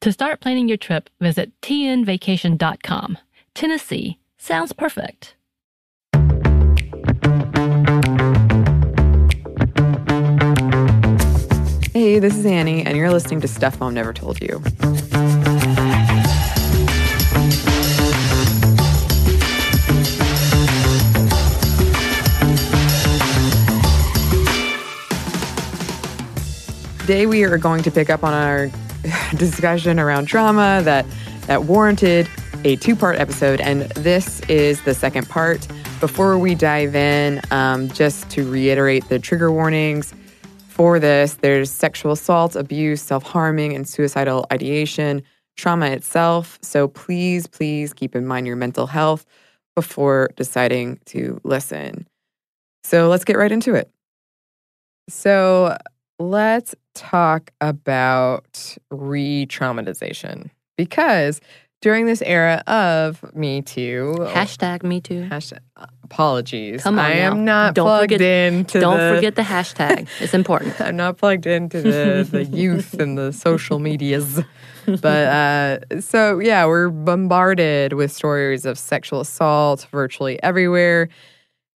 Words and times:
To 0.00 0.10
start 0.10 0.40
planning 0.40 0.66
your 0.66 0.78
trip, 0.78 1.10
visit 1.20 1.52
tnvacation.com. 1.60 3.18
Tennessee 3.52 4.18
sounds 4.38 4.72
perfect. 4.72 5.34
Hey, 11.92 12.18
this 12.18 12.34
is 12.34 12.46
Annie, 12.46 12.82
and 12.82 12.96
you're 12.96 13.10
listening 13.10 13.42
to 13.42 13.48
Stuff 13.48 13.78
Mom 13.78 13.92
Never 13.92 14.14
Told 14.14 14.40
You. 14.40 14.62
Today, 27.00 27.26
we 27.26 27.42
are 27.44 27.58
going 27.58 27.82
to 27.82 27.90
pick 27.90 28.08
up 28.08 28.24
on 28.24 28.32
our 28.32 28.70
discussion 29.36 29.98
around 29.98 30.26
trauma 30.26 30.80
that 30.84 31.06
that 31.46 31.64
warranted 31.64 32.28
a 32.64 32.76
two-part 32.76 33.16
episode, 33.16 33.60
and 33.60 33.82
this 33.92 34.40
is 34.42 34.82
the 34.82 34.94
second 34.94 35.28
part. 35.28 35.66
Before 35.98 36.38
we 36.38 36.54
dive 36.54 36.94
in, 36.94 37.40
um, 37.50 37.88
just 37.88 38.28
to 38.30 38.48
reiterate 38.50 39.08
the 39.08 39.18
trigger 39.18 39.50
warnings 39.50 40.14
for 40.68 40.98
this, 40.98 41.34
there's 41.34 41.70
sexual 41.70 42.12
assault, 42.12 42.56
abuse, 42.56 43.02
self-harming, 43.02 43.74
and 43.74 43.88
suicidal 43.88 44.46
ideation, 44.52 45.22
trauma 45.56 45.86
itself. 45.86 46.58
So 46.62 46.88
please, 46.88 47.46
please 47.46 47.92
keep 47.92 48.14
in 48.14 48.26
mind 48.26 48.46
your 48.46 48.56
mental 48.56 48.86
health 48.86 49.26
before 49.74 50.30
deciding 50.36 51.00
to 51.06 51.40
listen. 51.44 52.06
So 52.84 53.08
let's 53.08 53.24
get 53.24 53.36
right 53.36 53.52
into 53.52 53.74
it. 53.74 53.90
So 55.08 55.76
let's 56.20 56.74
talk 56.94 57.50
about 57.60 58.76
re 58.90 59.46
traumatization 59.46 60.50
because 60.76 61.40
during 61.82 62.04
this 62.04 62.20
era 62.22 62.62
of 62.66 63.24
Me 63.34 63.62
Too, 63.62 64.14
Hashtag 64.18 64.82
me 64.82 65.00
too. 65.00 65.26
hashtag, 65.30 65.60
apologies. 66.04 66.82
Come 66.82 66.98
on 66.98 67.04
I 67.06 67.12
am 67.12 67.46
now. 67.46 67.64
not 67.64 67.74
Don't 67.74 67.86
plugged 67.86 68.12
forget- 68.12 68.52
into 68.52 68.80
Don't 68.80 68.98
the, 68.98 69.14
forget 69.14 69.34
the 69.34 69.42
hashtag. 69.42 70.06
It's 70.20 70.34
important. 70.34 70.78
I'm 70.80 70.96
not 70.96 71.16
plugged 71.16 71.46
into 71.46 71.80
the, 71.80 72.28
the 72.30 72.44
youth 72.52 72.92
and 73.00 73.16
the 73.16 73.32
social 73.32 73.78
medias. 73.78 74.42
But 74.84 75.04
uh, 75.06 76.00
so, 76.02 76.38
yeah, 76.38 76.66
we're 76.66 76.90
bombarded 76.90 77.94
with 77.94 78.12
stories 78.12 78.66
of 78.66 78.78
sexual 78.78 79.20
assault 79.20 79.86
virtually 79.90 80.42
everywhere. 80.42 81.08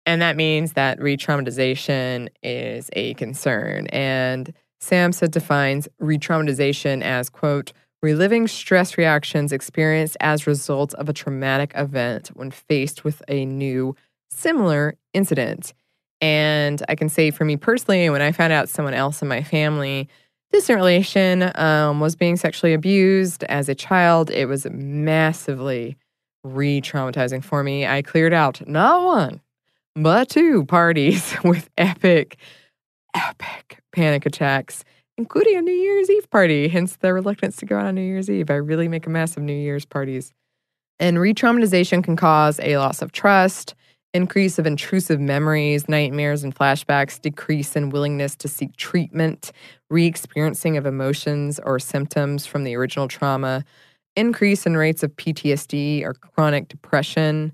And 0.06 0.20
that 0.20 0.36
means 0.36 0.74
that 0.74 1.00
re 1.00 1.16
traumatization 1.16 2.28
is 2.42 2.90
a 2.92 3.14
concern. 3.14 3.86
And 3.88 4.52
SAMHSA 4.80 5.30
defines 5.30 5.88
re 5.98 6.18
traumatization 6.18 7.02
as, 7.02 7.30
quote, 7.30 7.72
reliving 8.02 8.46
stress 8.46 8.98
reactions 8.98 9.50
experienced 9.50 10.16
as 10.20 10.46
a 10.46 10.50
result 10.50 10.92
of 10.94 11.08
a 11.08 11.12
traumatic 11.14 11.72
event 11.74 12.28
when 12.34 12.50
faced 12.50 13.02
with 13.02 13.22
a 13.28 13.46
new 13.46 13.96
similar 14.30 14.94
incident. 15.14 15.72
And 16.20 16.82
I 16.88 16.96
can 16.96 17.08
say 17.08 17.30
for 17.30 17.44
me 17.46 17.56
personally, 17.56 18.10
when 18.10 18.20
I 18.20 18.32
found 18.32 18.52
out 18.52 18.68
someone 18.68 18.94
else 18.94 19.22
in 19.22 19.28
my 19.28 19.42
family, 19.42 20.08
distant 20.52 20.76
relation, 20.76 21.50
um, 21.54 22.00
was 22.00 22.14
being 22.14 22.36
sexually 22.36 22.74
abused 22.74 23.42
as 23.44 23.68
a 23.68 23.74
child, 23.74 24.30
it 24.30 24.46
was 24.46 24.66
massively 24.70 25.96
re 26.42 26.80
traumatizing 26.80 27.42
for 27.42 27.62
me. 27.62 27.86
I 27.86 28.02
cleared 28.02 28.34
out 28.34 28.66
not 28.68 29.04
one, 29.04 29.40
but 29.94 30.28
two 30.28 30.64
parties 30.64 31.36
with 31.44 31.68
epic, 31.78 32.36
epic 33.14 33.80
panic 33.92 34.26
attacks, 34.26 34.84
including 35.16 35.56
a 35.56 35.62
New 35.62 35.72
Year's 35.72 36.10
Eve 36.10 36.28
party, 36.30 36.68
hence 36.68 36.96
the 36.96 37.12
reluctance 37.12 37.56
to 37.56 37.66
go 37.66 37.78
out 37.78 37.86
on 37.86 37.94
New 37.94 38.02
Year's 38.02 38.28
Eve. 38.28 38.50
I 38.50 38.54
really 38.54 38.88
make 38.88 39.06
a 39.06 39.10
mess 39.10 39.36
of 39.36 39.42
New 39.42 39.52
Year's 39.52 39.84
parties. 39.84 40.32
And 40.98 41.18
re 41.18 41.34
traumatization 41.34 42.02
can 42.02 42.16
cause 42.16 42.60
a 42.60 42.76
loss 42.78 43.02
of 43.02 43.12
trust, 43.12 43.74
increase 44.12 44.58
of 44.58 44.66
intrusive 44.66 45.20
memories, 45.20 45.88
nightmares, 45.88 46.44
and 46.44 46.54
flashbacks, 46.54 47.20
decrease 47.20 47.74
in 47.74 47.90
willingness 47.90 48.36
to 48.36 48.48
seek 48.48 48.76
treatment, 48.76 49.50
re 49.90 50.06
experiencing 50.06 50.76
of 50.76 50.86
emotions 50.86 51.60
or 51.64 51.78
symptoms 51.78 52.46
from 52.46 52.64
the 52.64 52.76
original 52.76 53.08
trauma, 53.08 53.64
increase 54.16 54.66
in 54.66 54.76
rates 54.76 55.02
of 55.02 55.14
PTSD 55.16 56.04
or 56.04 56.14
chronic 56.14 56.68
depression. 56.68 57.52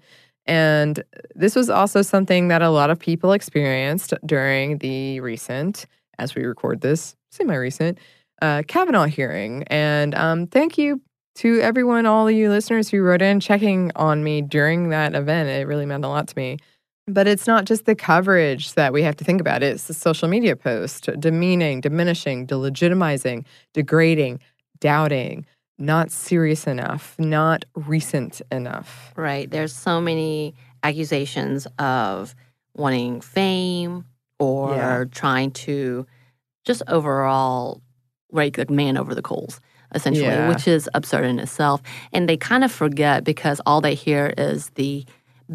And 0.51 1.05
this 1.37 1.55
was 1.55 1.71
also 1.71 2.03
something 2.03 2.49
that 2.49 2.61
a 2.61 2.71
lot 2.71 2.91
of 2.91 2.99
people 2.99 3.33
experienced 3.33 4.13
during 4.27 4.79
the 4.79 5.21
recent, 5.21 5.87
as 6.19 6.35
we 6.35 6.43
record 6.43 6.81
this, 6.81 7.15
semi 7.31 7.55
recent, 7.55 7.99
uh, 8.43 8.65
Kavanaugh 8.67 9.07
hearing. 9.07 9.63
And 9.69 10.13
um, 10.17 10.49
thank 10.49 10.77
you 10.77 11.01
to 11.37 11.61
everyone, 11.61 12.05
all 12.05 12.27
of 12.27 12.35
you 12.35 12.49
listeners 12.49 12.89
who 12.89 13.01
wrote 13.01 13.23
in 13.23 13.39
checking 13.39 13.93
on 13.95 14.25
me 14.25 14.43
during 14.43 14.89
that 14.89 15.15
event. 15.15 15.49
It 15.51 15.69
really 15.69 15.87
meant 15.87 16.05
a 16.05 16.09
lot 16.09 16.27
to 16.27 16.37
me. 16.37 16.57
But 17.07 17.29
it's 17.29 17.47
not 17.47 17.65
just 17.65 17.87
the 17.87 17.95
coverage 17.95 18.75
that 18.75 18.93
we 18.93 19.05
have 19.05 19.15
to 19.19 19.25
think 19.25 19.41
about, 19.41 19.63
it's 19.63 19.85
the 19.85 19.95
social 19.95 20.27
media 20.27 20.57
post, 20.57 21.09
demeaning, 21.21 21.81
diminishing, 21.81 22.49
delegitimizing, 22.49 23.45
degrading, 23.73 24.41
doubting, 24.81 25.47
not 25.81 26.11
serious 26.11 26.67
enough, 26.67 27.17
not 27.19 27.65
recent 27.75 28.43
enough. 28.53 29.13
Right. 29.17 29.51
There's 29.51 29.75
so 29.75 30.01
many 30.01 30.55
accusations 30.83 31.67
of 31.79 32.35
wanting 32.75 33.21
fame 33.21 34.05
or 34.39 34.75
Yeah. 34.75 35.05
trying 35.11 35.51
to 35.53 36.07
just 36.65 36.83
overall 36.89 37.81
rake 38.33 38.57
the 38.57 38.71
man 38.71 38.97
over 38.97 39.15
the 39.15 39.23
coals, 39.23 39.61
essentially, 39.95 40.27
Yeah. 40.27 40.49
which 40.49 40.69
is 40.69 40.89
absurd 40.95 41.25
in 41.25 41.39
itself. 41.39 41.83
And 42.13 42.29
they 42.29 42.37
kind 42.37 42.63
of 42.63 42.71
forget 42.71 43.25
because 43.25 43.61
all 43.67 43.81
they 43.81 43.95
hear 43.95 44.33
is 44.39 44.71
the 44.77 45.05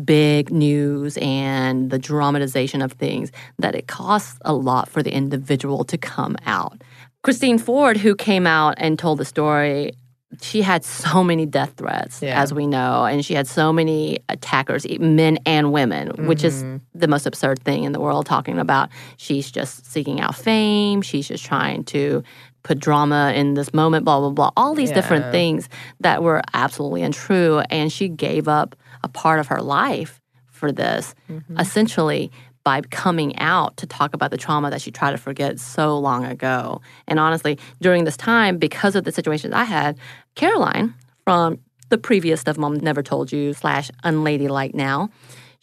big 0.04 0.52
news 0.52 1.18
and 1.22 1.90
the 1.90 1.98
dramatization 1.98 2.82
of 2.82 2.92
things 2.94 3.32
that 3.60 3.76
it 3.76 3.88
costs 3.88 4.38
a 4.44 4.54
lot 4.54 4.90
for 4.90 5.02
the 5.02 5.14
individual 5.14 5.86
to 5.86 5.98
come 5.98 6.36
out. 6.46 6.82
Christine 7.24 7.58
Ford, 7.58 7.98
who 7.98 8.14
came 8.14 8.46
out 8.46 8.76
and 8.78 9.00
told 9.00 9.20
the 9.20 9.26
story, 9.26 9.94
she 10.42 10.62
had 10.62 10.84
so 10.84 11.24
many 11.24 11.46
death 11.46 11.74
threats, 11.78 12.22
Yeah. 12.22 12.42
as 12.42 12.54
we 12.54 12.68
know, 12.68 13.06
and 13.06 13.24
she 13.26 13.34
had 13.36 13.48
so 13.48 13.72
many 13.72 14.20
attackers, 14.28 14.86
men 15.00 15.38
and 15.46 15.72
women, 15.72 16.28
which 16.28 16.44
is 16.44 16.64
Mm-hmm. 16.64 16.78
the 17.00 17.08
most 17.08 17.26
absurd 17.26 17.60
thing 17.64 17.84
in 17.84 17.92
the 17.94 18.00
world. 18.02 18.26
Talking 18.26 18.58
about 18.60 18.90
she's 19.18 19.52
just 19.52 19.86
seeking 19.86 20.20
out 20.20 20.36
fame, 20.36 21.02
she's 21.02 21.28
just 21.28 21.46
trying 21.46 21.84
to 21.86 22.24
put 22.64 22.80
drama 22.80 23.32
in 23.36 23.54
this 23.54 23.74
moment, 23.74 24.04
blah 24.06 24.20
blah 24.20 24.32
blah. 24.32 24.52
All 24.58 24.74
these 24.74 24.90
Yeah. 24.90 24.96
different 24.96 25.32
things 25.32 25.70
that 26.02 26.24
were 26.24 26.42
absolutely 26.54 27.04
untrue, 27.04 27.60
and 27.70 27.92
she 27.92 28.10
gave 28.10 28.48
up 28.48 28.76
a 29.04 29.08
part 29.08 29.40
of 29.40 29.48
her 29.48 29.62
life 29.62 30.20
for 30.50 30.72
this, 30.72 31.14
Mm-hmm. 31.32 31.60
essentially 31.60 32.32
by 32.66 32.82
coming 32.82 33.38
out 33.38 33.78
to 33.78 33.88
talk 33.88 34.14
about 34.14 34.32
the 34.32 34.38
trauma 34.38 34.70
that 34.70 34.82
she 34.82 34.92
tried 34.92 35.12
to 35.12 35.18
forget 35.18 35.60
so 35.60 35.98
long 35.98 36.26
ago. 36.26 36.82
And 37.08 37.20
honestly, 37.20 37.58
during 37.80 38.04
this 38.04 38.18
time, 38.18 38.58
because 38.58 38.98
of 38.98 39.06
the 39.06 39.14
situations 39.14 39.54
I 39.54 39.64
had, 39.64 39.98
Caroline 40.36 40.94
from 41.24 41.60
the 41.90 41.98
previous 41.98 42.42
stuff 42.42 42.58
mom 42.58 42.76
never 42.76 43.02
told 43.02 43.32
you 43.32 43.54
slash 43.54 43.90
unladylike 44.04 44.74
now 44.74 45.10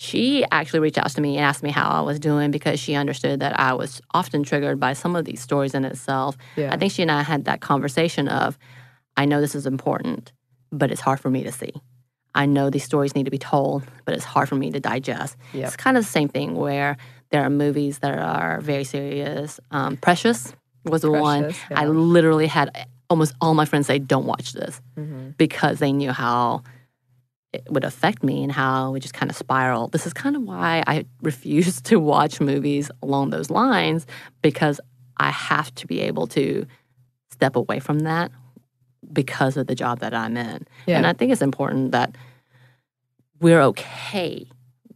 she 0.03 0.45
actually 0.51 0.81
reached 0.81 0.99
out 0.99 1.11
to 1.11 1.21
me 1.21 1.37
and 1.37 1.45
asked 1.45 1.63
me 1.63 1.71
how 1.71 1.89
I 1.89 2.01
was 2.01 2.19
doing 2.19 2.51
because 2.51 2.81
she 2.81 2.97
understood 2.97 3.39
that 3.39 3.59
I 3.61 3.73
was 3.73 4.01
often 4.13 4.43
triggered 4.43 4.81
by 4.81 4.95
some 4.95 5.15
of 5.15 5.25
these 5.25 5.41
stories 5.41 5.75
in 5.75 5.85
itself. 5.85 6.37
Yeah. 6.57 6.73
I 6.73 6.77
think 6.77 6.91
she 6.91 7.03
and 7.03 7.11
I 7.11 7.23
had 7.23 7.45
that 7.45 7.61
conversation 7.61 8.27
of, 8.27 8.59
I 9.17 9.27
know 9.27 9.41
this 9.41 9.55
is 9.55 9.65
important, 9.65 10.33
but 10.73 10.91
it's 10.91 11.01
hard 11.01 11.21
for 11.21 11.31
me 11.31 11.45
to 11.45 11.53
see. 11.53 11.73
I 12.35 12.47
know 12.47 12.71
these 12.71 12.85
stories 12.85 13.15
need 13.15 13.25
to 13.25 13.31
be 13.31 13.39
told, 13.39 13.85
but 14.05 14.15
it's 14.15 14.25
hard 14.25 14.49
for 14.49 14.55
me 14.55 14.71
to 14.71 14.81
digest. 14.81 15.37
Yep. 15.53 15.67
It's 15.67 15.77
kind 15.77 15.97
of 15.97 16.05
the 16.05 16.11
same 16.11 16.29
thing 16.29 16.55
where 16.55 16.97
there 17.31 17.43
are 17.45 17.51
movies 17.51 17.99
that 18.01 18.19
are 18.19 18.61
very 18.61 18.85
serious. 18.85 19.61
Um, 19.71 19.97
Precious 19.97 20.55
was 20.85 21.03
the 21.03 21.11
one 21.11 21.45
Precious, 21.45 21.63
I 21.77 21.87
literally 21.87 22.47
had 22.47 22.71
almost 23.11 23.35
all 23.41 23.55
my 23.55 23.65
friends 23.67 23.87
say, 23.87 23.99
"Don't 23.99 24.25
watch 24.27 24.53
this," 24.53 24.81
Mhm. 24.99 25.37
because 25.37 25.79
they 25.79 25.93
knew 25.93 26.13
how 26.13 26.63
it 27.53 27.65
would 27.69 27.85
affect 27.85 28.23
me 28.23 28.43
and 28.43 28.51
how 28.51 28.95
it 28.95 29.01
just 29.01 29.13
kind 29.13 29.31
of 29.31 29.37
spiral. 29.37 29.89
This 29.89 30.07
is 30.07 30.15
kind 30.15 30.37
of 30.37 30.43
why 30.43 30.83
I 30.87 31.05
refuse 31.23 31.83
to 31.83 32.01
watch 32.01 32.41
movies 32.41 32.91
along 33.03 33.29
those 33.31 33.51
lines 33.51 34.07
because 34.41 34.81
I 35.19 35.31
have 35.31 35.75
to 35.77 35.87
be 35.87 36.01
able 36.01 36.27
to 36.29 36.67
step 37.31 37.55
away 37.57 37.79
from 37.79 38.01
that 38.01 38.33
because 39.13 39.57
of 39.57 39.67
the 39.67 39.75
job 39.75 40.01
that 40.01 40.15
I'm 40.15 40.37
in. 40.37 40.67
Yeah. 40.87 40.97
And 40.99 41.07
I 41.07 41.13
think 41.13 41.33
it's 41.33 41.43
important 41.43 41.93
that 41.93 42.15
we're 43.41 43.61
okay 43.63 44.47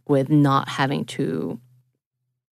with 0.07 0.29
not 0.29 0.69
having 0.69 1.05
to 1.05 1.59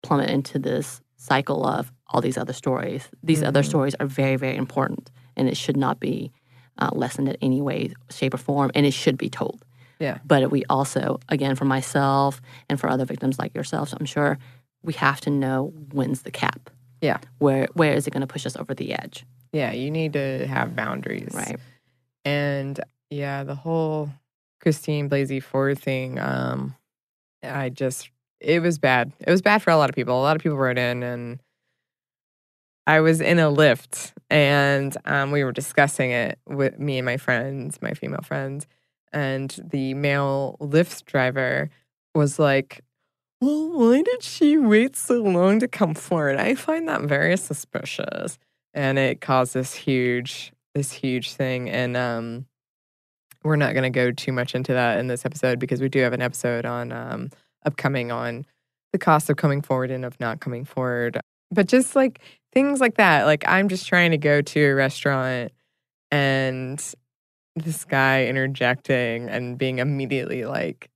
plummet 0.03 0.31
into 0.31 0.59
this 0.59 1.00
cycle 1.17 1.67
of 1.67 1.93
all 2.09 2.21
these 2.21 2.39
other 2.39 2.53
stories. 2.53 3.09
These 3.23 3.43
other 3.43 3.62
Mhm. 3.62 3.67
stories 3.69 3.95
are 4.00 4.06
very, 4.06 4.37
very 4.37 4.56
important 4.56 5.11
and 5.37 5.49
it 5.49 5.56
should 5.56 5.77
not 5.77 6.00
be 6.00 6.33
uh, 6.81 6.91
lessened 6.93 7.29
in 7.29 7.37
any 7.43 7.61
way, 7.61 7.93
shape, 8.09 8.33
or 8.35 8.39
form, 8.39 8.71
and 8.73 8.87
it 8.87 8.93
should 8.93 9.19
be 9.19 9.29
told. 9.29 9.65
Yeah. 9.99 10.19
But 10.25 10.49
we 10.53 10.65
also, 10.71 11.19
again, 11.29 11.56
for 11.56 11.65
myself 11.65 12.41
and 12.69 12.79
for 12.79 12.89
other 12.89 13.05
victims 13.05 13.37
like 13.37 13.53
yourselves, 13.53 13.93
I'm 13.99 14.06
sure 14.06 14.39
we 14.85 14.93
have 14.93 15.21
to 15.23 15.31
know 15.31 15.73
when's 15.93 16.23
the 16.23 16.31
cap. 16.31 16.71
Yeah. 17.00 17.19
Where 17.39 17.69
where 17.75 17.95
is 17.95 18.06
it 18.06 18.12
going 18.12 18.23
to 18.23 18.27
push 18.27 18.47
us 18.47 18.56
over 18.56 18.75
the 18.75 18.93
edge? 18.93 19.25
Yeah, 19.53 19.73
you 19.73 19.91
need 19.91 20.12
to 20.15 20.47
have 20.47 20.77
boundaries. 20.77 21.33
Right. 21.33 21.59
And 22.25 22.79
yeah, 23.11 23.45
the 23.45 23.55
whole 23.55 24.11
Christine 24.61 25.09
Blasey 25.09 25.43
Ford 25.43 25.79
thing, 25.79 26.19
um, 26.19 26.75
I 27.43 27.69
just 27.69 28.11
it 28.41 28.62
was 28.62 28.79
bad. 28.79 29.12
It 29.21 29.31
was 29.31 29.43
bad 29.43 29.62
for 29.62 29.71
a 29.71 29.77
lot 29.77 29.89
of 29.89 29.97
people. 29.97 30.19
A 30.19 30.23
lot 30.23 30.37
of 30.37 30.43
people 30.43 30.59
wrote 30.59 30.79
in 30.79 31.03
and 31.03 31.41
I 32.87 33.00
was 33.00 33.21
in 33.21 33.39
a 33.39 33.50
lift 33.50 34.15
and 34.31 34.97
um, 35.05 35.31
we 35.31 35.45
were 35.45 35.53
discussing 35.53 36.11
it 36.11 36.39
with 36.47 36.79
me 36.79 36.99
and 36.99 37.05
my 37.05 37.17
friends, 37.17 37.81
my 37.83 37.93
female 37.93 38.23
friends, 38.23 38.67
and 39.12 39.55
the 39.71 39.95
male 39.95 40.56
lift 40.61 41.05
driver 41.06 41.71
was 42.15 42.39
like, 42.39 42.83
Well, 43.40 43.70
why 43.70 44.02
did 44.02 44.23
she 44.23 44.56
wait 44.58 44.96
so 44.96 45.23
long 45.23 45.61
to 45.61 45.69
come 45.69 45.94
forward? 45.94 46.38
I 46.38 46.55
find 46.55 46.88
that 46.88 47.02
very 47.02 47.37
suspicious. 47.37 48.38
And 48.75 48.99
it 48.99 49.20
caused 49.20 49.55
this 49.55 49.75
huge, 49.75 50.52
this 50.75 50.93
huge 50.93 51.32
thing. 51.35 51.70
And 51.70 51.96
um 51.96 52.46
we're 53.44 53.56
not 53.56 53.75
gonna 53.75 53.90
go 53.90 54.11
too 54.11 54.32
much 54.32 54.55
into 54.55 54.73
that 54.73 54.99
in 54.99 55.06
this 55.06 55.25
episode 55.25 55.58
because 55.61 55.81
we 55.81 55.88
do 55.88 56.00
have 56.00 56.12
an 56.12 56.23
episode 56.23 56.67
on 56.67 56.90
um 56.93 57.31
upcoming 57.64 58.11
on 58.11 58.44
the 58.93 58.99
cost 58.99 59.31
of 59.31 59.37
coming 59.37 59.62
forward 59.62 59.90
and 59.90 60.05
of 60.05 60.19
not 60.19 60.40
coming 60.40 60.64
forward. 60.64 61.20
But 61.52 61.69
just 61.69 61.94
like 61.94 62.20
things 62.52 62.81
like 62.81 62.96
that. 62.96 63.25
Like 63.25 63.44
I'm 63.46 63.69
just 63.69 63.87
trying 63.87 64.11
to 64.11 64.19
go 64.19 64.43
to 64.43 64.61
a 64.61 64.75
restaurant 64.75 65.52
and 66.11 66.82
this 67.55 67.85
guy 67.85 68.26
interjecting 68.26 69.29
and 69.29 69.56
being 69.58 69.79
immediately 69.79 70.44
like, 70.44 70.88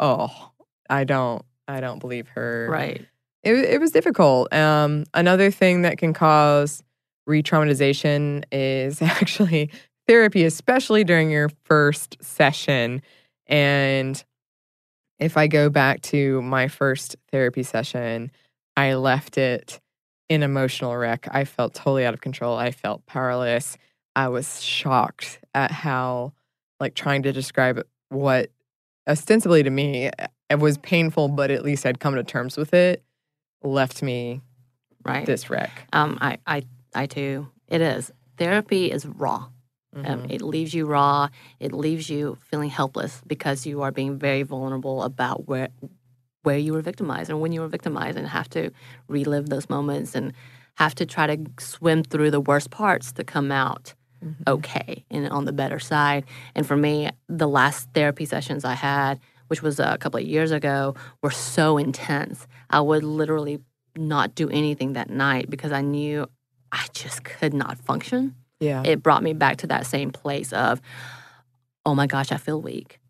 "Oh, 0.00 0.50
I 0.88 1.04
don't, 1.04 1.44
I 1.70 1.80
don't 1.80 1.98
believe 1.98 2.28
her." 2.28 2.68
Right. 2.70 3.06
It 3.42 3.54
it 3.54 3.80
was 3.80 3.90
difficult. 3.90 4.52
Um, 4.52 5.04
another 5.14 5.50
thing 5.50 5.82
that 5.82 5.98
can 5.98 6.12
cause 6.12 6.82
re-traumatization 7.26 8.44
is 8.52 9.00
actually 9.02 9.70
therapy, 10.06 10.44
especially 10.44 11.04
during 11.04 11.30
your 11.30 11.48
first 11.64 12.16
session. 12.20 13.02
And 13.46 14.22
if 15.18 15.36
I 15.36 15.46
go 15.46 15.70
back 15.70 16.00
to 16.02 16.42
my 16.42 16.68
first 16.68 17.16
therapy 17.30 17.62
session, 17.62 18.30
I 18.76 18.94
left 18.94 19.38
it 19.38 19.80
in 20.28 20.42
emotional 20.42 20.96
wreck. 20.96 21.28
I 21.30 21.44
felt 21.44 21.74
totally 21.74 22.06
out 22.06 22.14
of 22.14 22.20
control. 22.20 22.56
I 22.56 22.70
felt 22.70 23.04
powerless. 23.06 23.76
I 24.16 24.28
was 24.28 24.62
shocked 24.62 25.40
at 25.54 25.70
how, 25.70 26.32
like, 26.78 26.94
trying 26.94 27.22
to 27.24 27.32
describe 27.32 27.82
what 28.08 28.50
ostensibly 29.10 29.62
to 29.62 29.70
me 29.70 30.10
it 30.48 30.58
was 30.58 30.78
painful, 30.78 31.28
but 31.28 31.50
at 31.50 31.64
least 31.64 31.84
I'd 31.86 32.00
come 32.00 32.14
to 32.14 32.24
terms 32.24 32.56
with 32.56 32.72
it, 32.74 33.04
left 33.62 34.02
me 34.02 34.40
Right. 35.04 35.24
this 35.24 35.48
wreck. 35.48 35.70
Um, 35.92 36.18
I, 36.20 36.38
I, 36.46 36.62
I 36.94 37.06
too. 37.06 37.48
It 37.68 37.80
is. 37.80 38.12
Therapy 38.36 38.90
is 38.90 39.06
raw. 39.06 39.48
Um, 39.94 40.04
Mhm. 40.04 40.30
it 40.30 40.42
leaves 40.42 40.72
you 40.74 40.86
raw. 40.86 41.28
It 41.58 41.72
leaves 41.72 42.08
you 42.10 42.36
feeling 42.50 42.70
helpless 42.70 43.20
because 43.26 43.66
you 43.66 43.82
are 43.82 43.90
being 43.92 44.18
very 44.18 44.42
vulnerable 44.42 45.02
about 45.02 45.48
where 45.48 45.68
where 46.42 46.56
you 46.56 46.72
were 46.72 46.80
victimized 46.80 47.28
and 47.28 47.38
when 47.42 47.52
you 47.52 47.60
were 47.60 47.68
victimized, 47.68 48.16
and 48.16 48.26
have 48.26 48.48
to 48.48 48.70
relive 49.08 49.50
those 49.50 49.68
moments 49.68 50.14
and 50.14 50.32
have 50.76 50.94
to 50.94 51.04
try 51.04 51.26
to 51.26 51.36
swim 51.58 52.02
through 52.02 52.30
the 52.30 52.40
worst 52.40 52.70
parts 52.70 53.12
to 53.12 53.22
come 53.24 53.52
out 53.52 53.92
Mm-hmm. 54.24 54.42
okay 54.46 55.04
and 55.10 55.28
on 55.30 55.46
the 55.46 55.52
better 55.52 55.78
side. 55.78 56.24
And 56.54 56.66
for 56.66 56.76
me, 56.76 57.08
the 57.28 57.48
last 57.48 57.88
therapy 57.94 58.26
sessions 58.26 58.64
I 58.66 58.74
had, 58.74 59.18
which 59.48 59.62
was 59.62 59.80
a 59.80 59.96
couple 59.98 60.20
of 60.20 60.26
years 60.26 60.50
ago, 60.50 60.94
were 61.22 61.30
so 61.30 61.78
intense. 61.78 62.46
I 62.68 62.80
would 62.80 63.02
literally 63.02 63.60
not 63.96 64.34
do 64.34 64.50
anything 64.50 64.92
that 64.92 65.08
night 65.10 65.48
because 65.48 65.72
I 65.72 65.80
knew 65.80 66.26
I 66.70 66.86
just 66.92 67.24
could 67.24 67.54
not 67.54 67.78
function. 67.78 68.34
Yeah. 68.60 68.82
It 68.84 69.02
brought 69.02 69.22
me 69.22 69.32
back 69.32 69.56
to 69.58 69.66
that 69.68 69.86
same 69.86 70.10
place 70.10 70.52
of, 70.52 70.80
oh 71.86 71.94
my 71.94 72.06
gosh, 72.06 72.30
I 72.30 72.36
feel 72.36 72.60
weak. 72.60 73.00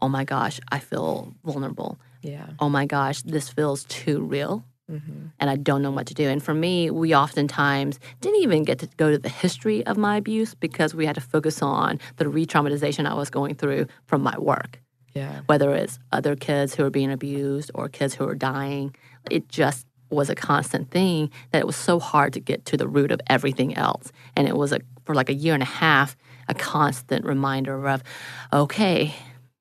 Oh 0.00 0.08
my 0.08 0.24
gosh, 0.24 0.60
I 0.70 0.78
feel 0.78 1.34
vulnerable. 1.44 1.98
yeah. 2.22 2.46
Oh 2.58 2.68
my 2.68 2.86
gosh, 2.86 3.22
this 3.22 3.48
feels 3.48 3.84
too 3.84 4.20
real 4.20 4.64
hmm 4.98 5.26
and 5.40 5.48
I 5.48 5.56
don't 5.56 5.80
know 5.80 5.90
what 5.90 6.06
to 6.08 6.14
do. 6.14 6.28
And 6.28 6.42
for 6.42 6.52
me, 6.52 6.90
we 6.90 7.14
oftentimes 7.14 7.98
didn't 8.20 8.42
even 8.42 8.62
get 8.62 8.78
to 8.80 8.88
go 8.98 9.10
to 9.10 9.16
the 9.16 9.30
history 9.30 9.84
of 9.86 9.96
my 9.96 10.16
abuse 10.18 10.54
because 10.54 10.94
we 10.94 11.06
had 11.06 11.14
to 11.14 11.20
focus 11.22 11.62
on 11.62 11.98
the 12.16 12.28
re 12.28 12.44
traumatization 12.44 13.06
I 13.06 13.14
was 13.14 13.30
going 13.30 13.54
through 13.54 13.86
from 14.04 14.22
my 14.22 14.38
work, 14.38 14.82
Yeah. 15.14 15.40
whether 15.46 15.74
it's 15.74 15.98
other 16.12 16.36
kids 16.36 16.74
who 16.74 16.84
are 16.84 16.90
being 16.90 17.10
abused 17.10 17.70
or 17.74 17.88
kids 17.88 18.14
who 18.14 18.28
are 18.28 18.34
dying. 18.34 18.94
It 19.30 19.48
just 19.48 19.86
was 20.10 20.28
a 20.28 20.34
constant 20.34 20.90
thing 20.90 21.30
that 21.52 21.60
it 21.60 21.66
was 21.66 21.76
so 21.76 21.98
hard 21.98 22.34
to 22.34 22.40
get 22.40 22.66
to 22.66 22.76
the 22.76 22.88
root 22.88 23.10
of 23.10 23.20
everything 23.28 23.74
else. 23.76 24.12
And 24.36 24.46
it 24.46 24.56
was 24.56 24.72
a, 24.72 24.80
for 25.04 25.14
like 25.14 25.30
a 25.30 25.34
year 25.34 25.54
and 25.54 25.62
a 25.62 25.66
half, 25.66 26.16
a 26.48 26.54
constant 26.54 27.24
reminder 27.24 27.88
of, 27.88 28.02
okay, 28.52 29.14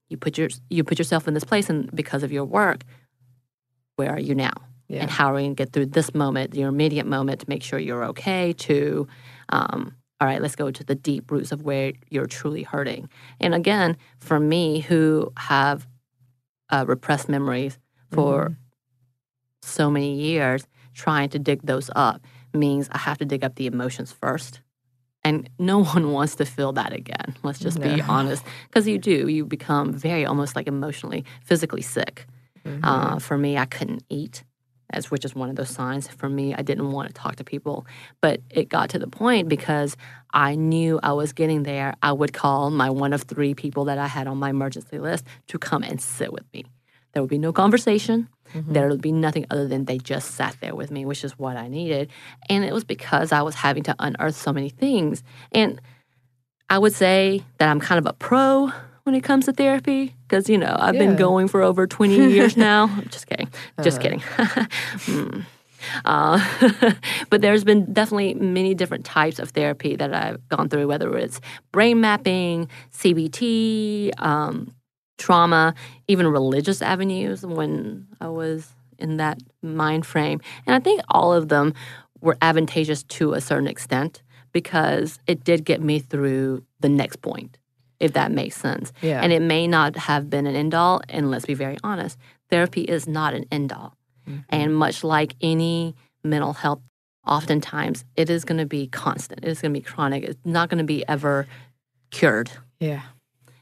you 0.09 0.17
put 0.17 0.37
your 0.37 0.49
you 0.69 0.83
put 0.83 0.97
yourself 0.97 1.27
in 1.27 1.35
this 1.35 1.45
place, 1.45 1.69
and 1.69 1.89
because 1.95 2.23
of 2.23 2.31
your 2.33 2.43
work, 2.43 2.83
where 3.95 4.11
are 4.11 4.19
you 4.19 4.35
now? 4.35 4.53
Yeah. 4.89 5.03
and 5.03 5.11
how 5.11 5.31
are 5.31 5.35
we 5.35 5.41
going 5.41 5.55
to 5.55 5.63
get 5.63 5.71
through 5.71 5.87
this 5.87 6.13
moment, 6.15 6.55
your 6.55 6.69
immediate 6.69 7.05
moment, 7.05 7.41
to 7.41 7.45
make 7.47 7.63
sure 7.63 7.77
you're 7.79 8.05
okay? 8.05 8.53
To, 8.53 9.07
um, 9.49 9.95
all 10.19 10.27
right, 10.27 10.41
let's 10.41 10.55
go 10.55 10.71
to 10.71 10.83
the 10.83 10.95
deep 10.95 11.31
roots 11.31 11.51
of 11.51 11.61
where 11.61 11.93
you're 12.09 12.25
truly 12.25 12.63
hurting. 12.63 13.07
And 13.39 13.53
again, 13.53 13.97
for 14.17 14.39
me, 14.39 14.79
who 14.79 15.31
have 15.37 15.87
uh, 16.69 16.85
repressed 16.87 17.29
memories 17.29 17.77
for 18.11 18.57
so 19.61 19.89
many 19.89 20.15
years, 20.15 20.67
trying 20.93 21.29
to 21.29 21.39
dig 21.39 21.61
those 21.63 21.89
up 21.95 22.25
means 22.53 22.89
I 22.91 22.97
have 22.97 23.17
to 23.19 23.25
dig 23.25 23.43
up 23.43 23.55
the 23.55 23.67
emotions 23.67 24.11
first. 24.11 24.61
And 25.23 25.49
no 25.59 25.83
one 25.83 26.11
wants 26.11 26.35
to 26.35 26.45
feel 26.45 26.73
that 26.73 26.93
again. 26.93 27.35
Let's 27.43 27.59
just 27.59 27.79
be 27.81 28.01
honest. 28.01 28.43
Because 28.67 28.87
you 28.87 28.97
do, 28.97 29.27
you 29.27 29.45
become 29.45 29.93
very 29.93 30.25
almost 30.25 30.55
like 30.55 30.67
emotionally, 30.67 31.25
physically 31.43 31.81
sick. 31.81 32.25
Mm-hmm. 32.65 32.83
Uh, 32.83 33.19
for 33.19 33.37
me, 33.37 33.57
I 33.57 33.65
couldn't 33.65 34.03
eat, 34.09 34.43
as 34.91 35.11
which 35.11 35.25
is 35.25 35.35
one 35.35 35.49
of 35.49 35.55
those 35.55 35.69
signs. 35.69 36.07
For 36.07 36.29
me, 36.29 36.53
I 36.53 36.61
didn't 36.61 36.91
want 36.91 37.07
to 37.07 37.13
talk 37.13 37.35
to 37.37 37.43
people, 37.43 37.85
but 38.21 38.41
it 38.49 38.69
got 38.69 38.89
to 38.91 38.99
the 38.99 39.07
point 39.07 39.47
because 39.47 39.95
I 40.33 40.55
knew 40.55 40.99
I 41.01 41.13
was 41.13 41.33
getting 41.33 41.63
there. 41.63 41.95
I 42.01 42.11
would 42.11 42.33
call 42.33 42.69
my 42.69 42.89
one 42.89 43.13
of 43.13 43.23
three 43.23 43.53
people 43.53 43.85
that 43.85 43.97
I 43.97 44.07
had 44.07 44.27
on 44.27 44.37
my 44.37 44.49
emergency 44.49 44.99
list 44.99 45.25
to 45.47 45.57
come 45.57 45.83
and 45.83 46.01
sit 46.01 46.31
with 46.31 46.45
me. 46.53 46.65
There 47.13 47.23
would 47.23 47.29
be 47.29 47.39
no 47.39 47.51
conversation. 47.51 48.29
Mm-hmm. 48.53 48.73
There 48.73 48.87
would 48.87 49.01
be 49.01 49.11
nothing 49.11 49.45
other 49.49 49.67
than 49.67 49.85
they 49.85 49.97
just 49.97 50.31
sat 50.31 50.55
there 50.61 50.75
with 50.75 50.91
me, 50.91 51.05
which 51.05 51.23
is 51.23 51.37
what 51.37 51.57
I 51.57 51.67
needed. 51.67 52.09
And 52.49 52.63
it 52.63 52.73
was 52.73 52.83
because 52.83 53.31
I 53.31 53.41
was 53.41 53.55
having 53.55 53.83
to 53.83 53.95
unearth 53.99 54.35
so 54.35 54.53
many 54.53 54.69
things. 54.69 55.23
And 55.51 55.81
I 56.69 56.77
would 56.77 56.93
say 56.93 57.43
that 57.57 57.69
I'm 57.69 57.79
kind 57.79 57.97
of 57.97 58.05
a 58.05 58.13
pro 58.13 58.71
when 59.03 59.15
it 59.15 59.21
comes 59.21 59.45
to 59.45 59.53
therapy 59.53 60.15
because 60.27 60.49
you 60.49 60.57
know 60.57 60.75
I've 60.79 60.95
Yeah. 60.95 61.05
been 61.07 61.15
going 61.15 61.47
for 61.47 61.61
over 61.61 61.87
20 61.87 62.15
years 62.31 62.55
now. 62.69 62.87
Just 63.09 63.27
kidding. 63.27 63.49
Just 63.81 64.01
kidding. 64.01 64.21
Hmm. 64.21 65.41
Uh, 66.03 66.37
but 67.29 67.39
there's 67.41 67.63
been 67.63 67.91
definitely 67.93 68.33
many 68.33 68.75
different 68.75 69.05
types 69.05 69.39
of 69.39 69.51
therapy 69.51 69.95
that 69.95 70.13
I've 70.13 70.45
gone 70.49 70.67
through, 70.67 70.87
whether 70.87 71.15
it's 71.17 71.39
brain 71.71 72.01
mapping, 72.01 72.67
CBT, 72.93 74.11
um, 74.21 74.73
trauma, 75.17 75.73
even 76.07 76.27
religious 76.27 76.81
avenues 76.81 77.45
when 77.45 78.05
I 78.21 78.27
was 78.27 78.67
in 78.97 79.17
that 79.17 79.39
mind 79.61 80.05
frame. 80.05 80.41
And 80.65 80.75
I 80.75 80.79
think 80.79 81.01
all 81.09 81.33
of 81.33 81.47
them 81.49 81.73
were 82.21 82.37
advantageous 82.41 83.03
to 83.03 83.33
a 83.33 83.41
certain 83.41 83.67
extent 83.67 84.21
because 84.51 85.19
it 85.27 85.43
did 85.43 85.63
get 85.63 85.81
me 85.81 85.99
through 85.99 86.63
the 86.79 86.89
next 86.89 87.21
point, 87.21 87.57
if 87.99 88.13
that 88.13 88.31
makes 88.31 88.55
sense. 88.55 88.91
Yeah. 89.01 89.21
And 89.21 89.33
it 89.33 89.41
may 89.41 89.67
not 89.67 89.95
have 89.95 90.29
been 90.29 90.47
an 90.47 90.55
end 90.55 90.73
all, 90.73 91.01
and 91.09 91.29
let's 91.29 91.45
be 91.45 91.53
very 91.53 91.77
honest, 91.83 92.17
therapy 92.49 92.81
is 92.81 93.07
not 93.07 93.33
an 93.33 93.45
end 93.51 93.71
all. 93.71 93.95
Mm-hmm. 94.27 94.41
And 94.49 94.75
much 94.75 95.03
like 95.03 95.35
any 95.41 95.95
mental 96.23 96.53
health, 96.53 96.81
oftentimes 97.25 98.05
it 98.15 98.29
is 98.29 98.45
going 98.45 98.57
to 98.57 98.65
be 98.65 98.87
constant, 98.87 99.43
it 99.43 99.49
is 99.49 99.61
going 99.61 99.73
to 99.73 99.79
be 99.79 99.83
chronic, 99.83 100.23
it's 100.23 100.39
not 100.45 100.69
going 100.69 100.79
to 100.79 100.83
be 100.83 101.07
ever 101.07 101.47
cured. 102.11 102.49
Yeah. 102.79 103.01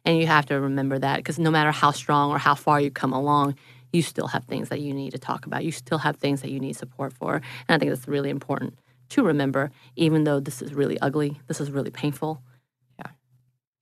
And 0.06 0.17
you 0.17 0.27
have 0.27 0.46
to 0.48 0.60
remember 0.60 0.98
that 1.00 1.17
because 1.17 1.38
no 1.38 1.51
matter 1.51 1.72
how 1.72 1.91
strong 1.91 2.32
or 2.32 2.38
how 2.38 2.56
far 2.56 2.79
you 2.79 2.89
come 2.89 3.12
along, 3.12 3.56
you 3.91 4.01
still 4.01 4.27
have 4.27 4.46
things 4.46 4.70
that 4.70 4.79
you 4.79 4.94
need 4.94 5.12
to 5.12 5.17
talk 5.17 5.46
about. 5.46 5.65
You 5.65 5.72
still 5.72 5.98
have 5.98 6.17
things 6.17 6.41
that 6.41 6.51
you 6.51 6.60
need 6.60 6.77
support 6.77 7.13
for. 7.13 7.36
And 7.36 7.44
I 7.70 7.77
think 7.77 7.91
that's 7.91 8.08
really 8.08 8.29
important 8.29 8.77
to 9.10 9.24
remember, 9.24 9.72
even 9.96 10.24
though 10.24 10.39
this 10.39 10.62
is 10.62 10.74
really 10.74 11.00
ugly, 11.00 11.39
this 11.48 11.60
is 11.60 11.72
really 11.72 11.89
painful. 11.89 12.41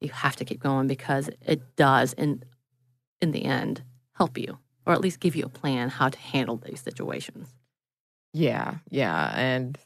You 0.02 0.10
have 0.10 0.36
to 0.38 0.46
keep 0.46 0.60
going 0.60 0.88
because 0.88 1.30
it 1.42 1.76
does, 1.76 2.14
in, 2.14 2.44
in 3.22 3.32
the 3.32 3.46
end, 3.46 3.82
help 4.14 4.38
you 4.38 4.60
or 4.86 4.94
at 4.94 5.02
least 5.02 5.20
give 5.20 5.36
you 5.36 5.44
a 5.46 5.50
plan 5.50 5.90
how 5.90 6.10
to 6.10 6.20
handle 6.20 6.58
these 6.58 6.80
situations. 6.82 7.54
Yeah, 8.34 8.76
yeah, 8.90 9.32
and 9.36 9.78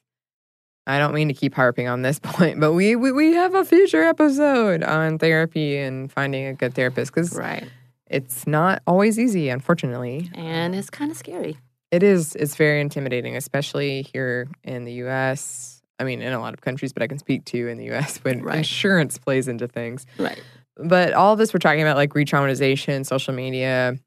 I 0.87 0.97
don't 0.99 1.13
mean 1.13 1.27
to 1.27 1.33
keep 1.33 1.53
harping 1.53 1.87
on 1.87 2.01
this 2.01 2.19
point, 2.23 2.59
but 2.59 2.73
we 2.73 2.95
we, 2.95 3.11
we 3.11 3.33
have 3.33 3.53
a 3.53 3.63
future 3.63 4.03
episode 4.03 4.83
on 4.83 5.19
therapy 5.19 5.77
and 5.77 6.11
finding 6.11 6.47
a 6.47 6.53
good 6.53 6.73
therapist 6.73 7.13
because 7.13 7.35
Right. 7.35 7.63
it's 8.07 8.47
not 8.47 8.81
always 8.87 9.17
easy, 9.19 9.49
unfortunately. 9.49 10.29
And 10.33 10.75
it's 10.75 10.89
kind 10.89 11.11
of 11.11 11.17
scary. 11.17 11.57
It 11.91 12.03
is. 12.03 12.35
It's 12.35 12.55
very 12.55 12.81
intimidating, 12.81 13.35
especially 13.35 14.01
here 14.13 14.47
in 14.63 14.83
the 14.83 14.93
U.S. 14.93 15.78
I 15.99 16.03
mean, 16.05 16.21
in 16.21 16.31
a 16.33 16.39
lot 16.39 16.53
of 16.53 16.61
countries, 16.61 16.93
but 16.93 17.03
I 17.03 17.07
can 17.07 17.19
speak 17.19 17.45
to 17.45 17.67
in 17.67 17.77
the 17.77 17.85
U.S. 17.85 18.17
when 18.23 18.41
Right. 18.41 18.59
insurance 18.59 19.17
plays 19.17 19.47
into 19.47 19.67
things. 19.67 20.05
Right. 20.17 20.41
But 20.77 21.13
all 21.13 21.33
of 21.33 21.39
this 21.39 21.53
we're 21.53 21.59
talking 21.59 21.81
about, 21.81 21.97
like 21.97 22.15
re-traumatization, 22.15 23.05
social 23.05 23.33
media. 23.33 23.97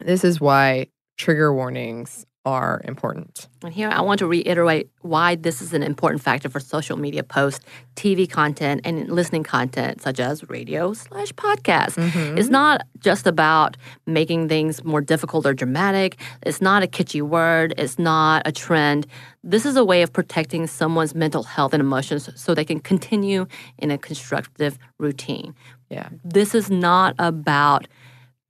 This 0.00 0.24
is 0.24 0.40
why 0.40 0.86
trigger 1.18 1.52
warnings 1.52 2.24
are 2.46 2.80
important. 2.84 3.48
And 3.64 3.74
here 3.74 3.90
I 3.90 4.00
want 4.00 4.20
to 4.20 4.26
reiterate 4.28 4.88
why 5.02 5.34
this 5.34 5.60
is 5.60 5.72
an 5.72 5.82
important 5.82 6.22
factor 6.22 6.48
for 6.48 6.60
social 6.60 6.96
media 6.96 7.24
posts, 7.24 7.64
TV 7.96 8.30
content, 8.30 8.82
and 8.84 9.10
listening 9.10 9.42
content 9.42 10.00
such 10.00 10.20
as 10.20 10.48
radio 10.48 10.92
slash 10.92 11.32
podcast. 11.32 11.96
Mm-hmm. 11.96 12.38
It's 12.38 12.48
not 12.48 12.82
just 13.00 13.26
about 13.26 13.76
making 14.06 14.48
things 14.48 14.84
more 14.84 15.00
difficult 15.00 15.44
or 15.44 15.54
dramatic. 15.54 16.20
It's 16.42 16.62
not 16.62 16.84
a 16.84 16.86
kitschy 16.86 17.20
word. 17.20 17.74
It's 17.76 17.98
not 17.98 18.42
a 18.46 18.52
trend. 18.52 19.08
This 19.42 19.66
is 19.66 19.76
a 19.76 19.84
way 19.84 20.02
of 20.02 20.12
protecting 20.12 20.68
someone's 20.68 21.16
mental 21.16 21.42
health 21.42 21.74
and 21.74 21.80
emotions 21.80 22.30
so 22.36 22.54
they 22.54 22.64
can 22.64 22.78
continue 22.78 23.46
in 23.78 23.90
a 23.90 23.98
constructive 23.98 24.78
routine. 24.98 25.52
Yeah. 25.90 26.08
This 26.24 26.54
is 26.54 26.70
not 26.70 27.16
about 27.18 27.88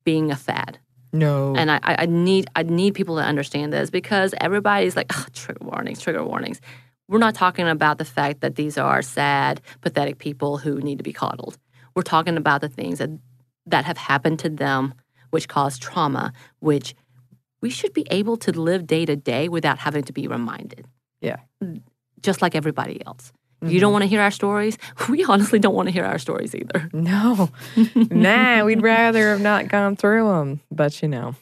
being 0.05 0.31
a 0.31 0.37
fad 0.37 0.79
No. 1.13 1.55
and 1.57 1.71
I, 1.71 1.81
I 1.83 2.07
need 2.07 2.49
I 2.55 2.63
need 2.63 2.95
people 2.95 3.17
to 3.17 3.23
understand 3.23 3.73
this 3.73 3.91
because 3.91 4.35
everybody's 4.41 4.97
like 4.97 5.07
"Ugh, 5.17 5.33
trigger 5.33 5.65
warnings, 5.65 6.01
trigger 6.01 6.25
warnings. 6.25 6.61
We're 7.09 7.19
not 7.19 7.35
talking 7.35 7.69
about 7.69 7.99
the 7.99 8.05
fact 8.05 8.41
that 8.41 8.57
these 8.57 8.77
are 8.77 9.01
sad, 9.01 9.61
pathetic 9.81 10.19
people 10.19 10.59
who 10.59 10.81
need 10.81 10.99
to 10.99 11.05
be 11.05 11.13
coddled. 11.13 11.57
We're 11.95 12.03
talking 12.03 12.37
about 12.37 12.61
the 12.61 12.69
things 12.69 12.99
that 12.99 13.11
that 13.67 13.85
have 13.85 13.97
happened 13.97 14.39
to 14.41 14.51
them, 14.51 14.95
which 15.31 15.49
cause 15.49 15.79
trauma, 15.79 16.33
which 16.61 16.95
we 17.61 17.71
should 17.71 17.93
be 17.93 18.07
able 18.11 18.37
to 18.39 18.53
live 18.53 18.87
day 18.87 19.05
to 19.07 19.17
day 19.17 19.49
without 19.49 19.79
having 19.79 20.05
to 20.05 20.13
be 20.13 20.29
reminded. 20.29 20.87
Yeah. 21.21 21.37
Just 22.21 22.43
like 22.43 22.55
everybody 22.55 23.05
else. 23.07 23.33
You 23.63 23.81
don't 23.81 23.93
want 23.93 24.03
to 24.03 24.09
hear 24.09 24.21
our 24.21 24.31
stories? 24.31 24.79
We 25.09 25.25
honestly 25.25 25.59
don't 25.59 25.75
want 25.75 25.89
to 25.89 25.93
hear 25.93 26.05
our 26.05 26.19
stories 26.19 26.55
either. 26.55 26.91
No, 26.93 27.51
nah, 28.11 28.65
we'd 28.65 28.83
rather 28.83 29.31
have 29.31 29.41
not 29.41 29.69
gone 29.69 29.97
through 29.97 30.29
them, 30.29 30.61
but 30.71 31.01
you 31.03 31.09
know. 31.09 31.35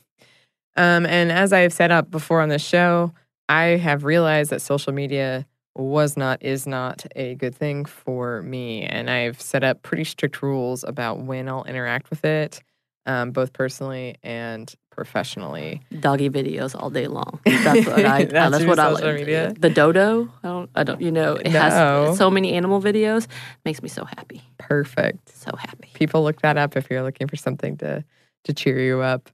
Um, 0.77 1.07
and 1.07 1.31
as 1.33 1.53
I 1.53 1.61
have 1.61 1.73
set 1.73 1.91
up 1.91 2.11
before 2.11 2.41
on 2.41 2.49
this 2.49 2.65
show, 2.65 3.13
I 3.49 3.77
have 3.77 4.05
realized 4.05 4.51
that 4.51 4.61
social 4.61 4.93
media 4.93 5.47
was 5.77 6.17
not, 6.17 6.43
is 6.43 6.67
not 6.67 7.05
a 7.17 7.35
good 7.37 7.55
thing 7.55 7.85
for 7.85 8.43
me. 8.43 8.83
And 8.83 9.11
I've 9.11 9.41
set 9.41 9.65
up 9.65 9.83
pretty 9.83 10.05
strict 10.05 10.43
rules 10.43 10.85
about 10.85 11.21
when 11.21 11.49
I'll 11.49 11.65
interact 11.65 12.11
with 12.11 12.25
it, 12.25 12.63
um, 13.07 13.31
both 13.33 13.53
personally 13.53 14.17
and 14.23 14.73
professionally. 14.91 15.83
Doggy 16.01 16.31
videos 16.31 16.75
all 16.81 16.89
day 16.91 17.07
long. 17.07 17.41
That's 17.47 17.87
what 17.87 18.05
I. 18.07 18.25
That's 18.25 18.33
that's 18.33 18.61
your 18.61 18.69
what 18.69 18.79
I 18.79 18.89
like. 18.91 19.15
media? 19.17 19.55
The 19.59 19.71
dodo. 19.71 20.31
I 20.43 20.49
don't. 20.49 20.71
I 20.75 20.85
don't. 20.85 21.01
You 21.01 21.11
know, 21.11 21.35
it 21.35 21.51
No. 21.53 21.61
has 21.61 22.17
so 22.19 22.31
many 22.31 22.53
animal 22.55 22.81
videos. 22.81 23.27
Makes 23.65 23.83
me 23.83 23.89
so 23.89 24.05
happy. 24.05 24.43
Perfect. 24.59 25.29
So 25.37 25.51
happy. 25.57 25.91
people 25.95 26.23
look 26.23 26.41
that 26.43 26.57
up 26.57 26.77
if 26.77 26.89
you're 26.91 27.03
looking 27.03 27.27
for 27.29 27.37
something 27.37 27.77
to 27.79 28.05
to 28.45 28.53
cheer 28.53 28.79
you 28.81 29.01
up. 29.01 29.31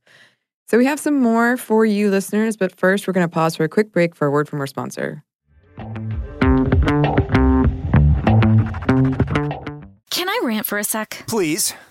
So 0.68 0.78
we 0.78 0.86
have 0.86 1.00
some 1.00 1.18
more 1.18 1.56
for 1.56 1.84
you 1.84 2.10
listeners, 2.10 2.56
but 2.56 2.78
first 2.78 3.06
we're 3.08 3.12
going 3.12 3.28
to 3.28 3.32
pause 3.32 3.56
for 3.56 3.64
a 3.64 3.68
quick 3.68 3.90
break 3.92 4.14
for 4.14 4.28
a 4.28 4.30
word 4.30 4.48
from 4.48 4.60
our 4.60 4.68
sponsor. 4.68 5.24
Can 10.10 10.28
I 10.28 10.40
rant 10.44 10.66
for 10.66 10.78
a 10.78 10.84
sec? 10.84 11.24
Please. 11.26 11.74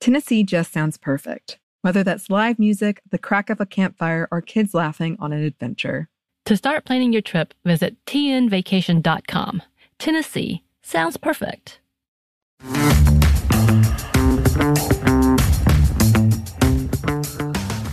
Tennessee 0.00 0.44
just 0.44 0.72
sounds 0.72 0.96
perfect, 0.96 1.58
whether 1.82 2.04
that's 2.04 2.30
live 2.30 2.58
music, 2.58 3.00
the 3.10 3.18
crack 3.18 3.50
of 3.50 3.60
a 3.60 3.66
campfire, 3.66 4.28
or 4.30 4.40
kids 4.40 4.72
laughing 4.72 5.16
on 5.18 5.32
an 5.32 5.42
adventure. 5.42 6.08
To 6.46 6.56
start 6.56 6.84
planning 6.84 7.12
your 7.12 7.20
trip, 7.20 7.52
visit 7.64 7.96
tnvacation.com. 8.06 9.62
Tennessee 9.98 10.62
sounds 10.82 11.16
perfect. 11.16 11.80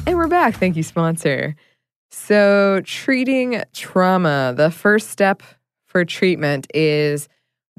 And 0.06 0.16
we're 0.16 0.28
back. 0.28 0.58
Thank 0.58 0.76
you, 0.76 0.84
sponsor. 0.84 1.56
So, 2.12 2.82
treating 2.86 3.64
trauma, 3.74 4.54
the 4.56 4.70
first 4.70 5.10
step 5.10 5.42
for 5.88 6.06
treatment 6.06 6.68
is 6.74 7.28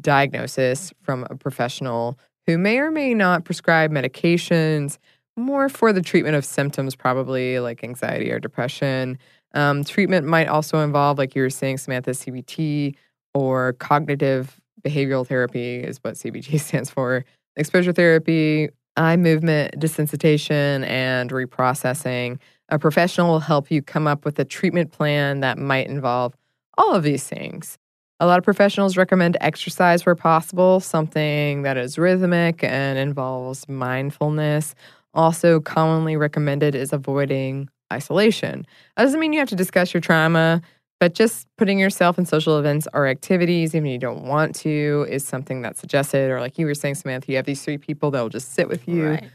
diagnosis 0.00 0.92
from 1.00 1.26
a 1.30 1.37
professional 1.37 2.18
who 2.46 2.58
may 2.58 2.78
or 2.78 2.90
may 2.90 3.14
not 3.14 3.44
prescribe 3.44 3.90
medications, 3.90 4.98
more 5.36 5.68
for 5.68 5.92
the 5.92 6.00
treatment 6.00 6.36
of 6.36 6.44
symptoms, 6.44 6.94
probably 6.94 7.58
like 7.58 7.84
anxiety 7.84 8.30
or 8.30 8.38
depression. 8.38 9.18
Um, 9.54 9.84
treatment 9.84 10.26
might 10.26 10.48
also 10.48 10.80
involve, 10.80 11.18
like 11.18 11.34
you 11.34 11.42
were 11.42 11.50
saying, 11.50 11.78
Samantha, 11.78 12.10
CBT 12.12 12.94
or 13.34 13.74
cognitive 13.74 14.60
behavioral 14.82 15.26
therapy, 15.26 15.76
is 15.76 15.98
what 15.98 16.14
CBT 16.14 16.60
stands 16.66 16.90
for, 16.90 17.24
exposure 17.56 17.92
therapy, 17.92 18.68
eye 18.96 19.16
movement 19.16 19.78
desensitization, 19.78 20.86
and 20.86 21.30
reprocessing. 21.30 22.38
A 22.68 22.78
professional 22.78 23.28
will 23.28 23.40
help 23.40 23.70
you 23.70 23.82
come 23.82 24.06
up 24.06 24.24
with 24.24 24.38
a 24.38 24.44
treatment 24.44 24.92
plan 24.92 25.40
that 25.40 25.58
might 25.58 25.86
involve 25.86 26.34
all 26.78 26.94
of 26.94 27.02
these 27.02 27.24
things. 27.24 27.78
A 28.18 28.26
lot 28.26 28.38
of 28.38 28.44
professionals 28.44 28.96
recommend 28.96 29.37
exercise 29.40 30.06
where 30.06 30.14
possible, 30.14 30.80
something 30.80 31.62
that 31.62 31.76
is 31.76 31.99
rhythmic 31.99 32.64
and 32.64 32.99
involves 32.99 33.68
mindfulness. 33.68 34.75
Also, 35.12 35.61
commonly 35.61 36.16
recommended 36.16 36.75
is 36.75 36.92
avoiding 36.92 37.68
isolation. 37.92 38.66
That 38.96 39.04
doesn't 39.04 39.20
mean 39.20 39.32
you 39.32 39.38
have 39.38 39.50
to 39.50 39.56
discuss 39.56 39.92
your 39.92 40.00
trauma, 40.00 40.62
but 40.99 41.14
just 41.14 41.46
putting 41.58 41.78
yourself 41.78 42.18
in 42.18 42.25
social 42.25 42.58
events 42.58 42.88
or 42.94 43.06
activities, 43.06 43.75
even 43.75 43.87
if 43.87 43.92
you 43.92 43.99
don't 43.99 44.25
want 44.25 44.54
to, 44.56 45.06
is 45.11 45.23
something 45.23 45.61
that's 45.61 45.78
suggested. 45.78 46.30
Or, 46.30 46.40
like 46.40 46.58
you 46.58 46.64
were 46.64 46.75
saying, 46.75 46.94
Samantha, 46.94 47.30
you 47.30 47.37
have 47.37 47.44
these 47.44 47.62
three 47.62 47.76
people 47.76 48.11
that 48.12 48.20
will 48.23 48.30
just 48.30 48.54
sit 48.54 48.66
with 48.66 48.88
you. 48.88 49.08
Right. 49.08 49.30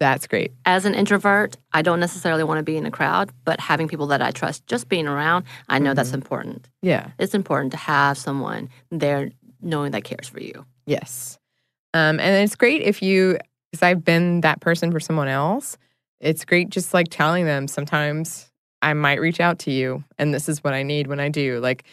That's 0.00 0.26
great. 0.26 0.52
As 0.64 0.86
an 0.86 0.94
introvert, 0.94 1.58
I 1.72 1.82
don't 1.82 2.00
necessarily 2.00 2.42
want 2.42 2.58
to 2.58 2.62
be 2.62 2.78
in 2.78 2.86
a 2.86 2.90
crowd, 2.90 3.30
but 3.44 3.60
having 3.60 3.86
people 3.86 4.06
that 4.08 4.22
I 4.22 4.30
trust, 4.30 4.66
just 4.66 4.88
being 4.88 5.06
around, 5.06 5.44
I 5.68 5.78
know 5.78 5.92
that's 5.92 6.14
important. 6.14 6.68
Yeah. 6.80 7.10
It's 7.18 7.34
important 7.34 7.72
to 7.72 7.76
have 7.76 8.16
someone 8.16 8.70
there 8.90 9.30
knowing 9.60 9.92
that 9.92 10.04
cares 10.04 10.26
for 10.26 10.40
you. 10.40 10.64
Yes. 10.86 11.38
Um, 11.92 12.18
and 12.18 12.42
it's 12.42 12.56
great 12.56 12.80
if 12.80 13.02
you, 13.02 13.38
because 13.70 13.82
I've 13.82 14.02
been 14.02 14.40
that 14.40 14.60
person 14.62 14.90
for 14.90 15.00
someone 15.00 15.28
else, 15.28 15.76
it's 16.18 16.46
great 16.46 16.70
just 16.70 16.94
like 16.94 17.08
telling 17.10 17.44
them 17.44 17.68
sometimes 17.68 18.50
I 18.80 18.94
might 18.94 19.20
reach 19.20 19.38
out 19.38 19.58
to 19.60 19.70
you 19.70 20.02
and 20.16 20.32
this 20.32 20.48
is 20.48 20.64
what 20.64 20.72
I 20.72 20.82
need 20.82 21.08
when 21.08 21.20
I 21.20 21.28
do. 21.28 21.60
Like 21.60 21.84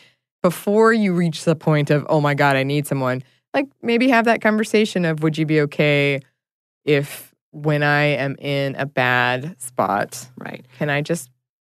before 0.41 0.93
you 0.93 1.13
reach 1.13 1.43
the 1.43 1.55
point 1.55 1.89
of, 1.89 2.05
oh 2.09 2.21
my 2.21 2.35
God, 2.35 2.55
I 2.55 2.63
need 2.63 2.87
someone, 2.87 3.21
like 3.53 3.67
maybe 3.81 4.07
have 4.07 4.25
that 4.25 4.39
conversation 4.39 5.03
of, 5.03 5.23
would 5.23 5.37
you 5.37 5.45
be 5.45 5.59
okay 5.61 6.21
if 6.85 7.26
when 7.51 7.83
I 7.83 8.03
am 8.03 8.35
in 8.39 8.75
a 8.75 8.85
bad 8.85 9.59
spot, 9.61 10.29
Right. 10.37 10.65
can 10.77 10.89
I 10.89 11.01
just 11.01 11.29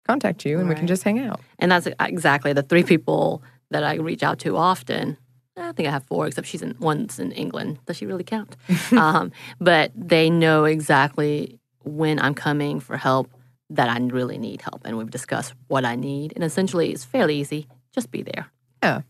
contact 0.07 0.45
you 0.45 0.59
and 0.59 0.67
we 0.67 0.75
can 0.75 0.87
just 0.87 1.03
hang 1.03 1.19
out? 1.19 1.39
And 1.59 1.71
that's 1.71 1.87
exactly 1.99 2.53
the 2.53 2.63
three 2.63 2.83
people 2.83 3.43
that 3.69 3.83
I 3.83 3.95
reach 3.95 4.23
out 4.23 4.39
to 4.39 4.57
often. 4.57 5.17
I 5.57 5.73
think 5.73 5.87
I 5.87 5.91
have 5.91 6.03
four, 6.05 6.27
except 6.27 6.47
she's 6.47 6.61
in 6.61 6.75
one's 6.79 7.19
in 7.19 7.31
England. 7.33 7.79
Does 7.85 7.97
she 7.97 8.05
really 8.05 8.23
count? 8.23 8.55
um, 8.93 9.31
but 9.59 9.91
they 9.95 10.29
know 10.29 10.65
exactly 10.65 11.59
when 11.83 12.19
I'm 12.19 12.33
coming 12.33 12.79
for 12.79 12.97
help 12.97 13.31
that 13.69 13.89
I 13.89 13.97
really 13.99 14.37
need 14.37 14.61
help, 14.61 14.81
and 14.85 14.97
we've 14.97 15.09
discussed 15.09 15.53
what 15.67 15.85
I 15.85 15.95
need. 15.95 16.33
And 16.35 16.43
essentially, 16.43 16.91
it's 16.91 17.05
fairly 17.05 17.37
easy. 17.37 17.67
Just 17.93 18.11
be 18.11 18.21
there. 18.21 18.47
Yeah. 18.83 19.01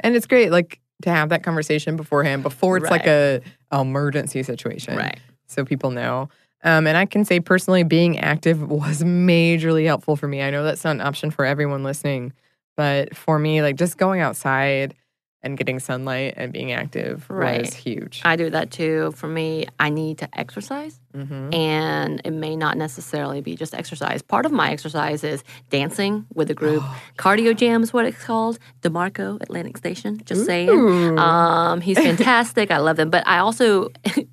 and 0.00 0.14
it's 0.16 0.26
great 0.26 0.50
like 0.50 0.80
to 1.02 1.10
have 1.10 1.30
that 1.30 1.42
conversation 1.42 1.96
beforehand 1.96 2.42
before 2.42 2.76
it's 2.76 2.90
like 2.90 3.06
a 3.06 3.40
emergency 3.72 4.42
situation. 4.42 4.96
Right. 4.96 5.18
So 5.50 5.64
people 5.64 5.90
know. 5.90 6.28
Um, 6.62 6.86
and 6.86 6.96
I 6.96 7.06
can 7.06 7.24
say 7.24 7.40
personally, 7.40 7.82
being 7.84 8.18
active 8.18 8.62
was 8.70 9.02
majorly 9.02 9.86
helpful 9.86 10.16
for 10.16 10.28
me. 10.28 10.42
I 10.42 10.50
know 10.50 10.62
that's 10.62 10.84
not 10.84 10.92
an 10.96 11.00
option 11.00 11.30
for 11.30 11.44
everyone 11.44 11.82
listening, 11.82 12.32
but 12.76 13.16
for 13.16 13.38
me, 13.38 13.62
like 13.62 13.76
just 13.76 13.96
going 13.98 14.20
outside 14.20 14.94
and 15.42 15.56
getting 15.56 15.78
sunlight 15.78 16.34
and 16.36 16.52
being 16.52 16.70
active 16.70 17.24
Right. 17.30 17.62
was 17.62 17.72
huge. 17.72 18.20
I 18.26 18.36
do 18.36 18.50
that 18.50 18.70
too. 18.70 19.12
For 19.16 19.26
me, 19.26 19.64
I 19.78 19.88
need 19.88 20.18
to 20.18 20.28
exercise, 20.38 21.00
Mhm. 21.16 21.54
and 21.54 22.20
it 22.26 22.32
may 22.32 22.56
not 22.56 22.76
necessarily 22.76 23.40
be 23.40 23.56
just 23.56 23.74
exercise. 23.74 24.20
Part 24.20 24.44
of 24.44 24.52
my 24.52 24.70
exercise 24.70 25.24
is 25.24 25.42
dancing 25.70 26.26
with 26.34 26.50
a 26.50 26.54
group. 26.54 26.82
Cardio 27.16 27.56
Jam 27.56 27.82
is 27.82 27.90
what 27.90 28.04
it's 28.04 28.22
called. 28.22 28.58
DeMarco, 28.82 29.40
Atlantic 29.40 29.78
Station. 29.78 30.20
Just 30.26 30.44
saying. 30.44 31.18
Um, 31.18 31.80
he's 31.80 31.96
fantastic. 32.10 32.70
I 32.70 32.76
love 32.76 32.98
him. 32.98 33.08
But 33.08 33.26
I 33.26 33.38
also 33.38 33.88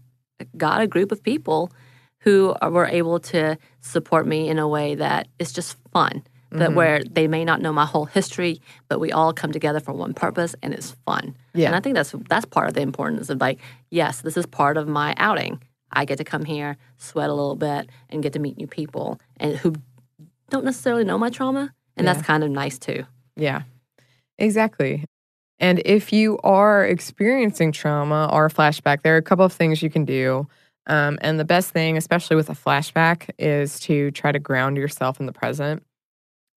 got 0.58 0.82
a 0.82 0.88
group 0.88 1.12
of 1.12 1.24
people 1.24 1.72
who 2.22 2.56
are- 2.62 2.72
were 2.72 2.88
able 2.88 3.20
to 3.20 3.58
support 3.80 4.28
me 4.28 4.50
in 4.50 4.60
a 4.60 4.68
way 4.68 4.96
that 4.96 5.28
is 5.40 5.54
just 5.54 5.78
fun. 5.94 6.24
Mm-hmm. 6.50 6.60
That 6.60 6.74
where 6.74 7.04
they 7.04 7.28
may 7.28 7.44
not 7.44 7.62
know 7.62 7.74
my 7.74 7.86
whole 7.86 8.06
history, 8.06 8.62
but 8.88 9.02
we 9.02 9.12
all 9.12 9.34
come 9.34 9.52
together 9.52 9.82
for 9.82 9.92
one 9.92 10.14
purpose, 10.14 10.56
and 10.64 10.74
it's 10.74 10.96
fun. 11.06 11.36
Yeah. 11.54 11.68
And 11.68 11.76
I 11.76 11.82
think 11.82 11.96
that's 11.96 12.16
that's 12.30 12.46
part 12.46 12.70
of 12.70 12.74
the 12.74 12.82
importance 12.82 13.30
of 13.30 13.42
like, 13.42 13.60
yes, 13.92 14.22
this 14.22 14.38
is 14.38 14.46
part 14.46 14.78
of 14.78 14.88
my 14.88 15.14
outing. 15.18 15.62
I 15.92 16.06
get 16.06 16.18
to 16.20 16.24
come 16.24 16.46
here, 16.46 16.78
sweat 16.98 17.30
a 17.30 17.34
little 17.34 17.58
bit, 17.58 17.90
and 18.10 18.24
get 18.24 18.32
to 18.34 18.40
meet 18.40 18.58
new 18.58 18.68
people 18.68 19.20
and 19.42 19.58
who 19.58 19.74
don't 20.50 20.64
necessarily 20.64 21.04
know 21.04 21.18
my 21.18 21.30
trauma, 21.30 21.74
and 21.98 22.08
that's 22.08 22.22
kind 22.22 22.44
of 22.46 22.50
nice 22.50 22.80
too. 22.80 23.04
Yeah, 23.36 23.64
exactly. 24.40 25.04
And 25.60 25.82
if 25.86 26.14
you 26.14 26.38
are 26.44 26.86
experiencing 26.86 27.72
trauma 27.72 28.30
or 28.32 28.46
a 28.46 28.50
flashback, 28.50 29.02
there 29.02 29.16
are 29.16 29.18
a 29.18 29.24
couple 29.24 29.46
of 29.46 29.54
things 29.54 29.82
you 29.82 29.90
can 29.90 30.06
do. 30.06 30.48
Um, 30.86 31.18
and 31.22 31.40
the 31.40 31.46
best 31.46 31.72
thing, 31.72 31.98
especially 31.98 32.36
with 32.36 32.50
a 32.50 32.54
flashback, 32.54 33.30
is 33.38 33.80
to 33.82 34.12
try 34.12 34.32
to 34.32 34.40
ground 34.40 34.78
yourself 34.78 35.20
in 35.20 35.26
the 35.26 35.34
present. 35.34 35.84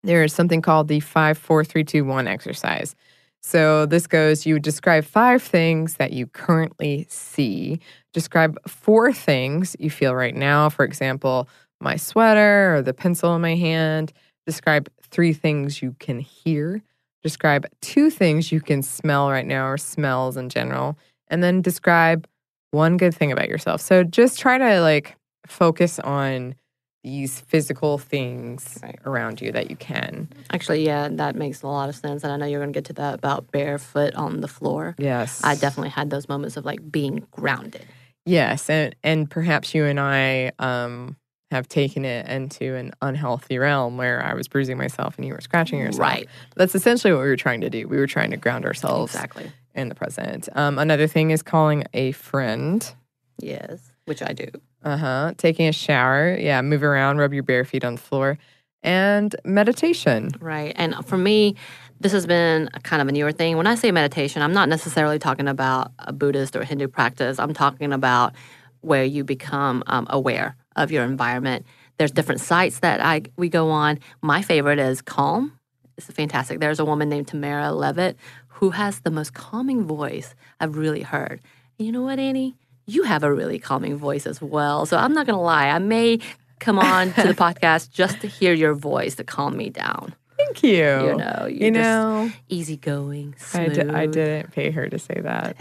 There 0.03 0.23
is 0.23 0.33
something 0.33 0.61
called 0.61 0.87
the 0.87 0.99
5 0.99 1.37
4 1.37 1.63
3 1.63 1.83
2 1.83 2.05
1 2.05 2.27
exercise. 2.27 2.95
So 3.43 3.87
this 3.87 4.07
goes 4.07 4.45
you 4.45 4.59
describe 4.59 5.03
five 5.03 5.41
things 5.41 5.95
that 5.95 6.13
you 6.13 6.27
currently 6.27 7.07
see, 7.09 7.79
describe 8.13 8.57
four 8.67 9.11
things 9.11 9.75
you 9.79 9.89
feel 9.89 10.13
right 10.13 10.35
now. 10.35 10.69
For 10.69 10.85
example, 10.85 11.49
my 11.79 11.95
sweater 11.95 12.75
or 12.75 12.81
the 12.81 12.93
pencil 12.93 13.35
in 13.35 13.41
my 13.41 13.55
hand. 13.55 14.13
Describe 14.45 14.89
three 15.01 15.33
things 15.33 15.81
you 15.81 15.95
can 15.99 16.19
hear. 16.19 16.81
Describe 17.23 17.65
two 17.81 18.09
things 18.09 18.51
you 18.51 18.61
can 18.61 18.81
smell 18.81 19.29
right 19.29 19.45
now 19.45 19.67
or 19.67 19.77
smells 19.77 20.37
in 20.37 20.49
general. 20.49 20.97
And 21.27 21.43
then 21.43 21.61
describe 21.61 22.27
one 22.71 22.97
good 22.97 23.13
thing 23.15 23.31
about 23.31 23.49
yourself. 23.49 23.81
So 23.81 24.03
just 24.03 24.39
try 24.39 24.57
to 24.57 24.81
like 24.81 25.15
focus 25.47 25.99
on 25.99 26.55
these 27.03 27.39
physical 27.41 27.97
things 27.97 28.77
Right. 28.83 28.99
around 29.05 29.41
you 29.41 29.51
that 29.53 29.69
you 29.69 29.75
can. 29.75 30.29
Actually, 30.51 30.85
yeah, 30.85 31.07
that 31.11 31.35
makes 31.35 31.63
a 31.63 31.67
lot 31.67 31.89
of 31.89 31.95
sense. 31.95 32.23
And 32.23 32.31
I 32.31 32.37
know 32.37 32.45
you're 32.45 32.59
going 32.59 32.73
to 32.73 32.77
get 32.77 32.85
to 32.85 32.93
that 32.93 33.15
about 33.15 33.51
barefoot 33.51 34.13
on 34.15 34.41
the 34.41 34.47
floor. 34.47 34.95
Yes. 34.99 35.41
I 35.43 35.55
definitely 35.55 35.89
had 35.89 36.09
those 36.09 36.29
moments 36.29 36.57
of 36.57 36.65
like 36.65 36.91
being 36.91 37.25
grounded. 37.31 37.85
Yes, 38.25 38.69
and 38.69 38.95
and 39.03 39.29
perhaps 39.29 39.73
you 39.73 39.85
and 39.85 39.99
I 39.99 40.51
um 40.59 41.15
have 41.51 41.67
taken 41.67 42.05
it 42.05 42.25
into 42.27 42.75
an 42.75 42.93
unhealthy 43.01 43.57
realm 43.57 43.97
where 43.97 44.23
I 44.23 44.33
was 44.33 44.47
bruising 44.47 44.77
myself 44.77 45.17
and 45.17 45.25
you 45.25 45.33
were 45.33 45.41
scratching 45.41 45.79
yourself. 45.79 45.99
Right. 45.99 46.27
That's 46.55 46.73
essentially 46.73 47.13
what 47.13 47.21
we 47.21 47.27
were 47.27 47.35
trying 47.35 47.61
to 47.61 47.69
do. 47.69 47.87
We 47.87 47.97
were 47.97 48.07
trying 48.07 48.31
to 48.31 48.37
ground 48.37 48.65
ourselves 48.65 49.13
Exactly. 49.13 49.51
in 49.75 49.89
the 49.89 49.95
present. 49.95 50.47
Um, 50.55 50.79
another 50.79 51.07
thing 51.07 51.31
is 51.31 51.43
calling 51.43 51.83
a 51.93 52.13
friend. 52.13 52.89
Yes, 53.37 53.91
which 54.05 54.21
I 54.21 54.31
do. 54.33 54.47
Uh 54.83 54.97
huh. 54.97 55.33
Taking 55.37 55.67
a 55.67 55.73
shower. 55.73 56.35
Yeah. 56.39 56.61
Move 56.61 56.83
around. 56.83 57.17
Rub 57.17 57.33
your 57.33 57.43
bare 57.43 57.65
feet 57.65 57.83
on 57.83 57.95
the 57.95 58.01
floor. 58.01 58.37
And 58.81 59.35
meditation. 59.45 60.31
Right. 60.39 60.73
And 60.75 60.95
for 61.05 61.17
me, 61.17 61.55
this 61.99 62.13
has 62.13 62.25
been 62.25 62.69
a 62.73 62.79
kind 62.79 63.01
of 63.01 63.07
a 63.09 63.11
newer 63.11 63.31
thing. 63.31 63.57
When 63.57 63.67
I 63.67 63.75
say 63.75 63.91
meditation, 63.91 64.41
I'm 64.41 64.53
not 64.53 64.69
necessarily 64.69 65.19
talking 65.19 65.47
about 65.47 65.91
a 65.99 66.13
Buddhist 66.13 66.55
or 66.55 66.63
Hindu 66.63 66.87
practice. 66.87 67.37
I'm 67.39 67.53
talking 67.53 67.93
about 67.93 68.33
where 68.79 69.03
you 69.03 69.23
become 69.23 69.83
um, 69.85 70.07
aware 70.09 70.55
of 70.75 70.91
your 70.91 71.03
environment. 71.03 71.65
There's 71.97 72.11
different 72.11 72.41
sites 72.41 72.79
that 72.79 73.01
I 73.01 73.23
we 73.37 73.49
go 73.49 73.69
on. 73.69 73.99
My 74.21 74.41
favorite 74.41 74.79
is 74.79 75.01
Calm. 75.01 75.53
It's 75.97 76.07
fantastic. 76.07 76.59
There's 76.59 76.79
a 76.79 76.85
woman 76.85 77.09
named 77.09 77.27
Tamara 77.27 77.71
Levitt 77.71 78.17
who 78.47 78.71
has 78.71 79.01
the 79.01 79.11
most 79.11 79.33
calming 79.33 79.85
voice 79.85 80.33
I've 80.59 80.77
really 80.77 81.01
heard. 81.01 81.41
And 81.77 81.85
you 81.85 81.91
know 81.91 82.01
what, 82.01 82.17
Annie? 82.19 82.55
You 82.87 83.03
have 83.03 83.23
a 83.23 83.31
really 83.33 83.59
calming 83.59 83.97
voice 83.97 84.25
as 84.25 84.41
well. 84.41 84.85
So 84.85 84.97
I'm 84.97 85.13
not 85.13 85.25
going 85.27 85.37
to 85.37 85.41
lie. 85.41 85.67
I 85.67 85.79
may 85.79 86.19
come 86.59 86.79
on 86.79 87.13
to 87.13 87.23
the 87.27 87.33
podcast 87.45 87.91
just 87.91 88.21
to 88.21 88.27
hear 88.27 88.53
your 88.53 88.73
voice 88.73 89.15
to 89.15 89.23
calm 89.23 89.55
me 89.57 89.69
down. 89.69 90.15
Thank 90.37 90.63
you. 90.63 90.71
You 90.71 91.15
know, 91.17 91.47
You 91.49 91.71
know, 91.71 92.31
easygoing, 92.49 93.35
I, 93.39 93.43
smooth. 93.67 93.73
d- 93.75 93.81
I 93.93 94.05
didn't 94.07 94.51
pay 94.51 94.71
her 94.71 94.87
to 94.89 94.97
say 94.97 95.19
that. 95.21 95.55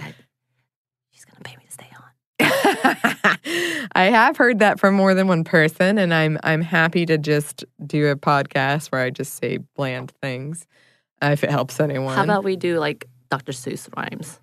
She's 1.12 1.24
gonna 1.26 1.40
pay 1.44 1.56
me 1.56 1.64
to 1.66 1.72
stay 1.72 1.88
on. 1.94 2.69
I 3.94 4.04
have 4.04 4.36
heard 4.36 4.58
that 4.60 4.78
from 4.80 4.94
more 4.94 5.14
than 5.14 5.26
one 5.28 5.44
person, 5.44 5.98
and 5.98 6.12
I'm 6.14 6.38
I'm 6.42 6.60
happy 6.60 7.06
to 7.06 7.18
just 7.18 7.64
do 7.86 8.08
a 8.08 8.16
podcast 8.16 8.88
where 8.92 9.02
I 9.02 9.10
just 9.10 9.34
say 9.34 9.58
bland 9.76 10.12
things, 10.22 10.66
if 11.22 11.42
it 11.44 11.50
helps 11.50 11.80
anyone. 11.80 12.14
How 12.16 12.24
about 12.24 12.44
we 12.44 12.56
do 12.56 12.78
like 12.78 13.06
Dr. 13.30 13.52
Seuss 13.52 13.88
rhymes? 13.96 14.40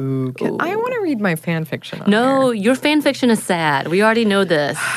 Ooh, 0.00 0.32
can- 0.36 0.60
I 0.60 0.76
want 0.76 0.92
to 0.94 1.00
read 1.00 1.20
my 1.20 1.36
fan 1.36 1.64
fiction. 1.64 2.02
On 2.02 2.10
No, 2.10 2.50
here. 2.50 2.62
your 2.64 2.74
fan 2.74 3.00
fiction 3.02 3.30
is 3.30 3.42
sad. 3.42 3.88
We 3.88 4.02
already 4.02 4.24
know 4.24 4.44
this. 4.44 4.78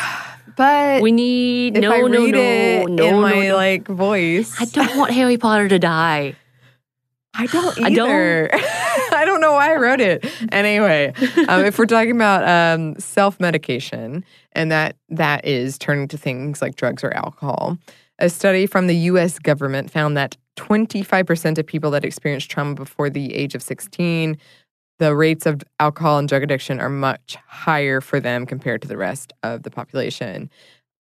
But 0.58 1.02
We 1.02 1.14
need 1.14 1.76
no, 1.76 1.90
I 1.94 2.00
no, 2.02 2.08
no, 2.08 2.26
no, 2.26 2.42
in 2.86 2.96
no, 2.98 3.22
my 3.22 3.48
no. 3.48 3.56
like 3.56 3.88
voice, 3.88 4.60
I 4.60 4.66
don't 4.66 4.98
want 4.98 5.12
Harry 5.12 5.38
Potter 5.38 5.70
to 5.70 5.80
die. 5.80 6.36
I 7.34 7.46
don't 7.46 7.80
I 7.82 7.90
don't- 7.92 8.10
either. 8.10 8.50
I 8.54 8.58
don't 8.58 8.89
know 9.38 9.54
why 9.54 9.74
I 9.74 9.76
wrote 9.76 10.02
it. 10.02 10.26
Anyway, 10.52 11.14
um, 11.48 11.66
if 11.66 11.78
we're 11.78 11.86
talking 11.86 12.16
about 12.16 12.48
um, 12.48 13.00
self 13.00 13.40
medication, 13.40 14.24
and 14.54 14.72
that 14.72 14.96
that 15.10 15.46
is 15.46 15.78
turning 15.78 16.08
to 16.10 16.18
things 16.18 16.62
like 16.62 16.76
drugs 16.76 17.04
or 17.04 17.14
alcohol, 17.14 17.78
a 18.20 18.30
study 18.30 18.66
from 18.66 18.88
the 18.88 18.96
U.S. 18.96 19.40
government 19.40 19.92
found 19.92 20.18
that 20.18 20.36
25% 20.58 21.58
of 21.58 21.66
people 21.66 21.92
that 21.92 22.04
experience 22.04 22.46
trauma 22.46 22.76
before 22.76 23.10
the 23.10 23.34
age 23.34 23.56
of 23.56 23.62
16, 23.62 24.38
the 25.00 25.16
rates 25.16 25.46
of 25.46 25.64
alcohol 25.80 26.20
and 26.20 26.28
drug 26.28 26.44
addiction 26.44 26.80
are 26.80 26.90
much 26.90 27.38
higher 27.48 28.02
for 28.02 28.20
them 28.20 28.46
compared 28.46 28.82
to 28.82 28.88
the 28.88 28.98
rest 28.98 29.32
of 29.44 29.64
the 29.64 29.72
population. 29.72 30.50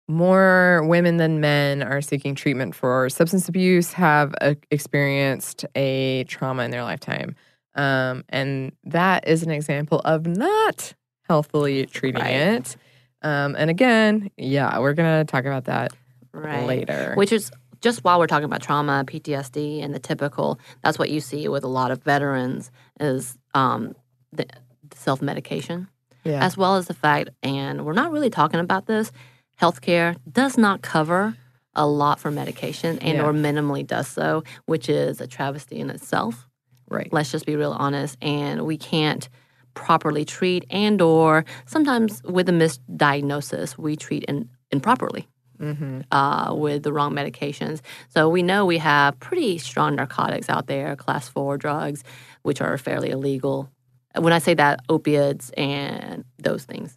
More 0.07 0.83
women 0.85 1.19
than 1.19 1.41
men 1.41 1.83
are 1.83 2.01
seeking 2.01 2.35
treatment 2.35 2.75
for 2.75 3.11
substance 3.11 3.49
abuse, 3.49 3.93
have 3.93 4.35
uh, 4.41 4.55
experienced 4.71 5.67
a 5.75 6.25
trauma 6.25 6.63
in 6.63 6.71
their 6.71 6.85
lifetime. 6.85 7.35
Um, 7.79 8.25
and 8.29 8.73
that 8.85 9.27
is 9.29 9.43
an 9.43 9.51
example 9.51 10.01
of 10.05 10.27
not 10.27 10.95
healthily 11.29 11.87
treating 11.87 12.21
Right. 12.21 12.33
it. 12.33 12.77
Um, 13.23 13.55
and 13.59 13.71
again, 13.71 14.31
yeah, 14.37 14.79
we're 14.79 14.95
going 14.95 15.25
to 15.25 15.31
talk 15.31 15.45
about 15.45 15.65
that 15.67 15.93
Right. 16.33 16.67
later. 16.67 17.13
Which 17.17 17.33
is 17.33 17.51
just 17.81 18.03
while 18.05 18.19
we're 18.19 18.27
talking 18.27 18.45
about 18.45 18.61
trauma, 18.63 19.05
PTSD, 19.07 19.83
and 19.83 19.95
the 19.95 19.99
typical, 20.01 20.59
that's 20.83 20.99
what 20.99 21.11
you 21.11 21.21
see 21.21 21.47
with 21.49 21.63
a 21.65 21.69
lot 21.69 21.91
of 21.91 22.03
veterans 22.03 22.71
is 23.01 23.39
um, 23.55 23.95
the 24.33 24.47
self 24.95 25.23
medication, 25.23 25.89
yeah. 26.25 26.45
as 26.45 26.57
well 26.57 26.77
as 26.77 26.87
the 26.87 26.95
fact, 26.95 27.31
and 27.43 27.85
we're 27.87 27.93
not 27.93 28.11
really 28.11 28.31
talking 28.31 28.59
about 28.61 28.87
this, 28.87 29.13
healthcare 29.61 30.17
does 30.31 30.59
not 30.59 30.83
cover 30.83 31.37
a 31.75 31.87
lot 31.87 32.19
for 32.19 32.31
medication 32.33 32.99
and 32.99 33.19
Yeah. 33.19 33.25
or 33.25 33.33
minimally 33.33 33.87
does 33.87 34.09
so, 34.09 34.43
which 34.67 34.89
is 34.89 35.21
a 35.21 35.27
travesty 35.29 35.79
in 35.79 35.91
itself. 35.91 36.48
Right. 36.89 37.13
let's 37.13 37.31
just 37.31 37.47
be 37.47 37.57
real 37.57 37.73
honest 37.73 38.17
and 38.23 38.65
we 38.67 38.77
can't 38.77 39.29
properly 39.75 40.25
treat 40.25 40.65
and 40.71 41.01
or 41.01 41.45
sometimes 41.67 42.23
with 42.25 42.49
a 42.49 42.53
misdiagnosis 42.53 43.79
we 43.79 43.97
treat 43.97 44.25
in, 44.25 44.49
improperly 44.71 45.29
Mm-hmm. 45.61 46.03
uh, 46.13 46.55
with 46.55 46.85
the 46.85 46.93
wrong 46.93 47.13
medications 47.15 47.81
so 48.11 48.29
we 48.29 48.45
know 48.45 48.65
we 48.65 48.79
have 48.79 49.19
pretty 49.19 49.59
strong 49.59 49.97
narcotics 49.97 50.49
out 50.49 50.69
there 50.69 50.95
class 50.95 51.29
four 51.29 51.59
drugs 51.59 52.05
which 52.43 52.61
are 52.61 52.79
fairly 52.79 53.11
illegal 53.11 53.69
when 54.17 54.33
i 54.33 54.39
say 54.39 54.55
that 54.55 54.79
opiates 54.89 55.51
and 55.51 56.25
those 56.39 56.63
things 56.63 56.97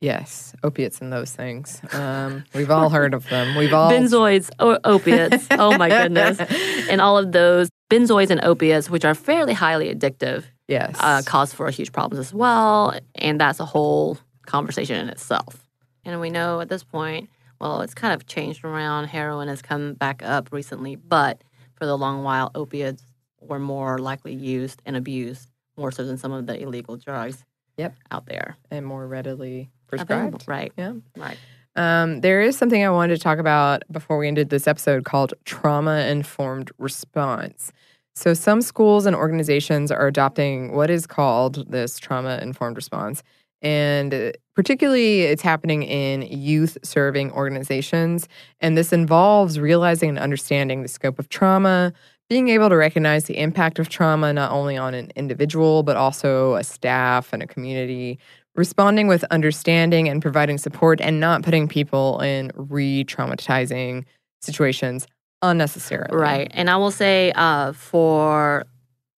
Yes, 0.00 0.54
opiates 0.62 1.00
and 1.00 1.12
those 1.12 1.32
things. 1.32 1.80
Um, 1.92 2.44
we've 2.54 2.70
all 2.70 2.88
heard 2.88 3.14
of 3.14 3.28
them. 3.28 3.56
We've 3.56 3.72
all 3.72 3.90
benzoids 3.92 4.48
or 4.60 4.78
opiates 4.84 5.46
oh 5.50 5.76
my 5.76 5.88
goodness 5.88 6.38
and 6.88 7.00
all 7.00 7.18
of 7.18 7.32
those 7.32 7.68
benzoids 7.90 8.30
and 8.30 8.40
opiates 8.44 8.90
which 8.90 9.04
are 9.04 9.14
fairly 9.14 9.54
highly 9.54 9.92
addictive 9.94 10.44
Yes. 10.68 10.96
uh, 11.00 11.22
cause 11.24 11.52
for 11.54 11.70
huge 11.70 11.92
problems 11.92 12.18
as 12.26 12.34
well. 12.34 12.98
And 13.14 13.40
that's 13.40 13.58
a 13.60 13.64
whole 13.64 14.18
conversation 14.46 14.96
in 14.96 15.08
itself. 15.08 15.64
And 16.04 16.20
we 16.20 16.28
know 16.30 16.60
at 16.60 16.68
this 16.68 16.84
point, 16.84 17.30
well, 17.60 17.80
it's 17.80 17.94
kind 17.94 18.12
of 18.14 18.26
changed 18.26 18.64
around. 18.64 19.06
Heroin 19.06 19.48
has 19.48 19.62
come 19.62 19.94
back 19.94 20.22
up 20.22 20.52
recently, 20.52 20.96
but 20.96 21.42
for 21.74 21.86
the 21.86 21.96
long 21.96 22.22
while, 22.22 22.50
opiates 22.54 23.02
were 23.40 23.58
more 23.58 23.98
likely 23.98 24.34
used 24.34 24.82
and 24.84 24.96
abused 24.96 25.48
more 25.76 25.90
so 25.90 26.04
than 26.04 26.18
some 26.18 26.32
of 26.32 26.46
the 26.46 26.60
illegal 26.60 26.96
drugs 26.96 27.44
Yep. 27.78 27.94
out 28.10 28.26
there. 28.26 28.56
and 28.70 28.84
more 28.84 29.06
readily 29.06 29.70
Available. 29.92 30.38
prescribed. 30.38 30.44
Right. 30.48 30.72
Yeah. 30.76 30.92
Right. 31.16 31.38
Um, 31.78 32.22
there 32.22 32.40
is 32.40 32.58
something 32.58 32.84
I 32.84 32.90
wanted 32.90 33.14
to 33.14 33.22
talk 33.22 33.38
about 33.38 33.84
before 33.88 34.18
we 34.18 34.26
ended 34.26 34.50
this 34.50 34.66
episode 34.66 35.04
called 35.04 35.32
trauma 35.44 36.00
informed 36.08 36.72
response. 36.76 37.72
So, 38.16 38.34
some 38.34 38.62
schools 38.62 39.06
and 39.06 39.14
organizations 39.14 39.92
are 39.92 40.08
adopting 40.08 40.72
what 40.72 40.90
is 40.90 41.06
called 41.06 41.70
this 41.70 42.00
trauma 42.00 42.40
informed 42.42 42.74
response. 42.74 43.22
And 43.62 44.12
uh, 44.12 44.32
particularly, 44.56 45.22
it's 45.22 45.42
happening 45.42 45.84
in 45.84 46.22
youth 46.22 46.78
serving 46.82 47.30
organizations. 47.30 48.28
And 48.58 48.76
this 48.76 48.92
involves 48.92 49.60
realizing 49.60 50.08
and 50.08 50.18
understanding 50.18 50.82
the 50.82 50.88
scope 50.88 51.20
of 51.20 51.28
trauma, 51.28 51.92
being 52.28 52.48
able 52.48 52.70
to 52.70 52.76
recognize 52.76 53.26
the 53.26 53.38
impact 53.38 53.78
of 53.78 53.88
trauma 53.88 54.32
not 54.32 54.50
only 54.50 54.76
on 54.76 54.94
an 54.94 55.12
individual, 55.14 55.84
but 55.84 55.96
also 55.96 56.56
a 56.56 56.64
staff 56.64 57.32
and 57.32 57.40
a 57.40 57.46
community, 57.46 58.18
responding 58.58 59.06
with 59.06 59.24
understanding 59.30 60.08
and 60.08 60.20
providing 60.20 60.58
support 60.58 61.00
and 61.00 61.20
not 61.20 61.42
putting 61.42 61.68
people 61.68 62.20
in 62.20 62.50
re 62.56 63.04
traumatizing 63.04 64.04
situations 64.42 65.06
unnecessarily. 65.42 66.16
Right. 66.16 66.50
And 66.52 66.68
I 66.68 66.76
will 66.76 66.90
say 66.90 67.32
uh, 67.36 67.72
for 67.72 68.66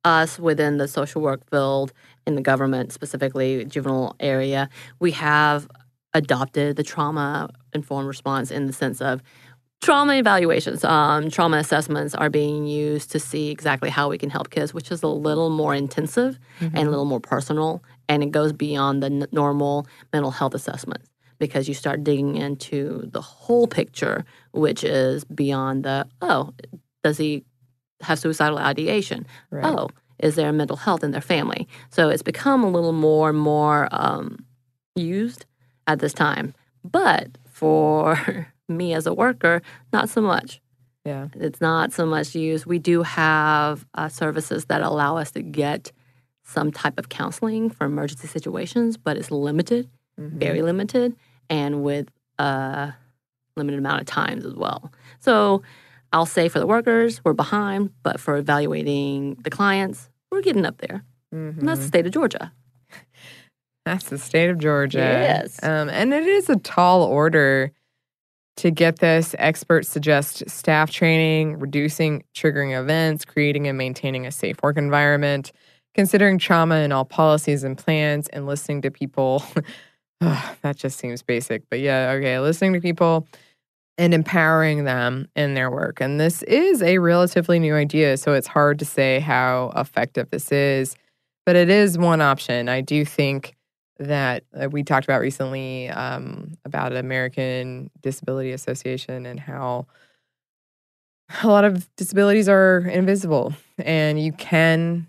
us 0.04 0.38
within 0.38 0.76
the 0.76 0.86
social 0.86 1.22
work 1.22 1.48
field 1.50 1.92
in 2.26 2.34
the 2.34 2.42
government, 2.42 2.92
specifically 2.92 3.64
juvenile 3.64 4.14
area, 4.20 4.68
we 4.98 5.12
have 5.12 5.66
adopted 6.12 6.76
the 6.76 6.82
trauma 6.82 7.48
informed 7.72 8.08
response 8.08 8.50
in 8.50 8.66
the 8.66 8.72
sense 8.74 9.00
of 9.00 9.22
trauma 9.80 10.14
evaluations, 10.14 10.84
um, 10.84 11.30
trauma 11.30 11.56
assessments 11.56 12.14
are 12.14 12.28
being 12.28 12.66
used 12.66 13.10
to 13.12 13.18
see 13.18 13.50
exactly 13.50 13.88
how 13.88 14.08
we 14.08 14.18
can 14.18 14.30
help 14.30 14.50
kids, 14.50 14.74
which 14.74 14.90
is 14.90 15.02
a 15.02 15.06
little 15.08 15.50
more 15.50 15.74
intensive 15.74 16.38
and 16.60 16.76
a 16.76 16.90
little 16.90 17.06
more 17.06 17.20
personal. 17.20 17.82
And 18.10 18.24
it 18.24 18.32
goes 18.32 18.52
beyond 18.52 19.04
the 19.04 19.06
n- 19.06 19.26
normal 19.30 19.86
mental 20.12 20.32
health 20.32 20.52
assessments 20.52 21.08
because 21.38 21.68
you 21.68 21.74
start 21.74 22.02
digging 22.02 22.34
into 22.34 23.08
the 23.12 23.20
whole 23.20 23.68
picture, 23.68 24.24
which 24.50 24.82
is 24.82 25.22
beyond 25.24 25.84
the, 25.84 26.08
oh, 26.20 26.52
does 27.04 27.18
he 27.18 27.44
have 28.00 28.18
suicidal 28.18 28.58
ideation? 28.58 29.28
Right. 29.50 29.64
Oh, 29.64 29.90
is 30.18 30.34
there 30.34 30.48
a 30.48 30.52
mental 30.52 30.76
health 30.76 31.04
in 31.04 31.12
their 31.12 31.20
family? 31.20 31.68
So 31.90 32.08
it's 32.08 32.24
become 32.24 32.64
a 32.64 32.68
little 32.68 32.92
more 32.92 33.28
and 33.30 33.38
more 33.38 33.88
um, 33.92 34.44
used 34.96 35.46
at 35.86 36.00
this 36.00 36.12
time. 36.12 36.52
But 36.84 37.38
for 37.48 38.18
me 38.68 38.92
as 38.92 39.06
a 39.06 39.14
worker, 39.14 39.62
not 39.92 40.08
so 40.08 40.20
much. 40.20 40.60
Yeah. 41.04 41.28
It's 41.34 41.60
not 41.60 41.92
so 41.92 42.04
much 42.06 42.34
used. 42.34 42.66
We 42.66 42.80
do 42.80 43.04
have 43.04 43.86
uh, 43.94 44.08
services 44.08 44.64
that 44.64 44.82
allow 44.82 45.16
us 45.16 45.30
to 45.30 45.42
get 45.42 45.92
some 46.50 46.72
type 46.72 46.98
of 46.98 47.08
counseling 47.08 47.70
for 47.70 47.84
emergency 47.84 48.26
situations, 48.26 48.96
but 48.96 49.16
it's 49.16 49.30
limited, 49.30 49.88
Mm-hmm. 50.20 50.38
very 50.38 50.60
limited, 50.60 51.16
and 51.48 51.82
with 51.82 52.08
a 52.38 52.92
limited 53.56 53.78
amount 53.78 54.00
of 54.02 54.06
times 54.06 54.44
as 54.44 54.54
well. 54.54 54.92
So 55.20 55.62
I'll 56.12 56.26
say 56.26 56.48
for 56.50 56.58
the 56.58 56.66
workers, 56.66 57.22
we're 57.24 57.32
behind, 57.32 57.90
but 58.02 58.20
for 58.20 58.36
evaluating 58.36 59.36
the 59.36 59.48
clients, 59.50 60.10
we're 60.30 60.42
getting 60.42 60.66
up 60.66 60.76
there. 60.78 61.04
And 61.32 61.66
that's 61.66 61.80
the 61.80 61.86
state 61.86 62.04
of 62.06 62.12
Georgia. 62.12 62.52
That's 63.86 64.04
the 64.10 64.18
state 64.18 64.50
of 64.50 64.58
Georgia. 64.58 64.98
Yes. 64.98 65.62
Um, 65.62 65.88
and 65.88 66.12
it 66.12 66.26
is 66.26 66.50
a 66.50 66.56
tall 66.56 67.02
order 67.02 67.72
to 68.58 68.70
get 68.70 68.98
this. 68.98 69.34
Experts 69.38 69.88
suggest 69.88 70.48
staff 70.50 70.90
training, 70.90 71.58
reducing 71.58 72.24
triggering 72.34 72.78
events, 72.78 73.24
creating 73.24 73.66
and 73.68 73.78
maintaining 73.78 74.26
a 74.26 74.30
safe 74.30 74.56
work 74.62 74.76
environment, 74.76 75.52
considering 75.94 76.38
trauma 76.38 76.76
in 76.76 76.92
all 76.92 77.04
policies 77.04 77.64
and 77.64 77.76
plans, 77.76 78.28
and 78.28 78.46
listening 78.46 78.82
to 78.82 78.90
people. 78.90 79.44
Ugh, 80.22 80.56
that 80.62 80.76
just 80.76 80.98
seems 80.98 81.22
basic. 81.22 81.62
But 81.70 81.80
yeah, 81.80 82.12
okay, 82.16 82.38
listening 82.38 82.74
to 82.74 82.80
people 82.80 83.26
and 84.00 84.14
empowering 84.14 84.84
them 84.84 85.28
in 85.36 85.52
their 85.52 85.70
work. 85.70 86.00
And 86.00 86.18
this 86.18 86.42
is 86.44 86.82
a 86.82 86.98
relatively 86.98 87.58
new 87.58 87.74
idea, 87.74 88.16
so 88.16 88.32
it's 88.32 88.46
hard 88.46 88.78
to 88.78 88.84
say 88.86 89.20
how 89.20 89.72
effective 89.76 90.30
this 90.30 90.50
is, 90.50 90.96
but 91.44 91.54
it 91.54 91.68
is 91.68 91.98
one 91.98 92.22
option. 92.22 92.70
I 92.70 92.80
do 92.80 93.04
think 93.04 93.54
that 93.98 94.44
uh, 94.58 94.70
we 94.70 94.82
talked 94.82 95.04
about 95.04 95.20
recently 95.20 95.90
um, 95.90 96.52
about 96.64 96.94
American 96.94 97.90
Disability 98.00 98.52
Association 98.52 99.26
and 99.26 99.38
how 99.38 99.86
a 101.42 101.46
lot 101.46 101.66
of 101.66 101.94
disabilities 101.96 102.48
are 102.48 102.78
invisible, 102.78 103.52
and 103.78 104.18
you 104.18 104.32
can 104.32 105.06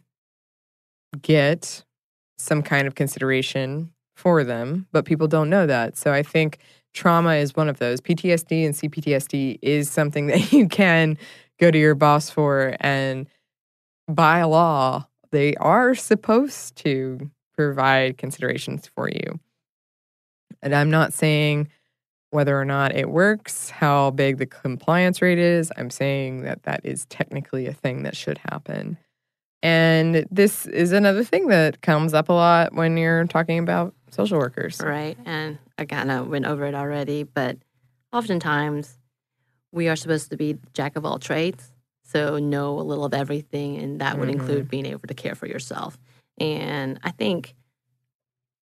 get 1.21 1.83
some 2.37 2.61
kind 2.61 2.87
of 2.87 2.95
consideration 2.95 3.91
for 4.15 4.43
them, 4.43 4.87
but 4.91 5.05
people 5.05 5.27
don't 5.27 5.49
know 5.49 5.65
that. 5.65 5.97
So 5.97 6.13
I 6.13 6.23
think 6.23 6.59
trauma 6.93 7.35
is 7.35 7.55
one 7.55 7.69
of 7.69 7.79
those. 7.79 8.01
PTSD 8.01 8.65
and 8.65 8.75
CPTSD 8.75 9.59
is 9.61 9.89
something 9.89 10.27
that 10.27 10.51
you 10.51 10.67
can 10.67 11.17
go 11.59 11.71
to 11.71 11.77
your 11.77 11.95
boss 11.95 12.29
for, 12.29 12.75
and 12.79 13.27
by 14.07 14.43
law, 14.43 15.07
they 15.31 15.55
are 15.55 15.95
supposed 15.95 16.75
to 16.77 17.31
provide 17.55 18.17
considerations 18.17 18.89
for 18.95 19.09
you. 19.09 19.39
And 20.61 20.75
I'm 20.75 20.89
not 20.89 21.13
saying 21.13 21.69
whether 22.31 22.59
or 22.59 22.65
not 22.65 22.95
it 22.95 23.09
works, 23.09 23.69
how 23.69 24.11
big 24.11 24.37
the 24.37 24.45
compliance 24.45 25.21
rate 25.21 25.37
is. 25.37 25.71
I'm 25.77 25.89
saying 25.89 26.43
that 26.43 26.63
that 26.63 26.81
is 26.83 27.05
technically 27.05 27.67
a 27.67 27.73
thing 27.73 28.03
that 28.03 28.15
should 28.15 28.39
happen. 28.49 28.97
And 29.63 30.25
this 30.31 30.65
is 30.65 30.91
another 30.91 31.23
thing 31.23 31.47
that 31.47 31.81
comes 31.81 32.13
up 32.13 32.29
a 32.29 32.33
lot 32.33 32.73
when 32.73 32.97
you're 32.97 33.25
talking 33.25 33.59
about 33.59 33.93
social 34.09 34.39
workers. 34.39 34.81
Right. 34.83 35.17
And 35.25 35.59
I 35.77 35.85
kind 35.85 36.11
of 36.11 36.27
went 36.27 36.45
over 36.45 36.65
it 36.65 36.75
already, 36.75 37.23
but 37.23 37.57
oftentimes 38.11 38.97
we 39.71 39.87
are 39.87 39.95
supposed 39.95 40.29
to 40.31 40.37
be 40.37 40.57
jack 40.73 40.95
of 40.95 41.05
all 41.05 41.19
trades. 41.19 41.71
So 42.03 42.39
know 42.39 42.77
a 42.77 42.81
little 42.81 43.05
of 43.05 43.13
everything, 43.13 43.77
and 43.77 44.01
that 44.01 44.19
would 44.19 44.27
include 44.27 44.69
being 44.69 44.85
able 44.85 45.07
to 45.07 45.13
care 45.13 45.33
for 45.33 45.47
yourself. 45.47 45.97
And 46.39 46.99
I 47.03 47.11
think 47.11 47.55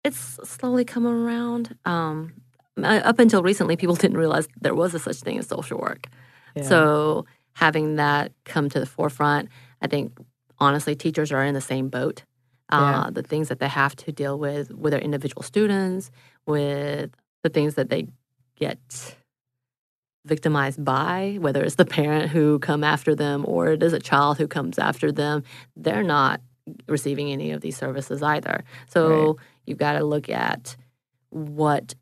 it's 0.05 0.39
slowly 0.45 0.85
coming 0.85 1.13
around. 1.13 1.77
Um, 1.87 2.35
up 2.83 3.19
until 3.19 3.43
recently, 3.43 3.77
people 3.77 3.95
didn't 3.95 4.19
realize 4.19 4.49
there 4.61 4.75
was 4.75 4.95
a 4.95 4.99
such 4.99 5.21
thing 5.21 5.39
as 5.39 5.47
social 5.47 5.79
work. 5.79 6.09
Yeah. 6.57 6.63
So 6.63 7.27
having 7.55 7.97
that 7.97 8.33
come 8.45 8.69
to 8.69 8.81
the 8.81 8.87
forefront, 8.87 9.49
I 9.81 9.87
think 9.87 10.13
honestly, 10.59 10.95
teachers 10.95 11.33
are 11.33 11.45
in 11.45 11.55
the 11.55 11.61
same 11.61 11.89
boat. 11.89 12.25
Uh, 12.71 13.05
Yeah. 13.07 13.11
The 13.13 13.23
things 13.23 13.49
that 13.49 13.61
they 13.61 13.69
have 13.69 13.97
to 13.97 14.13
deal 14.13 14.39
with 14.39 14.71
with 14.73 14.93
their 14.93 15.01
individual 15.01 15.43
students, 15.43 16.11
with 16.47 17.11
the 17.43 17.49
things 17.49 17.75
that 17.75 17.89
they 17.89 18.09
get 18.57 19.17
victimized 20.27 20.85
by, 20.85 21.39
whether 21.41 21.63
it's 21.63 21.77
the 21.77 21.87
parent 21.87 22.31
who 22.31 22.59
come 22.59 22.85
after 22.85 23.15
them 23.15 23.45
or 23.47 23.69
it 23.69 23.83
is 23.83 23.93
a 23.93 23.99
child 24.01 24.37
who 24.37 24.47
comes 24.47 24.79
after 24.79 25.11
them, 25.11 25.43
they're 25.77 26.03
not 26.03 26.41
receiving 26.87 27.33
any 27.33 27.51
of 27.53 27.63
these 27.63 27.77
services 27.77 28.23
either. 28.23 28.65
So 28.89 29.39
you've 29.65 29.79
got 29.79 29.95
to 29.95 30.05
look 30.05 30.29
at 30.29 30.77
what 31.31 31.95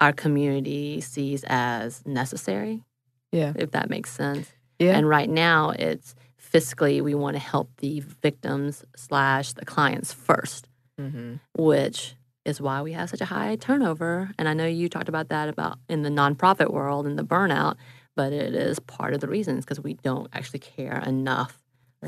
our 0.00 0.12
community 0.12 1.00
sees 1.00 1.44
as 1.48 2.04
necessary, 2.06 2.84
yeah. 3.32 3.52
if 3.56 3.72
that 3.72 3.90
makes 3.90 4.12
sense. 4.12 4.52
Yeah. 4.78 4.96
And 4.96 5.08
right 5.08 5.30
now, 5.30 5.70
it's 5.70 6.14
fiscally 6.52 7.00
we 7.00 7.14
want 7.14 7.34
to 7.34 7.40
help 7.40 7.70
the 7.78 8.00
victims 8.00 8.84
slash 8.96 9.52
the 9.52 9.64
clients 9.64 10.12
first, 10.12 10.68
hmm 10.98 11.34
which 11.56 12.14
is 12.44 12.60
why 12.60 12.82
we 12.82 12.92
have 12.92 13.08
such 13.08 13.20
a 13.20 13.24
high 13.24 13.56
turnover. 13.56 14.30
And 14.38 14.48
I 14.48 14.54
know 14.54 14.66
you 14.66 14.88
talked 14.88 15.08
about 15.08 15.28
that 15.28 15.48
about 15.48 15.78
in 15.88 16.02
the 16.02 16.10
nonprofit 16.10 16.72
world 16.72 17.06
and 17.06 17.16
the 17.18 17.24
burnout, 17.24 17.76
but 18.16 18.32
it 18.32 18.54
is 18.54 18.80
part 18.80 19.14
of 19.14 19.20
the 19.20 19.28
reasons 19.28 19.64
because 19.64 19.80
we 19.80 19.94
don't 19.94 20.28
actually 20.32 20.58
care 20.58 20.98
enough 21.06 21.62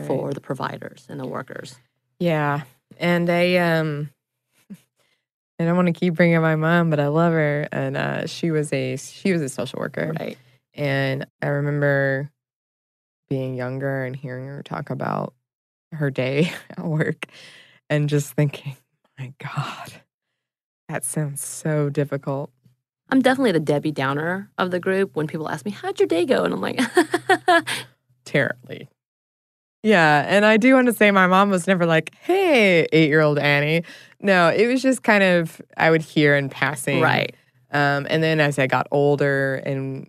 for 0.07 0.33
the 0.33 0.41
providers 0.41 1.07
and 1.09 1.21
the 1.21 1.27
workers. 1.27 1.77
Yeah. 2.19 2.63
And 2.99 3.31
I 3.31 3.57
um 3.57 4.11
and 5.59 5.69
I 5.69 5.73
want 5.73 5.87
to 5.87 5.93
keep 5.93 6.15
bringing 6.15 6.41
my 6.41 6.57
mom, 6.57 6.91
but 6.91 6.99
I 6.99 7.07
love 7.07 7.33
her 7.33 7.69
and 7.71 7.97
uh 7.97 8.27
she 8.27 8.51
was 8.51 8.73
a 8.73 8.97
she 8.97 9.33
was 9.33 9.41
a 9.41 9.49
social 9.49 9.79
worker. 9.79 10.13
Right. 10.19 10.37
And 10.75 11.27
I 11.41 11.47
remember 11.47 12.31
being 13.35 13.57
younger 13.57 14.05
and 14.05 14.15
hearing 14.15 14.47
her 14.47 14.63
talk 14.63 14.91
about 14.91 15.35
her 15.91 16.09
day 16.09 16.53
at 16.71 16.85
work 16.85 17.27
and 17.91 18.09
just 18.09 18.33
thinking, 18.35 18.77
my 19.19 19.33
God, 19.43 19.93
that 20.89 21.05
sounds 21.05 21.45
so 21.45 21.91
difficult. 21.91 22.53
I'm 23.09 23.21
definitely 23.21 23.51
the 23.51 23.59
Debbie 23.59 23.91
Downer 23.91 24.53
of 24.57 24.71
the 24.71 24.79
group 24.79 25.17
when 25.17 25.27
people 25.27 25.49
ask 25.49 25.65
me, 25.65 25.73
How'd 25.73 25.99
your 25.99 26.07
day 26.07 26.25
go? 26.25 26.45
And 26.45 26.55
I'm 26.55 26.61
like, 26.61 26.81
Terribly. 28.25 28.89
Yeah. 29.83 30.25
And 30.29 30.45
I 30.45 30.57
do 30.57 30.75
want 30.75 30.87
to 30.87 30.93
say 30.93 31.11
my 31.11 31.27
mom 31.27 31.51
was 31.51 31.67
never 31.67 31.87
like, 31.87 32.15
hey, 32.21 32.87
eight 32.93 33.09
year 33.09 33.21
old 33.21 33.41
Annie. 33.41 33.83
No, 34.21 34.49
it 34.49 34.69
was 34.69 34.81
just 34.81 35.03
kind 35.03 35.25
of, 35.25 35.61
I 35.77 35.91
would 35.91 36.03
hear 36.03 36.37
in 36.37 36.51
passing. 36.51 37.01
Right. 37.01 37.35
Um, 37.73 38.07
and 38.09 38.23
then 38.23 38.39
as 38.39 38.61
I 38.61 38.69
got 38.69 38.87
older 38.93 39.57
and, 39.67 40.09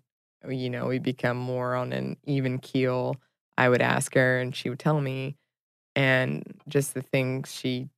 you 0.49 0.69
know, 0.69 0.87
we 0.87 0.99
become 0.99 1.37
more 1.37 1.75
on 1.75 1.93
an 1.93 2.17
even 2.25 2.59
keel, 2.59 3.15
I 3.57 3.69
would 3.69 3.81
ask 3.81 4.13
her 4.15 4.39
and 4.39 4.55
she 4.55 4.69
would 4.69 4.79
tell 4.79 5.01
me. 5.01 5.35
And 5.95 6.43
just 6.67 6.93
the 6.93 7.01
things 7.01 7.53
she 7.53 7.89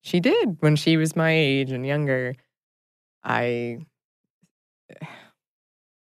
she 0.00 0.20
did 0.20 0.56
when 0.60 0.76
she 0.76 0.96
was 0.96 1.16
my 1.16 1.30
age 1.32 1.72
and 1.72 1.86
younger, 1.86 2.34
I 3.22 3.78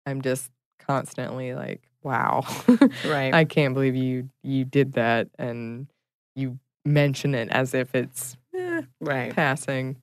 I'm 0.06 0.22
just 0.22 0.52
constantly 0.80 1.54
like, 1.56 1.82
wow. 2.04 2.46
Right. 3.06 3.34
I 3.34 3.46
can't 3.46 3.74
believe 3.74 3.96
you 3.96 4.30
you 4.44 4.66
did 4.66 4.94
that 4.94 5.30
and 5.38 5.88
you 6.36 6.60
mention 6.86 7.34
it 7.36 7.50
as 7.50 7.74
if 7.74 7.96
it's 7.96 8.38
eh, 8.54 8.84
right. 9.02 9.36
passing. 9.36 9.98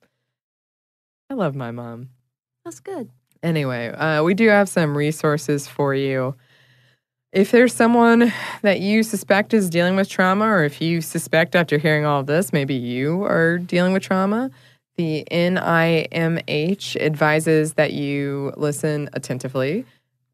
I 1.29 1.35
love 1.35 1.55
my 1.55 1.71
mom. 1.71 2.09
That's 2.65 2.79
good. 2.79 3.09
Anyway, 3.43 3.89
uh, 3.89 4.23
we 4.23 4.33
do 4.33 4.47
have 4.47 4.69
some 4.69 4.97
resources 4.97 5.67
for 5.67 5.93
you. 5.93 6.33
If 7.33 7.51
there's 7.51 7.73
someone 7.73 8.31
that 8.61 8.79
you 8.79 9.03
suspect 9.03 9.53
is 9.53 9.69
dealing 9.69 9.97
with 9.97 10.07
trauma, 10.07 10.45
or 10.45 10.63
if 10.63 10.81
you 10.81 11.01
suspect 11.01 11.55
after 11.55 11.77
hearing 11.77 12.05
all 12.05 12.21
of 12.21 12.27
this, 12.27 12.53
maybe 12.53 12.75
you 12.75 13.23
are 13.23 13.57
dealing 13.57 13.91
with 13.91 14.03
trauma, 14.03 14.49
the 14.95 15.25
NIMH 15.29 16.95
advises 17.01 17.73
that 17.73 17.91
you 17.91 18.53
listen 18.55 19.09
attentively. 19.13 19.85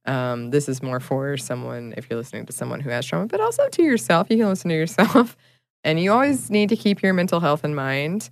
Um, 0.05 0.51
this 0.51 0.69
is 0.69 0.83
more 0.83 0.99
for 0.99 1.37
someone, 1.37 1.93
if 1.97 2.09
you're 2.09 2.19
listening 2.19 2.45
to 2.45 2.53
someone 2.53 2.79
who 2.79 2.89
has 2.89 3.05
trauma, 3.05 3.27
but 3.27 3.39
also 3.39 3.67
to 3.69 3.81
yourself. 3.83 4.27
You 4.29 4.37
can 4.37 4.47
listen 4.47 4.69
to 4.69 4.75
yourself. 4.75 5.35
And 5.85 5.97
you 5.97 6.11
always 6.11 6.49
need 6.49 6.67
to 6.69 6.75
keep 6.75 7.01
your 7.01 7.13
mental 7.13 7.39
health 7.39 7.63
in 7.63 7.73
mind 7.73 8.29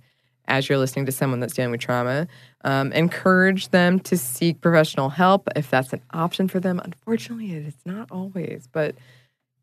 as 0.48 0.68
you're 0.68 0.78
listening 0.78 1.06
to 1.06 1.12
someone 1.12 1.40
that's 1.40 1.54
dealing 1.54 1.70
with 1.70 1.80
trauma. 1.80 2.26
Um, 2.64 2.92
encourage 2.92 3.68
them 3.68 4.00
to 4.00 4.16
seek 4.16 4.60
professional 4.60 5.10
help 5.10 5.48
if 5.54 5.70
that's 5.70 5.92
an 5.92 6.02
option 6.12 6.48
for 6.48 6.58
them. 6.58 6.80
Unfortunately, 6.82 7.52
it 7.52 7.66
is 7.66 7.76
not 7.86 8.10
always, 8.10 8.68
but 8.72 8.96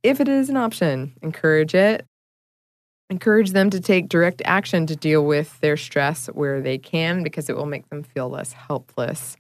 if 0.04 0.22
it 0.22 0.30
is 0.30 0.50
an 0.50 0.58
option, 0.58 1.14
encourage 1.22 1.76
it. 1.76 2.06
Encourage 3.10 3.52
them 3.52 3.70
to 3.70 3.80
take 3.80 4.10
direct 4.10 4.42
action 4.46 4.88
to 4.88 4.96
deal 4.96 5.26
with 5.26 5.60
their 5.60 5.78
stress 5.78 6.28
where 6.28 6.62
they 6.62 6.78
can 6.78 7.22
because 7.22 7.50
it 7.50 7.56
will 7.56 7.66
make 7.66 7.88
them 7.90 8.02
feel 8.02 8.30
less 8.30 8.54
helpless 8.54 9.36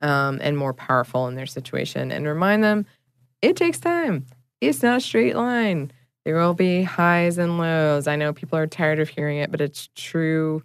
um, 0.00 0.38
and 0.42 0.56
more 0.56 0.72
powerful 0.72 1.26
in 1.28 1.34
their 1.34 1.46
situation. 1.46 2.10
And 2.10 2.26
remind 2.26 2.64
them 2.64 2.86
it 3.42 3.56
takes 3.56 3.80
time, 3.80 4.26
it's 4.60 4.82
not 4.82 4.98
a 4.98 5.00
straight 5.00 5.36
line. 5.36 5.92
There 6.24 6.36
will 6.36 6.54
be 6.54 6.82
highs 6.82 7.36
and 7.38 7.58
lows. 7.58 8.06
I 8.06 8.16
know 8.16 8.32
people 8.32 8.58
are 8.58 8.66
tired 8.66 9.00
of 9.00 9.08
hearing 9.08 9.38
it, 9.38 9.50
but 9.50 9.60
it's 9.60 9.88
true. 9.96 10.62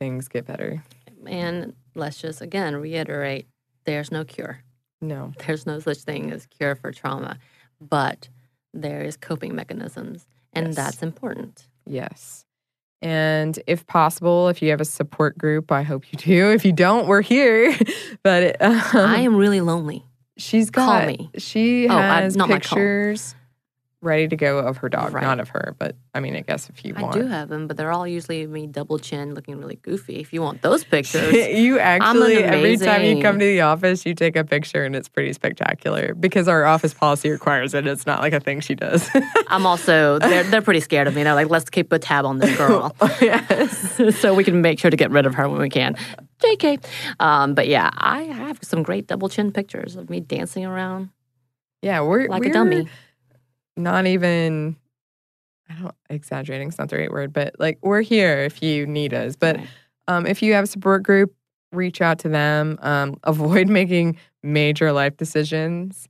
Things 0.00 0.26
get 0.28 0.46
better. 0.46 0.82
And 1.26 1.74
let's 1.94 2.18
just 2.20 2.40
again 2.40 2.74
reiterate 2.76 3.46
there's 3.84 4.10
no 4.10 4.24
cure. 4.24 4.62
No. 5.02 5.32
There's 5.46 5.66
no 5.66 5.78
such 5.78 5.98
thing 5.98 6.32
as 6.32 6.46
cure 6.46 6.74
for 6.74 6.90
trauma, 6.90 7.38
but 7.80 8.28
there 8.74 9.02
is 9.02 9.16
coping 9.16 9.54
mechanisms, 9.54 10.26
and 10.52 10.68
Yes. 10.68 10.76
that's 10.76 11.02
important. 11.02 11.66
Yes. 11.86 12.44
And 13.02 13.58
if 13.66 13.86
possible, 13.86 14.48
if 14.48 14.60
you 14.62 14.70
have 14.70 14.80
a 14.80 14.84
support 14.84 15.36
group, 15.38 15.72
I 15.72 15.82
hope 15.82 16.12
you 16.12 16.18
do. 16.18 16.50
If 16.50 16.64
you 16.66 16.72
don't, 16.72 17.06
we're 17.06 17.22
here. 17.22 17.74
but 18.22 18.60
um, 18.60 18.80
I 18.94 19.20
am 19.20 19.36
really 19.36 19.60
lonely. 19.62 20.04
she's 20.36 20.70
call 20.70 20.86
got 20.98 21.06
me. 21.08 21.30
she 21.38 21.88
Oh, 21.88 21.96
I- 21.96 22.20
has 22.22 22.36
my 22.36 22.46
pictures 22.46 23.34
ready 24.02 24.26
to 24.28 24.36
go 24.36 24.58
of 24.58 24.78
her 24.78 24.88
dog, 24.88 25.12
Right. 25.12 25.22
not 25.22 25.40
of 25.40 25.50
her. 25.50 25.74
But 25.78 25.94
I 26.14 26.20
mean, 26.20 26.34
I 26.34 26.40
guess 26.40 26.68
if 26.70 26.84
you 26.84 26.94
I 26.96 27.02
want, 27.02 27.16
I 27.16 27.20
do 27.20 27.26
have 27.26 27.48
them, 27.48 27.66
but 27.66 27.76
they're 27.76 27.92
all 27.92 28.06
usually 28.06 28.46
me 28.46 28.66
double 28.66 28.98
chin, 28.98 29.34
looking 29.34 29.58
really 29.58 29.76
goofy. 29.76 30.16
If 30.20 30.32
you 30.32 30.40
want 30.40 30.62
those 30.62 30.84
pictures, 30.96 31.32
you 31.34 31.78
actually 31.78 32.42
every 32.42 32.76
time 32.78 33.04
you 33.04 33.20
come 33.22 33.38
to 33.38 33.44
the 33.44 33.60
office, 33.60 34.06
you 34.06 34.14
take 34.14 34.36
a 34.36 34.44
picture, 34.44 34.84
and 34.84 34.96
it's 34.96 35.08
pretty 35.08 35.32
spectacular 35.32 36.14
because 36.14 36.48
our 36.48 36.64
office 36.64 36.94
policy 36.94 37.30
requires 37.30 37.74
it. 37.74 37.86
It's 37.86 38.06
not 38.06 38.20
like 38.20 38.32
a 38.32 38.40
thing 38.40 38.60
she 38.60 38.74
does. 38.74 39.08
I'm 39.48 39.66
also 39.66 40.18
they're 40.18 40.44
they're 40.44 40.62
pretty 40.62 40.80
scared 40.80 41.06
of 41.06 41.14
me. 41.14 41.22
They're 41.22 41.34
like, 41.34 41.50
let's 41.50 41.68
keep 41.68 41.92
a 41.92 41.98
tab 41.98 42.24
on 42.24 42.38
this 42.38 42.56
girl, 42.56 42.96
yes. 43.20 44.16
so 44.18 44.34
we 44.34 44.44
can 44.44 44.62
make 44.62 44.78
sure 44.78 44.90
to 44.90 44.96
get 44.96 45.10
rid 45.10 45.26
of 45.26 45.34
her 45.34 45.48
when 45.48 45.60
we 45.60 45.68
can. 45.68 45.96
Jk, 46.40 46.82
um, 47.20 47.52
but 47.54 47.68
yeah, 47.68 47.90
I 47.98 48.22
have 48.22 48.58
some 48.62 48.82
great 48.82 49.06
double 49.06 49.28
chin 49.28 49.52
pictures 49.52 49.94
of 49.96 50.08
me 50.08 50.20
dancing 50.20 50.64
around 50.64 51.10
Yeah, 51.82 52.00
we're 52.00 52.28
like 52.28 52.40
we're 52.42 52.48
a 52.48 52.52
dummy. 52.52 52.88
Not 53.82 54.06
even. 54.06 54.76
I 55.68 55.74
don't 55.80 55.94
exaggerating. 56.08 56.68
It's 56.68 56.78
not 56.78 56.88
the 56.88 56.96
right 56.96 57.10
word, 57.10 57.32
but 57.32 57.54
like 57.58 57.78
we're 57.82 58.00
here 58.02 58.38
if 58.40 58.62
you 58.62 58.86
need 58.86 59.14
us. 59.14 59.36
But 59.36 59.56
Right. 59.56 59.68
um, 60.08 60.26
if 60.26 60.42
you 60.42 60.52
have 60.54 60.64
a 60.64 60.66
support 60.66 61.02
group, 61.04 61.32
reach 61.72 62.00
out 62.00 62.18
to 62.20 62.28
them. 62.28 62.78
Um, 62.82 63.18
avoid 63.24 63.68
making 63.68 64.16
major 64.42 64.92
life 64.92 65.16
decisions. 65.16 66.08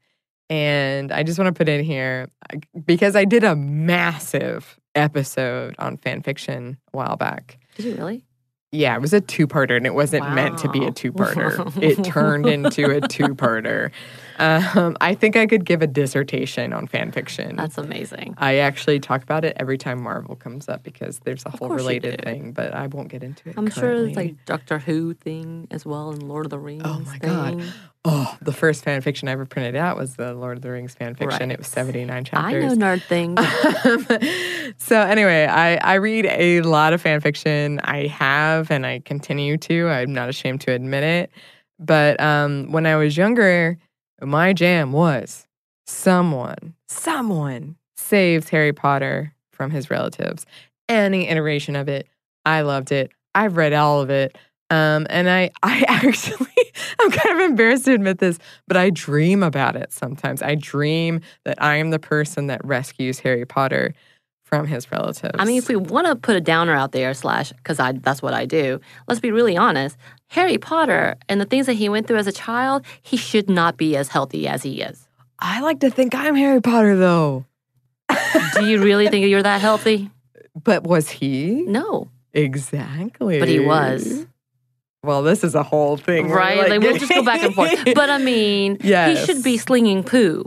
And 0.48 1.12
I 1.12 1.22
just 1.22 1.38
want 1.38 1.54
to 1.54 1.56
put 1.56 1.68
in 1.68 1.84
here 1.84 2.28
because 2.84 3.14
I 3.14 3.24
did 3.24 3.44
a 3.44 3.54
massive 3.54 4.78
episode 4.94 5.76
on 5.78 5.96
fan 5.98 6.22
fiction 6.22 6.76
a 6.92 6.96
while 6.96 7.16
back. 7.16 7.58
Did 7.76 7.84
you 7.86 7.94
really? 7.94 8.24
Yeah, 8.72 8.94
it 8.94 9.00
was 9.00 9.12
a 9.12 9.20
two-parter, 9.20 9.76
and 9.76 9.84
it 9.84 9.94
wasn't 9.94 10.32
meant 10.32 10.58
to 10.58 10.68
be 10.68 10.84
a 10.86 10.92
two-parter. 10.92 11.72
it 11.82 12.04
turned 12.04 12.46
into 12.46 12.84
a 12.88 13.00
two-parter. 13.00 13.90
Um, 14.40 14.96
I 15.00 15.14
think 15.14 15.36
I 15.36 15.46
could 15.46 15.64
give 15.64 15.82
a 15.82 15.86
dissertation 15.86 16.72
on 16.72 16.86
fan 16.86 17.12
fiction. 17.12 17.56
That's 17.56 17.76
amazing. 17.78 18.34
I 18.38 18.56
actually 18.56 18.98
talk 19.00 19.22
about 19.22 19.44
it 19.44 19.56
every 19.60 19.76
time 19.78 20.02
Marvel 20.02 20.34
comes 20.36 20.68
up 20.68 20.82
because 20.82 21.18
there's 21.20 21.44
a 21.46 21.50
whole 21.50 21.68
related 21.68 22.22
thing, 22.24 22.52
but 22.52 22.72
I 22.74 22.86
won't 22.86 23.08
get 23.08 23.22
into 23.22 23.50
it. 23.50 23.54
I'm 23.58 23.68
sure 23.70 24.06
it's 24.06 24.16
like 24.16 24.44
Doctor 24.46 24.78
Who 24.78 25.14
thing 25.14 25.68
as 25.70 25.84
well 25.84 26.10
and 26.10 26.22
Lord 26.22 26.46
of 26.46 26.50
the 26.50 26.58
Rings. 26.58 26.82
Oh 26.84 27.00
my 27.00 27.18
God. 27.18 27.62
Oh, 28.02 28.34
the 28.40 28.52
first 28.52 28.82
fan 28.82 29.02
fiction 29.02 29.28
I 29.28 29.32
ever 29.32 29.44
printed 29.44 29.76
out 29.76 29.98
was 29.98 30.16
the 30.16 30.32
Lord 30.32 30.56
of 30.56 30.62
the 30.62 30.70
Rings 30.70 30.94
fan 30.94 31.14
fiction. 31.14 31.50
It 31.50 31.58
was 31.58 31.66
Right. 31.68 31.74
79 31.86 32.16
I 32.16 32.22
chapters. 32.22 32.78
know 32.78 32.86
nerd 32.86 33.02
things. 33.02 33.38
Um, 33.84 34.72
so 34.78 35.00
anyway, 35.00 35.44
I, 35.46 35.76
I 35.76 35.94
read 35.94 36.26
a 36.26 36.62
lot 36.62 36.92
of 36.92 37.00
fan 37.02 37.20
fiction. 37.20 37.78
I 37.84 38.06
have 38.06 38.70
and 38.70 38.86
I 38.86 39.00
continue 39.00 39.56
to. 39.58 39.88
I'm 39.88 40.12
not 40.14 40.28
ashamed 40.28 40.60
to 40.62 40.72
admit 40.72 41.02
it. 41.04 41.30
But 41.78 42.20
um, 42.20 42.72
when 42.72 42.86
I 42.86 42.96
was 42.96 43.16
younger, 43.16 43.78
my 44.22 44.52
jam 44.52 44.92
was 44.92 45.46
someone, 45.86 46.74
someone 46.88 47.76
saves 47.96 48.48
Harry 48.48 48.72
Potter 48.72 49.34
from 49.52 49.70
his 49.70 49.90
relatives. 49.90 50.46
Any 50.88 51.28
iteration 51.28 51.76
of 51.76 51.88
it, 51.88 52.08
I 52.44 52.62
loved 52.62 52.92
it. 52.92 53.10
I've 53.34 53.56
read 53.56 53.72
all 53.72 54.00
of 54.00 54.10
it. 54.10 54.36
Um, 54.70 55.06
and 55.10 55.28
I, 55.28 55.50
I 55.62 55.84
actually, 55.88 56.48
I'm 57.00 57.10
kind 57.10 57.40
of 57.40 57.50
embarrassed 57.50 57.84
to 57.86 57.94
admit 57.94 58.18
this, 58.18 58.38
but 58.66 58.76
I 58.76 58.90
dream 58.90 59.42
about 59.42 59.76
it 59.76 59.92
sometimes. 59.92 60.42
I 60.42 60.54
dream 60.54 61.20
that 61.44 61.60
I 61.62 61.76
am 61.76 61.90
the 61.90 61.98
person 61.98 62.46
that 62.46 62.64
rescues 62.64 63.18
Harry 63.20 63.44
Potter 63.44 63.94
from 64.50 64.66
his 64.66 64.90
relatives. 64.92 65.36
I 65.38 65.44
mean, 65.46 65.56
if 65.58 65.68
we 65.68 65.76
want 65.76 66.06
to 66.08 66.16
put 66.16 66.36
a 66.36 66.40
downer 66.40 66.74
out 66.74 66.92
there, 66.92 67.14
slash, 67.14 67.52
because 67.52 67.78
I 67.80 67.92
that's 67.92 68.20
what 68.20 68.34
I 68.34 68.44
do. 68.44 68.80
Let's 69.08 69.20
be 69.20 69.30
really 69.30 69.56
honest. 69.56 69.96
Harry 70.28 70.58
Potter 70.58 71.16
and 71.28 71.40
the 71.40 71.44
things 71.46 71.66
that 71.66 71.74
he 71.74 71.88
went 71.88 72.06
through 72.06 72.18
as 72.18 72.26
a 72.26 72.32
child, 72.32 72.84
he 73.02 73.16
should 73.16 73.48
not 73.48 73.76
be 73.76 73.96
as 73.96 74.08
healthy 74.08 74.46
as 74.48 74.62
he 74.62 74.82
is. 74.82 75.06
I 75.38 75.60
like 75.62 75.80
to 75.80 75.90
think 75.90 76.14
I'm 76.14 76.34
Harry 76.34 76.60
Potter 76.60 76.96
though. 76.96 77.46
Do 78.54 78.66
you 78.66 78.82
really 78.82 79.08
think 79.08 79.26
you're 79.26 79.42
that 79.42 79.60
healthy? 79.60 80.10
But 80.62 80.82
was 80.84 81.08
he? 81.08 81.62
No, 81.62 82.10
Exactly. 82.32 83.38
but 83.38 83.48
he 83.48 83.60
was. 83.60 84.26
Well, 85.02 85.22
this 85.22 85.42
is 85.44 85.54
a 85.54 85.62
whole 85.62 85.96
thing. 85.96 86.28
We're 86.28 86.36
Right? 86.36 86.68
Like, 86.68 86.80
we'll 86.80 86.96
just 86.98 87.08
go 87.10 87.24
back 87.24 87.42
and 87.42 87.54
forth. 87.54 87.72
But 87.94 88.10
I 88.10 88.18
mean, 88.18 88.78
Yes. 88.82 89.18
he 89.20 89.24
should 89.26 89.42
be 89.42 89.56
slinging 89.56 90.02
poo, 90.02 90.44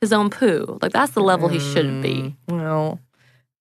his 0.00 0.12
own 0.12 0.30
poo. 0.30 0.78
Like 0.82 0.92
that's 0.92 1.12
the 1.12 1.22
level 1.22 1.48
he 1.48 1.58
shouldn't 1.58 2.02
be. 2.02 2.36
Mm, 2.48 2.60
Well, 2.62 3.00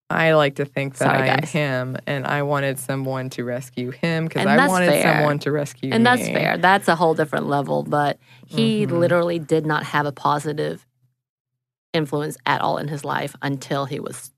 I 0.09 0.33
like 0.33 0.55
to 0.55 0.65
think 0.65 0.93
that 0.97 1.05
Sorry, 1.05 1.29
I 1.29 1.33
am 1.33 1.39
guys. 1.39 1.51
him, 1.51 1.97
and 2.05 2.27
I 2.27 2.43
wanted 2.43 2.77
someone 2.77 3.29
to 3.31 3.43
rescue 3.43 3.89
him 3.89 4.25
because 4.25 4.45
I 4.45 4.67
wanted 4.67 4.89
fair. 4.91 5.15
someone 5.15 5.39
to 5.39 5.51
rescue 5.51 5.89
him. 5.89 5.93
And 5.93 6.05
that's 6.05 6.27
fair. 6.27 6.57
That's 6.57 6.87
a 6.87 6.95
whole 6.95 7.15
different 7.15 7.47
level. 7.47 7.81
But 7.83 8.19
he 8.45 8.85
Mhm. 8.85 8.99
literally 8.99 9.39
did 9.39 9.65
not 9.65 9.83
have 9.83 10.05
a 10.05 10.11
positive 10.11 10.85
influence 11.93 12.37
at 12.45 12.61
all 12.61 12.77
in 12.77 12.87
his 12.87 13.03
life 13.03 13.35
until 13.41 13.85
he 13.85 13.99
was 13.99 14.31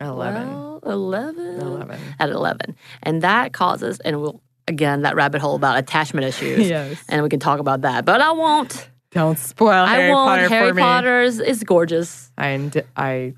11. 0.00 0.48
12, 0.48 0.82
11? 0.84 1.60
11. 1.60 2.00
At 2.20 2.28
11. 2.28 2.76
And 3.02 3.22
that 3.22 3.52
causes, 3.54 3.98
and 4.00 4.20
we'll, 4.20 4.42
again, 4.68 5.02
that 5.02 5.14
rabbit 5.16 5.40
hole 5.40 5.56
about 5.56 5.78
attachment 5.78 6.26
issues. 6.26 6.68
Yes. 6.68 7.02
And 7.08 7.22
we 7.22 7.28
can 7.30 7.40
talk 7.40 7.58
about 7.60 7.82
that. 7.82 8.04
But 8.04 8.20
I 8.20 8.32
won't. 8.32 8.90
Don't 9.12 9.38
spoil 9.38 9.86
Harry 9.86 10.10
I 10.10 10.14
won't. 10.14 10.28
Potter 10.28 10.48
Harry 10.50 10.68
for 10.68 10.74
me. 10.74 10.82
Potter 10.82 11.20
is, 11.22 11.40
is 11.40 11.62
gorgeous. 11.62 12.30
And 12.36 12.82
I, 12.96 13.32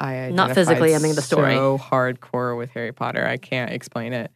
I 0.00 0.30
Not 0.30 0.54
physically, 0.54 0.94
I 0.94 0.98
mean 0.98 1.14
the 1.14 1.22
story. 1.22 1.54
So 1.54 1.78
hardcore 1.78 2.56
with 2.56 2.70
Harry 2.70 2.92
Potter, 2.92 3.26
I 3.26 3.36
can't 3.36 3.72
explain 3.72 4.12
it. 4.12 4.30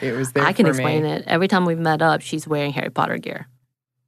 It 0.00 0.12
was 0.12 0.32
there. 0.32 0.44
I 0.44 0.52
can 0.52 0.66
explain 0.66 1.02
me. 1.02 1.10
it. 1.10 1.24
Every 1.26 1.48
time 1.48 1.64
we've 1.64 1.78
met 1.78 2.02
up, 2.02 2.20
she's 2.20 2.46
wearing 2.46 2.72
Harry 2.72 2.90
Potter 2.90 3.18
gear. 3.18 3.48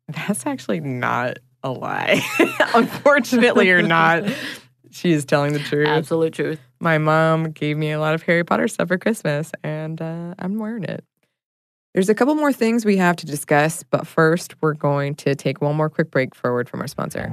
That's 0.08 0.46
actually 0.46 0.80
not 0.80 1.38
a 1.62 1.70
lie. 1.70 2.20
Unfortunately, 2.74 3.70
or 3.70 3.82
not, 3.82 4.24
she 4.90 5.12
is 5.12 5.24
telling 5.24 5.52
the 5.52 5.58
truth. 5.58 5.88
Absolute 5.88 6.32
truth. 6.32 6.60
My 6.78 6.98
mom 6.98 7.50
gave 7.50 7.76
me 7.76 7.90
a 7.90 8.00
lot 8.00 8.14
of 8.14 8.22
Harry 8.22 8.44
Potter 8.44 8.68
stuff 8.68 8.88
for 8.88 8.98
Christmas, 8.98 9.52
and 9.62 10.00
uh, 10.00 10.34
I'm 10.38 10.58
wearing 10.58 10.84
it. 10.84 11.04
There's 11.92 12.08
a 12.08 12.14
couple 12.14 12.36
more 12.36 12.52
things 12.52 12.84
we 12.84 12.98
have 12.98 13.16
to 13.16 13.26
discuss, 13.26 13.82
but 13.82 14.06
first, 14.06 14.54
we're 14.62 14.74
going 14.74 15.16
to 15.16 15.34
take 15.34 15.60
one 15.60 15.74
more 15.74 15.90
quick 15.90 16.12
break 16.12 16.36
forward 16.36 16.68
from 16.68 16.80
our 16.80 16.86
sponsor. 16.86 17.32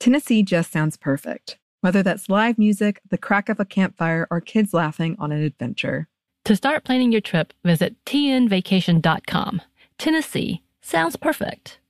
Tennessee 0.00 0.42
just 0.42 0.72
sounds 0.72 0.96
perfect. 0.96 1.58
Whether 1.82 2.02
that's 2.02 2.30
live 2.30 2.56
music, 2.56 3.02
the 3.10 3.18
crack 3.18 3.50
of 3.50 3.60
a 3.60 3.66
campfire, 3.66 4.26
or 4.30 4.40
kids 4.40 4.72
laughing 4.72 5.14
on 5.18 5.30
an 5.30 5.42
adventure. 5.42 6.08
To 6.46 6.56
start 6.56 6.84
planning 6.84 7.12
your 7.12 7.20
trip, 7.20 7.52
visit 7.64 8.02
tnvacation.com. 8.06 9.60
Tennessee 9.98 10.62
sounds 10.80 11.16
perfect. 11.16 11.80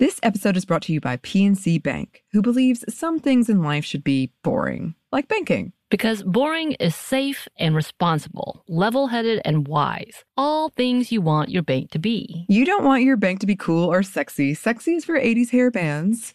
This 0.00 0.18
episode 0.24 0.56
is 0.56 0.64
brought 0.64 0.82
to 0.82 0.92
you 0.92 1.00
by 1.00 1.18
PNC 1.18 1.80
Bank, 1.84 2.24
who 2.32 2.42
believes 2.42 2.84
some 2.92 3.20
things 3.20 3.48
in 3.48 3.62
life 3.62 3.84
should 3.84 4.02
be 4.02 4.32
boring, 4.42 4.96
like 5.12 5.28
banking. 5.28 5.72
Because 5.88 6.24
boring 6.24 6.72
is 6.72 6.96
safe 6.96 7.46
and 7.56 7.76
responsible, 7.76 8.64
level 8.66 9.06
headed 9.06 9.40
and 9.44 9.68
wise. 9.68 10.24
All 10.36 10.70
things 10.70 11.12
you 11.12 11.20
want 11.20 11.50
your 11.50 11.62
bank 11.62 11.92
to 11.92 12.00
be. 12.00 12.44
You 12.48 12.64
don't 12.64 12.84
want 12.84 13.04
your 13.04 13.16
bank 13.16 13.38
to 13.40 13.46
be 13.46 13.54
cool 13.54 13.90
or 13.90 14.02
sexy. 14.02 14.52
Sexy 14.52 14.96
is 14.96 15.04
for 15.04 15.14
80s 15.14 15.50
hair 15.50 15.70
bands, 15.70 16.34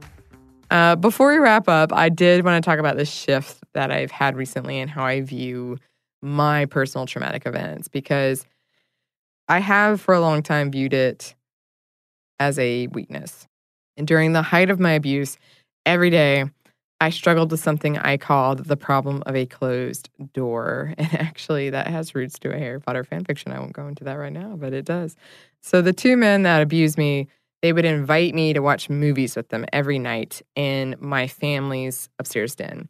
Uh, 0.71 0.95
before 0.95 1.29
we 1.29 1.37
wrap 1.37 1.67
up, 1.67 1.91
I 1.91 2.07
did 2.07 2.45
want 2.45 2.63
to 2.63 2.67
talk 2.67 2.79
about 2.79 2.95
the 2.95 3.05
shift 3.05 3.59
that 3.73 3.91
I've 3.91 4.09
had 4.09 4.37
recently 4.37 4.79
and 4.79 4.89
how 4.89 5.03
I 5.03 5.19
view 5.19 5.77
my 6.21 6.65
personal 6.65 7.05
traumatic 7.05 7.45
events 7.45 7.89
because 7.89 8.45
I 9.49 9.59
have 9.59 9.99
for 9.99 10.13
a 10.13 10.21
long 10.21 10.41
time 10.41 10.71
viewed 10.71 10.93
it 10.93 11.35
as 12.39 12.57
a 12.57 12.87
weakness. 12.87 13.47
And 13.97 14.07
during 14.07 14.31
the 14.31 14.41
height 14.41 14.69
of 14.69 14.79
my 14.79 14.93
abuse, 14.93 15.37
every 15.85 16.09
day 16.09 16.45
I 17.01 17.09
struggled 17.09 17.51
with 17.51 17.59
something 17.59 17.97
I 17.97 18.15
called 18.15 18.65
the 18.65 18.77
problem 18.77 19.23
of 19.25 19.35
a 19.35 19.45
closed 19.45 20.09
door. 20.33 20.93
And 20.99 21.13
actually, 21.15 21.69
that 21.71 21.87
has 21.87 22.15
roots 22.15 22.39
to 22.39 22.53
a 22.53 22.57
Harry 22.57 22.79
Potter 22.79 23.03
fan 23.03 23.25
fiction. 23.25 23.51
I 23.51 23.59
won't 23.59 23.73
go 23.73 23.87
into 23.87 24.05
that 24.05 24.13
right 24.13 24.31
now, 24.31 24.55
but 24.55 24.71
it 24.73 24.85
does. 24.85 25.17
So 25.61 25.81
the 25.81 25.91
two 25.91 26.15
men 26.15 26.43
that 26.43 26.61
abused 26.61 26.97
me 26.97 27.27
they 27.61 27.73
would 27.73 27.85
invite 27.85 28.33
me 28.33 28.53
to 28.53 28.59
watch 28.61 28.89
movies 28.89 29.35
with 29.35 29.49
them 29.49 29.65
every 29.71 29.99
night 29.99 30.41
in 30.55 30.95
my 30.99 31.27
family's 31.27 32.09
upstairs 32.19 32.55
den. 32.55 32.89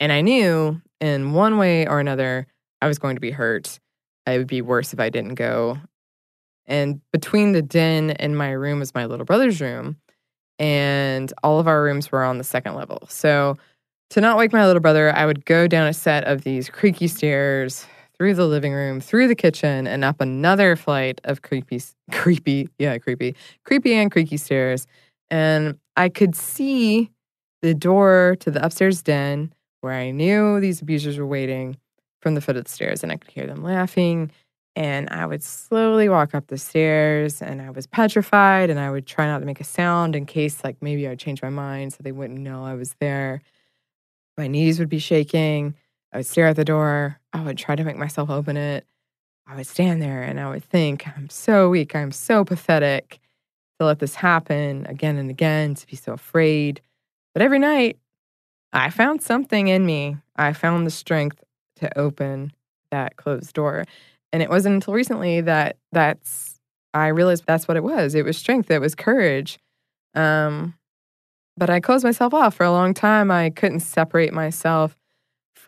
And 0.00 0.12
I 0.12 0.20
knew 0.20 0.80
in 1.00 1.32
one 1.32 1.58
way 1.58 1.86
or 1.86 2.00
another, 2.00 2.46
I 2.82 2.88
was 2.88 2.98
going 2.98 3.16
to 3.16 3.20
be 3.20 3.30
hurt. 3.30 3.78
It 4.26 4.38
would 4.38 4.46
be 4.46 4.62
worse 4.62 4.92
if 4.92 5.00
I 5.00 5.08
didn't 5.08 5.34
go. 5.34 5.78
And 6.66 7.00
between 7.12 7.52
the 7.52 7.62
den 7.62 8.10
and 8.10 8.36
my 8.36 8.50
room 8.50 8.78
was 8.80 8.94
my 8.94 9.06
little 9.06 9.24
brother's 9.24 9.60
room. 9.60 9.96
And 10.58 11.32
all 11.42 11.60
of 11.60 11.68
our 11.68 11.82
rooms 11.82 12.10
were 12.10 12.24
on 12.24 12.38
the 12.38 12.44
second 12.44 12.74
level. 12.74 13.06
So 13.08 13.56
to 14.10 14.20
not 14.20 14.36
wake 14.36 14.52
my 14.52 14.66
little 14.66 14.80
brother, 14.80 15.14
I 15.14 15.26
would 15.26 15.44
go 15.44 15.66
down 15.66 15.86
a 15.86 15.94
set 15.94 16.24
of 16.24 16.42
these 16.42 16.68
creaky 16.68 17.08
stairs 17.08 17.86
through 18.18 18.34
the 18.34 18.46
living 18.46 18.72
room, 18.72 19.00
through 19.00 19.28
the 19.28 19.34
kitchen, 19.34 19.86
and 19.86 20.04
up 20.04 20.20
another 20.20 20.76
flight 20.76 21.20
of 21.24 21.42
creepy, 21.42 21.80
creepy, 22.10 22.68
yeah, 22.78 22.98
creepy, 22.98 23.36
creepy 23.64 23.94
and 23.94 24.10
creaky 24.10 24.36
stairs. 24.36 24.86
And 25.30 25.78
I 25.96 26.08
could 26.08 26.34
see 26.34 27.10
the 27.62 27.74
door 27.74 28.36
to 28.40 28.50
the 28.50 28.64
upstairs 28.64 29.02
den 29.02 29.52
where 29.80 29.94
I 29.94 30.10
knew 30.10 30.60
these 30.60 30.82
abusers 30.82 31.18
were 31.18 31.26
waiting 31.26 31.76
from 32.20 32.34
the 32.34 32.40
foot 32.40 32.56
of 32.56 32.64
the 32.64 32.70
stairs, 32.70 33.02
and 33.02 33.12
I 33.12 33.16
could 33.16 33.30
hear 33.30 33.46
them 33.46 33.62
laughing. 33.62 34.32
And 34.74 35.08
I 35.10 35.26
would 35.26 35.42
slowly 35.42 36.08
walk 36.08 36.34
up 36.34 36.48
the 36.48 36.58
stairs, 36.58 37.40
and 37.42 37.62
I 37.62 37.70
was 37.70 37.86
petrified, 37.86 38.70
and 38.70 38.78
I 38.80 38.90
would 38.90 39.06
try 39.06 39.26
not 39.26 39.38
to 39.40 39.46
make 39.46 39.60
a 39.60 39.64
sound 39.64 40.16
in 40.16 40.26
case, 40.26 40.62
like, 40.64 40.76
maybe 40.82 41.06
I'd 41.08 41.18
change 41.18 41.42
my 41.42 41.50
mind 41.50 41.92
so 41.92 41.98
they 42.00 42.12
wouldn't 42.12 42.40
know 42.40 42.64
I 42.64 42.74
was 42.74 42.94
there. 43.00 43.40
My 44.36 44.46
knees 44.48 44.78
would 44.78 44.88
be 44.88 44.98
shaking. 45.00 45.74
I 46.12 46.18
would 46.18 46.26
stare 46.26 46.46
at 46.46 46.56
the 46.56 46.64
door. 46.64 47.20
I 47.32 47.42
would 47.42 47.58
try 47.58 47.76
to 47.76 47.84
make 47.84 47.96
myself 47.96 48.30
open 48.30 48.56
it. 48.56 48.86
I 49.46 49.56
would 49.56 49.66
stand 49.66 50.02
there 50.02 50.22
and 50.22 50.38
I 50.40 50.50
would 50.50 50.64
think, 50.64 51.06
I'm 51.08 51.30
so 51.30 51.70
weak. 51.70 51.94
I'm 51.94 52.12
so 52.12 52.44
pathetic 52.44 53.18
to 53.78 53.86
let 53.86 53.98
this 53.98 54.14
happen 54.14 54.86
again 54.86 55.16
and 55.16 55.30
again, 55.30 55.74
to 55.74 55.86
be 55.86 55.96
so 55.96 56.12
afraid. 56.12 56.80
But 57.34 57.42
every 57.42 57.58
night, 57.58 57.98
I 58.72 58.90
found 58.90 59.22
something 59.22 59.68
in 59.68 59.86
me. 59.86 60.16
I 60.36 60.52
found 60.52 60.86
the 60.86 60.90
strength 60.90 61.42
to 61.76 61.98
open 61.98 62.52
that 62.90 63.16
closed 63.16 63.52
door. 63.54 63.84
And 64.32 64.42
it 64.42 64.50
wasn't 64.50 64.74
until 64.74 64.94
recently 64.94 65.40
that 65.42 65.76
that's 65.92 66.60
I 66.94 67.08
realized 67.08 67.44
that's 67.46 67.68
what 67.68 67.76
it 67.76 67.84
was. 67.84 68.14
It 68.14 68.24
was 68.24 68.36
strength, 68.36 68.70
it 68.70 68.80
was 68.80 68.94
courage. 68.94 69.58
Um, 70.14 70.74
but 71.56 71.70
I 71.70 71.80
closed 71.80 72.04
myself 72.04 72.34
off 72.34 72.54
for 72.54 72.64
a 72.64 72.70
long 72.70 72.94
time. 72.94 73.30
I 73.30 73.50
couldn't 73.50 73.80
separate 73.80 74.32
myself 74.32 74.96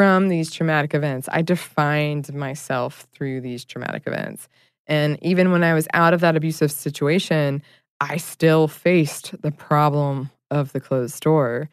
from 0.01 0.29
these 0.29 0.51
traumatic 0.51 0.95
events. 0.95 1.29
I 1.31 1.43
defined 1.43 2.33
myself 2.33 3.07
through 3.13 3.43
these 3.43 3.67
traumatic 3.67 4.05
events. 4.07 4.49
And 4.87 5.19
even 5.21 5.53
when 5.53 5.63
I 5.63 5.75
was 5.75 5.87
out 5.93 6.15
of 6.15 6.21
that 6.23 6.37
abusive 6.37 6.73
situation, 6.73 7.63
I 8.01 8.17
still 8.17 8.67
faced 8.67 9.35
the 9.43 9.51
problem 9.51 10.31
of 10.51 10.73
the 10.73 10.81
closed 10.81 11.23
door. 11.23 11.69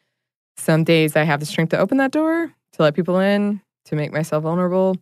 Some 0.57 0.84
days 0.84 1.15
I 1.15 1.23
have 1.23 1.39
the 1.39 1.45
strength 1.45 1.69
to 1.69 1.80
open 1.80 1.99
that 1.99 2.11
door, 2.11 2.51
to 2.73 2.82
let 2.82 2.95
people 2.95 3.17
in, 3.17 3.61
to 3.86 3.95
make 3.95 4.11
myself 4.11 4.43
vulnerable. 4.43 4.97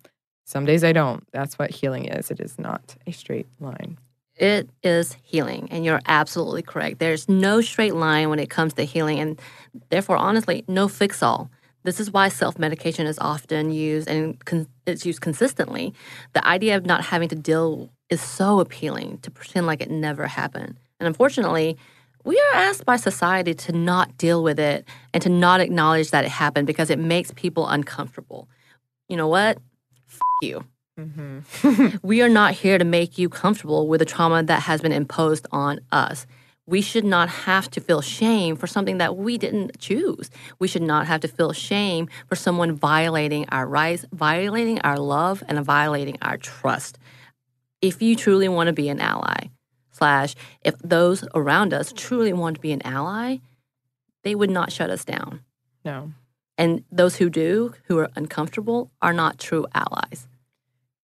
Some 0.46 0.66
days 0.66 0.84
I 0.84 0.94
don't. 0.94 1.24
That's 1.32 1.58
what 1.58 1.72
healing 1.72 2.06
is. 2.06 2.30
It 2.30 2.40
is 2.40 2.60
not 2.60 2.96
a 3.08 3.12
straight 3.12 3.48
line. 3.60 3.98
It 4.36 4.70
is 4.84 5.18
healing, 5.24 5.70
and 5.72 5.84
you're 5.84 6.02
absolutely 6.06 6.62
correct. 6.62 7.00
There's 7.00 7.28
no 7.28 7.62
straight 7.62 7.96
line 7.96 8.30
when 8.30 8.38
it 8.38 8.52
comes 8.52 8.76
to 8.76 8.84
healing, 8.84 9.20
and 9.20 9.42
therefore, 9.90 10.18
honestly, 10.18 10.64
no 10.68 10.88
fix 10.88 11.24
all. 11.24 11.50
This 11.86 12.00
is 12.00 12.12
why 12.12 12.30
self 12.30 12.58
medication 12.58 13.06
is 13.06 13.20
often 13.20 13.72
used 13.72 14.10
and 14.10 14.44
con- 14.44 14.68
it's 14.88 15.06
used 15.06 15.22
consistently. 15.22 15.94
The 16.34 16.46
idea 16.46 16.76
of 16.76 16.86
not 16.86 17.06
having 17.06 17.30
to 17.30 17.36
deal 17.36 17.92
is 18.10 18.22
so 18.22 18.60
appealing 18.60 19.20
to 19.20 19.30
pretend 19.30 19.68
like 19.68 19.82
it 19.82 19.92
never 19.92 20.26
happened. 20.26 20.78
And 21.00 21.06
unfortunately, 21.06 21.78
we 22.24 22.40
are 22.40 22.56
asked 22.56 22.86
by 22.86 22.96
society 22.96 23.54
to 23.54 23.72
not 23.72 24.18
deal 24.18 24.42
with 24.42 24.60
it 24.60 24.88
and 25.14 25.22
to 25.22 25.30
not 25.30 25.62
acknowledge 25.62 26.10
that 26.10 26.26
it 26.26 26.32
happened 26.32 26.66
because 26.66 26.90
it 26.90 26.98
makes 26.98 27.32
people 27.36 27.68
uncomfortable. 27.68 28.50
You 29.08 29.18
know 29.18 29.28
what? 29.28 29.60
F 30.10 30.20
you. 30.42 30.66
Mm-hmm. 31.00 31.98
we 32.08 32.24
are 32.24 32.30
not 32.30 32.54
here 32.54 32.80
to 32.80 32.86
make 32.86 33.20
you 33.20 33.30
comfortable 33.30 33.88
with 33.88 34.00
the 34.00 34.06
trauma 34.06 34.42
that 34.42 34.64
has 34.64 34.82
been 34.82 34.92
imposed 34.92 35.46
on 35.52 35.82
us. 35.92 36.26
We 36.68 36.82
should 36.82 37.06
not 37.06 37.30
have 37.30 37.70
to 37.72 37.82
feel 37.82 38.02
shame 38.02 38.56
for 38.56 38.66
something 38.66 38.98
that 38.98 39.16
we 39.16 39.38
didn't 39.38 39.78
choose. 39.80 40.32
We 40.58 40.68
should 40.68 40.82
not 40.82 41.06
have 41.06 41.22
to 41.22 41.28
feel 41.28 41.54
shame 41.54 42.10
for 42.28 42.36
someone 42.36 42.74
violating 42.74 43.46
our 43.50 43.68
rights, 43.68 44.06
violating 44.12 44.82
our 44.82 44.98
love, 44.98 45.44
and 45.48 45.64
violating 45.64 46.18
our 46.22 46.38
trust. 46.38 46.98
If 47.82 48.02
you 48.02 48.16
truly 48.16 48.48
want 48.48 48.68
to 48.68 48.74
be 48.74 48.90
an 48.90 49.00
ally, 49.00 49.50
slash, 49.92 50.36
if 50.62 50.76
those 50.80 51.24
around 51.36 51.74
us 51.74 51.94
truly 51.96 52.34
want 52.34 52.56
to 52.56 52.62
be 52.62 52.72
an 52.72 52.82
ally, 52.84 53.38
they 54.24 54.34
would 54.34 54.50
not 54.50 54.72
shut 54.72 54.90
us 54.90 55.06
down. 55.06 55.42
No. 55.84 56.14
And 56.58 56.84
those 56.92 57.18
who 57.18 57.30
do, 57.30 57.76
who 57.84 58.00
are 58.00 58.10
uncomfortable, 58.16 58.90
are 59.02 59.14
not 59.14 59.38
true 59.38 59.68
allies 59.76 60.28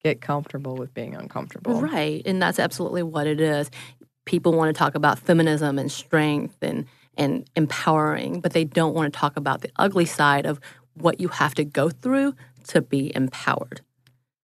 get 0.03 0.21
comfortable 0.21 0.75
with 0.75 0.93
being 0.93 1.15
uncomfortable. 1.15 1.81
Right. 1.81 2.21
And 2.25 2.41
that's 2.41 2.59
absolutely 2.59 3.03
what 3.03 3.27
it 3.27 3.39
is. 3.39 3.69
People 4.31 4.53
want 4.53 4.73
to 4.73 4.79
talk 4.79 4.95
about 4.95 5.19
feminism 5.19 5.77
and 5.77 5.91
strength 5.91 6.55
and 6.61 6.85
and 7.17 7.49
empowering, 7.57 8.39
but 8.39 8.53
they 8.53 8.63
don't 8.63 8.95
want 8.95 9.13
to 9.13 9.19
talk 9.19 9.35
about 9.35 9.59
the 9.59 9.69
ugly 9.75 10.05
side 10.05 10.45
of 10.45 10.61
what 10.93 11.19
you 11.19 11.27
have 11.27 11.53
to 11.55 11.65
go 11.65 11.89
through 11.89 12.33
to 12.69 12.81
be 12.81 13.13
empowered. 13.13 13.81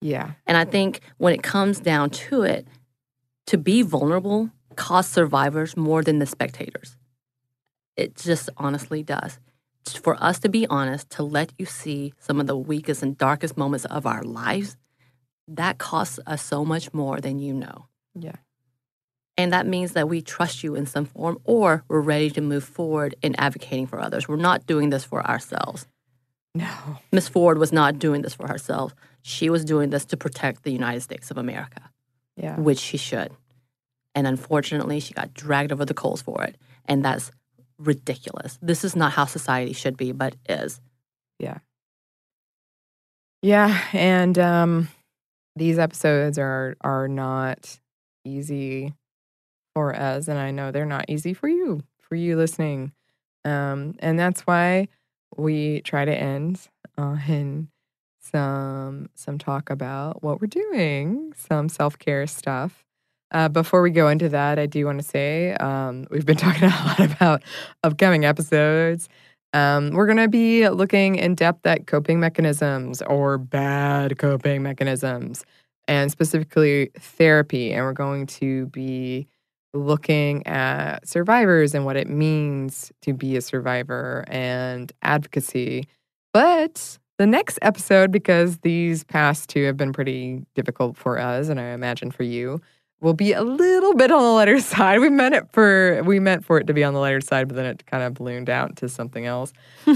Yeah. 0.01 0.31
And 0.45 0.57
I 0.57 0.65
think 0.65 0.99
when 1.19 1.33
it 1.33 1.41
comes 1.41 1.79
down 1.79 2.09
to 2.09 2.41
it, 2.43 2.67
to 3.45 3.57
be 3.57 3.81
vulnerable 3.81 4.51
costs 4.75 5.13
survivors 5.13 5.77
more 5.77 6.03
than 6.03 6.19
the 6.19 6.25
spectators. 6.25 6.97
It 7.95 8.17
just 8.17 8.49
honestly 8.57 9.03
does. 9.03 9.39
For 10.03 10.21
us 10.21 10.37
to 10.39 10.49
be 10.49 10.67
honest, 10.67 11.09
to 11.11 11.23
let 11.23 11.53
you 11.57 11.65
see 11.65 12.13
some 12.19 12.41
of 12.41 12.47
the 12.47 12.57
weakest 12.57 13.03
and 13.03 13.17
darkest 13.17 13.55
moments 13.55 13.85
of 13.85 14.05
our 14.05 14.21
lives, 14.21 14.75
that 15.47 15.77
costs 15.77 16.19
us 16.27 16.41
so 16.43 16.65
much 16.65 16.93
more 16.93 17.21
than 17.21 17.39
you 17.39 17.53
know. 17.53 17.87
Yeah. 18.13 18.35
And 19.37 19.53
that 19.53 19.67
means 19.67 19.93
that 19.93 20.09
we 20.09 20.21
trust 20.21 20.63
you 20.63 20.73
in 20.75 20.87
some 20.87 21.05
form 21.05 21.39
or 21.43 21.83
we're 21.87 22.01
ready 22.01 22.29
to 22.31 22.41
move 22.41 22.63
forward 22.63 23.15
in 23.21 23.35
advocating 23.37 23.85
for 23.85 23.99
others. 23.99 24.27
We're 24.27 24.35
not 24.35 24.65
doing 24.65 24.89
this 24.89 25.03
for 25.03 25.25
ourselves. 25.25 25.87
No. 26.55 26.67
Miss 27.11 27.27
Ford 27.27 27.59
was 27.59 27.71
not 27.71 27.99
doing 27.99 28.23
this 28.23 28.33
for 28.33 28.47
herself. 28.47 28.95
She 29.21 29.49
was 29.49 29.63
doing 29.63 29.91
this 29.91 30.05
to 30.05 30.17
protect 30.17 30.63
the 30.63 30.71
United 30.71 31.01
States 31.01 31.29
of 31.29 31.37
America. 31.37 31.91
Yeah. 32.35 32.59
Which 32.59 32.79
she 32.79 32.97
should. 32.97 33.31
And 34.15 34.25
unfortunately, 34.25 34.99
she 34.99 35.13
got 35.13 35.35
dragged 35.35 35.71
over 35.71 35.85
the 35.85 35.93
coals 35.93 36.23
for 36.23 36.43
it. 36.43 36.55
And 36.85 37.05
that's 37.05 37.31
ridiculous. 37.77 38.57
This 38.61 38.83
is 38.83 38.95
not 38.95 39.11
how 39.11 39.25
society 39.25 39.73
should 39.73 39.97
be, 39.97 40.11
but 40.11 40.35
is. 40.49 40.81
Yeah. 41.37 41.59
Yeah. 43.43 43.83
And 43.93 44.39
um 44.39 44.87
these 45.55 45.77
episodes 45.77 46.39
are 46.39 46.75
are 46.81 47.07
not 47.07 47.79
easy 48.25 48.93
for 49.77 49.95
us 49.95 50.27
and 50.27 50.39
I 50.39 50.49
know 50.49 50.71
they're 50.71 50.87
not 50.87 51.05
easy 51.07 51.35
for 51.35 51.47
you, 51.47 51.83
for 51.99 52.15
you 52.15 52.35
listening. 52.35 52.93
Um 53.45 53.93
and 53.99 54.17
that's 54.17 54.41
why 54.41 54.87
we 55.35 55.81
try 55.81 56.03
to 56.03 56.11
end 56.11 56.67
on 56.97 57.69
some 58.19 59.09
some 59.13 59.37
talk 59.37 59.69
about 59.69 60.23
what 60.23 60.41
we're 60.41 60.47
doing, 60.47 61.31
some 61.37 61.69
self-care 61.69 62.25
stuff. 62.25 62.83
Uh, 63.31 63.49
before 63.49 63.83
we 63.83 63.91
go 63.91 64.07
into 64.07 64.29
that, 64.29 64.57
I 64.57 64.65
do 64.65 64.83
want 64.87 64.99
to 64.99 65.05
say 65.05 65.53
um, 65.55 66.07
we've 66.09 66.25
been 66.25 66.37
talking 66.47 66.63
a 66.63 66.69
lot 66.69 66.99
about 66.99 67.43
upcoming 67.83 68.25
episodes. 68.25 69.09
Um, 69.53 69.91
we're 69.91 70.07
going 70.07 70.17
to 70.17 70.27
be 70.27 70.67
looking 70.69 71.17
in 71.17 71.35
depth 71.35 71.67
at 71.67 71.85
coping 71.85 72.19
mechanisms 72.19 73.03
or 73.03 73.37
bad 73.37 74.17
coping 74.17 74.63
mechanisms, 74.63 75.45
and 75.87 76.09
specifically 76.09 76.89
therapy. 76.97 77.73
And 77.73 77.83
we're 77.83 77.93
going 77.93 78.25
to 78.41 78.67
be 78.67 79.27
looking 79.73 80.45
at 80.47 81.07
survivors 81.07 81.73
and 81.73 81.85
what 81.85 81.97
it 81.97 82.09
means 82.09 82.91
to 83.01 83.13
be 83.13 83.35
a 83.35 83.41
survivor 83.41 84.23
and 84.27 84.91
advocacy. 85.01 85.85
But 86.33 86.97
the 87.17 87.27
next 87.27 87.59
episode, 87.61 88.11
because 88.11 88.59
these 88.59 89.03
past 89.03 89.49
two 89.49 89.65
have 89.65 89.77
been 89.77 89.93
pretty 89.93 90.45
difficult 90.55 90.97
for 90.97 91.19
us, 91.19 91.49
and 91.49 91.59
I 91.59 91.69
imagine 91.69 92.11
for 92.11 92.23
you, 92.23 92.61
will 92.99 93.13
be 93.13 93.33
a 93.33 93.43
little 93.43 93.93
bit 93.93 94.11
on 94.11 94.21
the 94.21 94.29
lighter 94.29 94.59
side. 94.61 94.99
We 94.99 95.09
meant 95.09 95.35
it 95.35 95.47
for 95.51 96.01
we 96.03 96.19
meant 96.19 96.45
for 96.45 96.57
it 96.57 96.67
to 96.67 96.73
be 96.73 96.83
on 96.83 96.93
the 96.93 96.99
lighter 96.99 97.21
side, 97.21 97.47
but 97.47 97.55
then 97.55 97.65
it 97.65 97.85
kind 97.85 98.03
of 98.03 98.15
ballooned 98.15 98.49
out 98.49 98.75
to 98.77 98.89
something 98.89 99.25
else. 99.25 99.53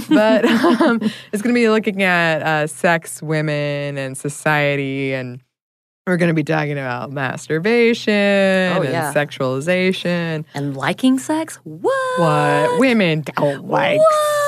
but 0.10 0.46
um, 0.82 1.00
it's 1.32 1.42
going 1.42 1.54
to 1.54 1.60
be 1.60 1.70
looking 1.70 2.04
at 2.04 2.42
uh, 2.42 2.68
sex, 2.68 3.22
women, 3.22 3.98
and 3.98 4.18
society, 4.18 5.14
and 5.14 5.42
we're 6.08 6.18
going 6.18 6.30
to 6.30 6.34
be 6.34 6.44
talking 6.44 6.74
about 6.74 7.12
masturbation 7.12 8.12
Oh, 8.14 8.82
and 8.82 8.86
yeah. 8.92 9.14
sexualization. 9.14 10.46
And 10.54 10.76
liking 10.76 11.20
sex? 11.20 11.58
What? 11.64 12.20
What 12.20 12.80
women 12.80 13.22
don't 13.36 13.68
like 13.68 14.00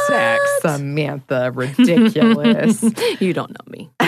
sex, 0.07 0.43
Samantha? 0.61 1.51
Ridiculous. 1.55 2.83
you 3.21 3.33
don't 3.33 3.51
know 3.51 3.71
me. 3.71 3.91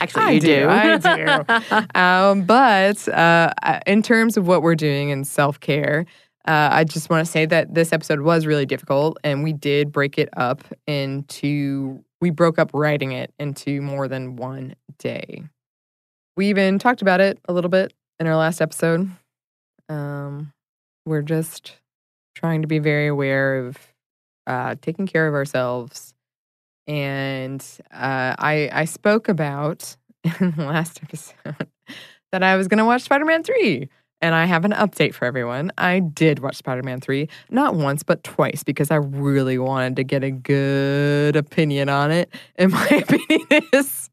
Actually, 0.00 0.24
I 0.24 0.30
you 0.32 0.40
do. 0.40 0.46
do. 0.46 0.68
I 0.68 0.96
do. 0.98 1.86
um, 2.00 2.42
but 2.44 3.08
uh, 3.08 3.52
in 3.86 4.02
terms 4.02 4.36
of 4.36 4.46
what 4.46 4.62
we're 4.62 4.74
doing 4.74 5.10
in 5.10 5.24
self 5.24 5.60
care, 5.60 6.06
uh, 6.46 6.68
I 6.72 6.84
just 6.84 7.08
want 7.10 7.24
to 7.24 7.30
say 7.30 7.46
that 7.46 7.74
this 7.74 7.92
episode 7.92 8.20
was 8.20 8.46
really 8.46 8.66
difficult, 8.66 9.18
and 9.22 9.42
we 9.42 9.52
did 9.52 9.92
break 9.92 10.18
it 10.18 10.28
up 10.36 10.64
into. 10.86 12.02
We 12.20 12.30
broke 12.30 12.58
up 12.58 12.70
writing 12.72 13.12
it 13.12 13.32
into 13.38 13.80
more 13.82 14.08
than 14.08 14.36
one 14.36 14.74
day. 14.98 15.42
We 16.36 16.48
even 16.48 16.78
talked 16.78 17.02
about 17.02 17.20
it 17.20 17.38
a 17.46 17.52
little 17.52 17.68
bit 17.68 17.92
in 18.18 18.26
our 18.26 18.36
last 18.36 18.60
episode. 18.60 19.10
Um, 19.88 20.52
we're 21.04 21.22
just 21.22 21.76
trying 22.34 22.62
to 22.62 22.68
be 22.68 22.78
very 22.78 23.06
aware 23.06 23.66
of 23.66 23.76
uh, 24.46 24.76
taking 24.80 25.06
care 25.06 25.28
of 25.28 25.34
ourselves. 25.34 26.14
And 26.86 27.64
uh, 27.92 28.34
I, 28.38 28.70
I 28.72 28.84
spoke 28.86 29.28
about 29.28 29.96
in 30.40 30.52
the 30.56 30.64
last 30.64 31.00
episode 31.02 31.68
that 32.32 32.42
I 32.42 32.56
was 32.56 32.68
going 32.68 32.78
to 32.78 32.84
watch 32.84 33.02
Spider 33.02 33.24
Man 33.24 33.42
3. 33.42 33.88
And 34.20 34.36
I 34.36 34.44
have 34.44 34.64
an 34.64 34.70
update 34.70 35.14
for 35.14 35.24
everyone. 35.24 35.72
I 35.76 35.98
did 35.98 36.38
watch 36.38 36.54
Spider 36.54 36.84
Man 36.84 37.00
3, 37.00 37.28
not 37.50 37.74
once, 37.74 38.04
but 38.04 38.22
twice, 38.22 38.62
because 38.62 38.92
I 38.92 38.96
really 38.96 39.58
wanted 39.58 39.96
to 39.96 40.04
get 40.04 40.22
a 40.22 40.30
good 40.30 41.34
opinion 41.34 41.88
on 41.88 42.12
it. 42.12 42.32
And 42.54 42.70
my 42.70 42.86
opinion 43.08 43.68
is 43.72 44.10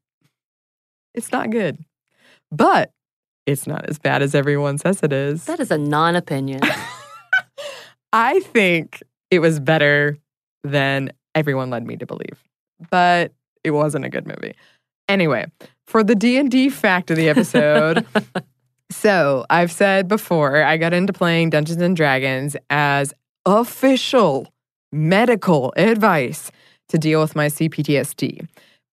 it's 1.13 1.32
not 1.32 1.51
good, 1.51 1.78
but 2.52 2.91
it's 3.45 3.66
not 3.66 3.89
as 3.89 3.97
bad 3.97 4.22
as 4.22 4.36
everyone 4.36 4.78
says 4.78 5.02
it 5.04 5.14
is. 5.14 5.45
That 5.45 5.60
is 5.60 5.72
a 5.72 5.78
non 5.78 6.16
opinion. 6.16 6.62
I 8.14 8.39
think 8.39 9.04
it 9.32 9.39
was 9.39 9.60
better 9.60 10.18
than 10.64 11.12
everyone 11.36 11.70
led 11.70 11.86
me 11.86 11.95
to 11.97 12.06
believe, 12.06 12.43
but 12.89 13.34
it 13.64 13.72
wasn't 13.72 14.06
a 14.06 14.10
good 14.10 14.28
movie. 14.28 14.56
Anyway, 15.08 15.45
for 15.88 16.04
the 16.04 16.16
D&D 16.16 16.70
fact 16.70 17.10
of 17.12 17.18
the 17.18 17.30
episode, 17.30 18.06
so 18.91 19.45
I've 19.50 19.72
said 19.72 20.08
before, 20.08 20.64
I 20.64 20.78
got 20.78 20.93
into 20.93 21.14
playing 21.14 21.52
Dungeons 21.52 21.82
and 21.82 21.95
Dragons 21.95 22.56
as 22.70 23.14
official 23.45 24.47
medical 24.91 25.74
advice 25.78 26.52
to 26.89 26.97
deal 26.97 27.22
with 27.22 27.36
my 27.36 27.47
CPTSD. 27.47 28.47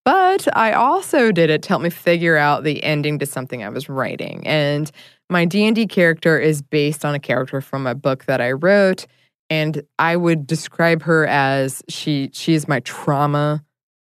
But 0.06 0.46
I 0.56 0.72
also 0.72 1.32
did 1.32 1.50
it 1.50 1.62
to 1.62 1.68
help 1.68 1.82
me 1.82 1.90
figure 1.90 2.36
out 2.36 2.62
the 2.62 2.80
ending 2.84 3.18
to 3.18 3.26
something 3.26 3.64
I 3.64 3.68
was 3.70 3.88
writing. 3.88 4.46
And 4.46 4.88
my 5.28 5.44
D&D 5.44 5.88
character 5.88 6.38
is 6.38 6.62
based 6.62 7.04
on 7.04 7.16
a 7.16 7.18
character 7.18 7.60
from 7.60 7.88
a 7.88 7.94
book 7.96 8.26
that 8.26 8.40
I 8.40 8.52
wrote 8.52 9.06
and 9.50 9.82
I 9.98 10.14
would 10.16 10.46
describe 10.46 11.02
her 11.02 11.26
as 11.26 11.82
she 11.88 12.30
she 12.32 12.54
is 12.54 12.68
my 12.68 12.80
trauma 12.80 13.64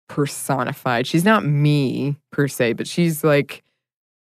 personified. 0.10 1.08
She's 1.08 1.24
not 1.24 1.46
me 1.46 2.18
per 2.32 2.50
se, 2.50 2.74
but 2.74 2.86
she's 2.86 3.24
like 3.24 3.64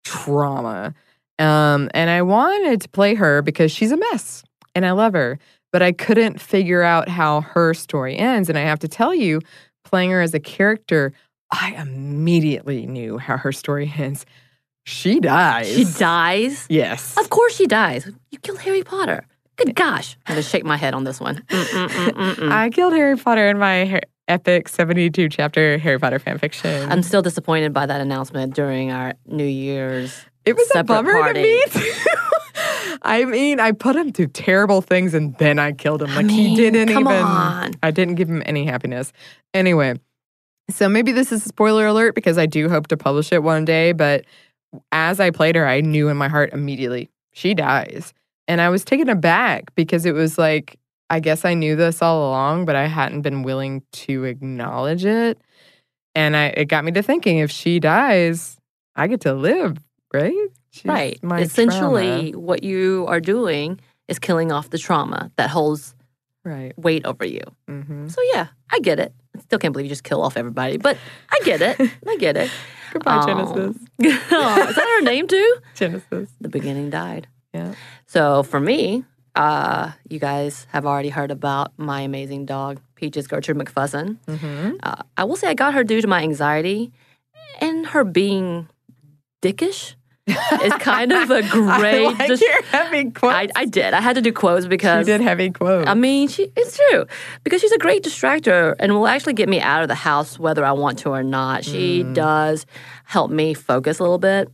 trauma. 0.03 0.93
Um, 1.39 1.89
and 1.95 2.11
I 2.11 2.21
wanted 2.21 2.81
to 2.81 2.89
play 2.89 3.15
her 3.15 3.41
because 3.41 3.71
she's 3.71 3.91
a 3.91 3.97
mess 3.97 4.43
and 4.75 4.85
I 4.85 4.91
love 4.91 5.13
her, 5.13 5.39
but 5.71 5.81
I 5.81 5.91
couldn't 5.91 6.39
figure 6.39 6.83
out 6.83 7.09
how 7.09 7.41
her 7.41 7.73
story 7.73 8.15
ends. 8.15 8.49
And 8.49 8.57
I 8.57 8.61
have 8.61 8.79
to 8.79 8.87
tell 8.87 9.15
you, 9.15 9.41
playing 9.83 10.11
her 10.11 10.21
as 10.21 10.33
a 10.33 10.39
character, 10.39 11.11
I 11.51 11.73
immediately 11.81 12.85
knew 12.85 13.17
how 13.17 13.37
her 13.37 13.51
story 13.51 13.91
ends. 13.97 14.25
She 14.85 15.19
dies. 15.19 15.67
she 15.73 15.85
dies? 15.85 16.65
Yes. 16.69 17.17
Of 17.17 17.29
course 17.29 17.55
she 17.55 17.65
dies. 17.65 18.07
You 18.31 18.39
killed 18.39 18.59
Harry 18.59 18.83
Potter. 18.83 19.25
Good 19.57 19.75
gosh. 19.75 20.17
I'm 20.27 20.35
going 20.35 20.43
to 20.43 20.49
shake 20.49 20.65
my 20.65 20.77
head 20.77 20.93
on 20.93 21.05
this 21.05 21.19
one. 21.19 21.37
Mm, 21.47 21.87
mm, 21.87 22.33
mm. 22.35 22.51
I 22.51 22.69
killed 22.69 22.93
Harry 22.93 23.15
Potter 23.17 23.47
in 23.47 23.57
my 23.57 24.01
epic 24.27 24.67
72 24.67 25.29
chapter 25.29 25.77
Harry 25.77 25.97
Potter 25.99 26.19
fanfiction. 26.19 26.89
I'm 26.91 27.01
still 27.03 27.21
disappointed 27.21 27.73
by 27.73 27.85
that 27.85 28.01
announcement 28.01 28.53
during 28.53 28.91
our 28.91 29.13
New 29.25 29.45
Year's. 29.45 30.25
it 30.45 30.55
was 30.55 30.69
a 30.75 30.83
bummer 30.83 31.13
party. 31.13 31.41
to 31.41 31.47
me 31.47 31.63
too. 31.71 31.93
I 33.01 33.25
mean, 33.25 33.59
I 33.59 33.71
put 33.71 33.95
him 33.95 34.11
through 34.11 34.27
terrible 34.27 34.81
things 34.81 35.13
and 35.13 35.37
then 35.37 35.57
I 35.59 35.71
killed 35.71 36.01
him. 36.01 36.09
I 36.11 36.17
Like 36.17 36.29
he 36.29 36.55
didn't 36.55 36.89
come 36.89 37.07
even 37.07 37.23
on. 37.23 37.71
I 37.83 37.91
didn't 37.91 38.15
give 38.15 38.29
him 38.29 38.41
any 38.45 38.65
happiness. 38.65 39.13
Anyway, 39.53 39.95
so 40.69 40.89
maybe 40.89 41.11
this 41.11 41.31
is 41.31 41.45
a 41.45 41.49
spoiler 41.49 41.85
alert 41.85 42.15
because 42.15 42.37
I 42.37 42.45
do 42.45 42.69
hope 42.69 42.87
to 42.87 42.97
publish 42.97 43.31
it 43.31 43.43
one 43.43 43.65
day, 43.65 43.91
but 43.91 44.25
as 44.91 45.19
I 45.19 45.29
played 45.29 45.55
her, 45.55 45.67
I 45.67 45.81
knew 45.81 46.09
in 46.09 46.17
my 46.17 46.27
heart 46.27 46.53
immediately 46.53 47.09
she 47.33 47.53
dies. 47.53 48.13
And 48.47 48.61
I 48.61 48.69
was 48.69 48.83
taken 48.83 49.09
aback 49.09 49.73
because 49.75 50.05
it 50.05 50.13
was 50.13 50.37
like, 50.37 50.77
I 51.09 51.19
guess 51.19 51.45
I 51.45 51.53
knew 51.53 51.75
this 51.75 52.01
all 52.01 52.29
along, 52.29 52.65
but 52.65 52.75
I 52.75 52.87
hadn't 52.87 53.21
been 53.21 53.43
willing 53.43 53.83
to 53.93 54.23
acknowledge 54.23 55.05
it. 55.05 55.39
And 56.13 56.35
I, 56.35 56.47
it 56.47 56.65
got 56.65 56.85
me 56.85 56.91
to 56.93 57.03
thinking 57.03 57.39
if 57.39 57.51
she 57.51 57.79
dies, 57.79 58.57
I 58.95 59.07
get 59.07 59.21
to 59.21 59.33
live, 59.33 59.77
right? 60.13 60.47
She's 60.71 60.85
right. 60.85 61.19
Essentially, 61.23 62.31
trauma. 62.31 62.45
what 62.45 62.63
you 62.63 63.05
are 63.07 63.19
doing 63.19 63.79
is 64.07 64.19
killing 64.19 64.51
off 64.51 64.69
the 64.69 64.77
trauma 64.77 65.31
that 65.37 65.49
holds 65.49 65.95
Right. 66.43 66.77
weight 66.77 67.05
over 67.05 67.25
you. 67.25 67.41
hmm 67.67 68.07
So, 68.07 68.21
yeah, 68.33 68.47
I 68.71 68.79
get 68.79 68.99
it. 68.99 69.13
Still 69.41 69.59
can't 69.59 69.73
believe 69.73 69.85
you 69.85 69.89
just 69.89 70.03
kill 70.03 70.21
off 70.21 70.37
everybody, 70.37 70.77
but 70.77 70.97
I 71.29 71.39
get 71.45 71.61
it. 71.61 71.79
I 72.07 72.17
get 72.17 72.37
it. 72.37 72.49
Goodbye, 72.93 73.17
Um, 73.17 73.25
Genesis. 73.27 73.77
Oh, 74.31 74.67
is 74.69 74.75
that 74.75 74.97
her 74.99 75.01
name 75.03 75.27
too? 75.27 75.57
Genesis. 75.75 76.29
The 76.41 76.49
beginning 76.49 76.89
died. 76.89 77.27
Yeah. 77.53 77.75
So 78.05 78.43
for 78.43 78.59
me, 78.59 79.03
uh, 79.35 79.91
you 80.09 80.19
guys 80.19 80.65
have 80.71 80.85
already 80.85 81.09
heard 81.09 81.31
about 81.31 81.73
my 81.77 82.01
amazing 82.01 82.45
dog, 82.45 82.79
Peaches 82.95 83.27
Gertrude 83.27 83.57
McFussin. 83.57 84.17
hmm 84.27 84.71
Uh, 84.83 85.03
I 85.17 85.23
will 85.25 85.35
say 85.35 85.47
I 85.49 85.53
got 85.53 85.73
her 85.73 85.83
due 85.83 86.01
to 86.01 86.07
my 86.07 86.21
anxiety 86.21 86.91
and 87.59 87.87
her 87.87 88.03
being 88.03 88.69
dickish. 89.41 89.95
Is 90.27 90.73
kind 90.79 91.11
of 91.11 91.29
a 91.29 91.41
great. 91.43 92.05
I 92.05 92.11
like 92.11 92.27
dis- 92.27 92.43
heavy 92.71 93.11
quotes. 93.11 93.35
I, 93.35 93.47
I 93.55 93.65
did. 93.65 93.93
I 93.93 94.01
had 94.01 94.15
to 94.15 94.21
do 94.21 94.31
quotes 94.33 94.65
because 94.65 95.05
She 95.05 95.11
did 95.11 95.21
heavy 95.21 95.51
quotes. 95.51 95.87
I 95.89 95.93
mean, 95.93 96.27
she 96.27 96.51
it's 96.55 96.77
true 96.89 97.05
because 97.43 97.61
she's 97.61 97.71
a 97.71 97.77
great 97.77 98.03
distractor 98.03 98.75
and 98.79 98.93
will 98.93 99.07
actually 99.07 99.33
get 99.33 99.47
me 99.49 99.61
out 99.61 99.81
of 99.83 99.87
the 99.87 99.95
house 99.95 100.39
whether 100.39 100.65
I 100.65 100.71
want 100.71 100.99
to 100.99 101.09
or 101.09 101.23
not. 101.23 101.63
She 101.63 102.03
Mm. 102.03 102.13
does 102.15 102.65
help 103.03 103.29
me 103.31 103.53
focus 103.53 103.99
a 103.99 104.03
little 104.03 104.17
bit. 104.17 104.49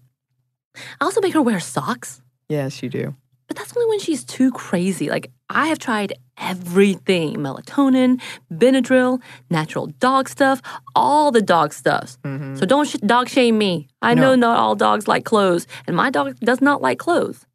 I 0.99 1.05
also 1.05 1.21
make 1.21 1.33
her 1.33 1.41
wear 1.41 1.59
socks, 1.59 2.21
yes, 2.49 2.81
you 2.83 2.89
do. 2.89 3.15
but 3.47 3.57
that's 3.57 3.75
only 3.75 3.89
when 3.89 3.99
she's 3.99 4.23
too 4.23 4.51
crazy. 4.51 5.09
Like 5.09 5.31
I 5.53 5.67
have 5.67 5.79
tried 5.79 6.13
everything: 6.37 7.35
melatonin, 7.35 8.19
Benadryl, 8.51 9.21
natural 9.49 9.87
dog 9.99 10.29
stuff, 10.29 10.61
all 10.95 11.31
the 11.31 11.41
dog 11.41 11.73
stuff. 11.73 12.17
Mhm. 12.23 12.57
So 12.57 12.65
don't 12.65 12.87
sh- 12.87 12.95
dog 13.05 13.29
shame 13.29 13.57
me. 13.57 13.87
I 14.01 14.13
No. 14.13 14.21
know 14.21 14.35
not 14.35 14.57
all 14.57 14.75
dogs 14.75 15.07
like 15.07 15.25
clothes, 15.25 15.67
and 15.87 15.95
my 15.95 16.09
dog 16.09 16.37
does 16.39 16.61
not 16.61 16.81
like 16.81 16.99
clothes. 16.99 17.45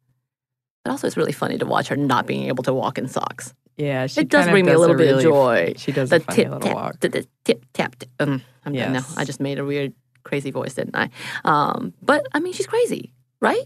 But 0.83 0.91
also, 0.91 1.07
it's 1.07 1.17
really 1.17 1.33
funny 1.33 1.57
to 1.57 1.65
watch 1.65 1.87
her 1.89 1.95
not 1.97 2.25
being 2.27 2.47
able 2.47 2.63
to 2.63 2.73
walk 2.73 2.97
in 2.97 3.07
socks. 3.07 3.53
Yeah, 3.77 4.07
she 4.07 4.21
It 4.21 4.29
does 4.29 4.47
bring 4.47 4.65
me 4.65 4.71
a 4.71 4.79
little 4.79 4.95
bit 4.95 5.13
of 5.15 5.21
joy. 5.21 5.73
She 5.77 5.91
does 5.91 6.09
the 6.09 6.15
a 6.15 6.19
tip 6.19 6.45
little 6.49 6.59
tap, 6.59 6.75
walk. 6.75 6.99
the, 7.01 7.09
the 7.09 7.27
tip 7.43 7.63
tap. 7.73 7.95
Um, 8.19 8.41
I'm 8.65 8.73
done 8.73 8.93
now. 8.93 9.05
I 9.17 9.23
just 9.23 9.39
made 9.39 9.59
a 9.59 9.65
weird, 9.65 9.93
crazy 10.23 10.49
voice, 10.49 10.73
didn't 10.73 10.95
I? 10.95 11.09
Um, 11.45 11.93
but 12.01 12.25
I 12.33 12.39
mean, 12.39 12.53
she's 12.53 12.65
crazy, 12.67 13.13
right? 13.39 13.65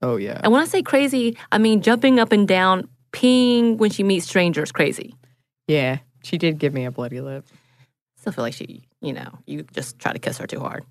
Oh 0.00 0.16
yeah. 0.16 0.40
And 0.44 0.52
when 0.52 0.62
I 0.62 0.66
say 0.66 0.82
crazy, 0.82 1.36
I 1.50 1.58
mean 1.58 1.80
jumping 1.82 2.20
up 2.20 2.30
and 2.32 2.46
down, 2.46 2.88
peeing 3.12 3.76
when 3.78 3.90
she 3.90 4.02
meets 4.02 4.26
strangers, 4.26 4.72
crazy. 4.72 5.14
Yeah, 5.68 5.98
she 6.24 6.38
did 6.38 6.58
give 6.58 6.72
me 6.74 6.84
a 6.84 6.90
bloody 6.90 7.20
lip. 7.20 7.44
Still 8.16 8.32
feel 8.32 8.44
like 8.44 8.54
she, 8.54 8.82
you 9.00 9.12
know, 9.12 9.30
you 9.46 9.64
just 9.74 9.98
try 9.98 10.12
to 10.12 10.18
kiss 10.18 10.38
her 10.38 10.46
too 10.46 10.60
hard. 10.60 10.84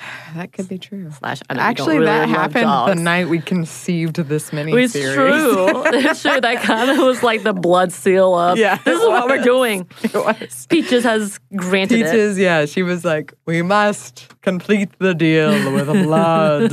That 0.34 0.52
could 0.52 0.68
be 0.68 0.78
true. 0.78 1.10
Slash, 1.10 1.40
I 1.48 1.54
know 1.54 1.60
you 1.60 1.64
don't 1.64 1.70
Actually, 1.70 1.94
really 1.94 2.06
that 2.06 2.28
happened 2.28 2.64
dogs. 2.64 2.94
the 2.94 3.02
night 3.02 3.28
we 3.28 3.40
conceived 3.40 4.16
this 4.16 4.52
mini 4.52 4.72
It's 4.74 4.92
series. 4.92 5.14
true. 5.16 5.82
it's 5.86 6.20
true. 6.22 6.38
That 6.40 6.62
kind 6.62 6.90
of 6.90 6.98
was 6.98 7.22
like 7.22 7.42
the 7.44 7.54
blood 7.54 7.92
seal 7.92 8.34
of 8.34 8.58
Yeah, 8.58 8.76
this 8.76 8.86
it 8.86 9.00
is 9.00 9.08
what 9.08 9.26
we're 9.26 9.42
doing. 9.42 9.88
it 10.02 10.14
was. 10.14 10.66
Peaches 10.68 11.02
has 11.04 11.40
granted 11.56 12.00
it. 12.00 12.04
Peaches, 12.04 12.38
yeah, 12.38 12.66
she 12.66 12.82
was 12.82 13.04
like, 13.06 13.32
"We 13.46 13.62
must 13.62 14.28
complete 14.42 14.90
the 14.98 15.14
deal 15.14 15.50
with 15.72 15.86
blood." 15.86 16.72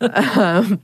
um, 0.38 0.80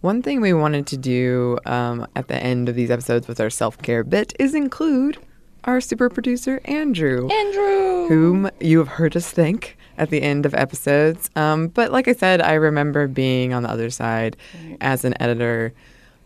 one 0.00 0.22
thing 0.22 0.40
we 0.40 0.52
wanted 0.52 0.86
to 0.88 0.96
do 0.96 1.58
um, 1.66 2.06
at 2.16 2.28
the 2.28 2.36
end 2.36 2.68
of 2.68 2.74
these 2.74 2.90
episodes 2.90 3.28
with 3.28 3.40
our 3.40 3.50
self 3.50 3.78
care 3.78 4.04
bit 4.04 4.32
is 4.38 4.54
include 4.54 5.18
our 5.64 5.80
super 5.80 6.08
producer 6.08 6.60
Andrew, 6.64 7.28
Andrew. 7.28 8.08
whom 8.08 8.50
you 8.60 8.78
have 8.78 8.88
heard 8.88 9.14
us 9.16 9.30
thank 9.30 9.76
at 9.98 10.08
the 10.10 10.22
end 10.22 10.46
of 10.46 10.54
episodes. 10.54 11.28
Um, 11.36 11.68
but 11.68 11.92
like 11.92 12.08
I 12.08 12.12
said, 12.14 12.40
I 12.40 12.54
remember 12.54 13.06
being 13.06 13.52
on 13.52 13.62
the 13.62 13.70
other 13.70 13.90
side 13.90 14.36
as 14.80 15.04
an 15.04 15.20
editor 15.20 15.74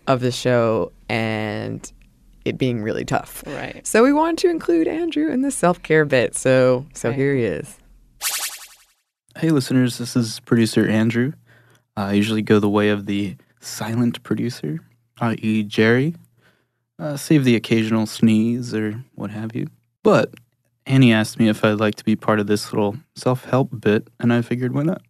of 0.06 0.20
the 0.20 0.30
show 0.30 0.92
and 1.08 1.90
it 2.44 2.58
being 2.58 2.82
really 2.82 3.04
tough. 3.04 3.42
Right. 3.46 3.84
So 3.86 4.04
we 4.04 4.12
wanted 4.12 4.38
to 4.38 4.50
include 4.50 4.86
Andrew 4.86 5.32
in 5.32 5.42
the 5.42 5.50
self 5.50 5.82
care 5.82 6.04
bit. 6.04 6.36
So 6.36 6.86
so 6.94 7.08
Right. 7.08 7.18
here 7.18 7.34
he 7.34 7.42
is. 7.42 7.78
Hey, 9.36 9.50
listeners, 9.50 9.98
this 9.98 10.14
is 10.14 10.38
producer 10.40 10.86
Andrew. 10.88 11.32
I 11.96 12.12
usually 12.12 12.42
go 12.42 12.60
the 12.60 12.68
way 12.68 12.88
of 12.90 13.06
the 13.06 13.36
silent 13.64 14.22
producer, 14.22 14.80
i.e., 15.20 15.62
Jerry. 15.62 16.14
Uh, 16.98 17.16
save 17.16 17.44
the 17.44 17.56
occasional 17.56 18.06
sneeze 18.06 18.72
or 18.72 19.02
what 19.14 19.30
have 19.30 19.54
you. 19.54 19.66
But 20.02 20.32
Annie 20.86 21.12
asked 21.12 21.38
me 21.38 21.48
if 21.48 21.64
I'd 21.64 21.80
like 21.80 21.96
to 21.96 22.04
be 22.04 22.14
part 22.14 22.38
of 22.38 22.46
this 22.46 22.72
little 22.72 22.96
self 23.16 23.44
help 23.44 23.80
bit, 23.80 24.08
and 24.20 24.32
I 24.32 24.42
figured 24.42 24.74
why 24.74 24.84
not? 24.84 25.02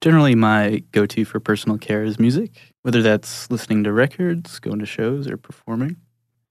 Generally, 0.00 0.36
my 0.36 0.82
go 0.92 1.06
to 1.06 1.24
for 1.24 1.40
personal 1.40 1.78
care 1.78 2.04
is 2.04 2.18
music, 2.18 2.72
whether 2.82 3.02
that's 3.02 3.50
listening 3.50 3.84
to 3.84 3.92
records, 3.92 4.58
going 4.58 4.78
to 4.78 4.86
shows, 4.86 5.28
or 5.28 5.36
performing. 5.36 5.96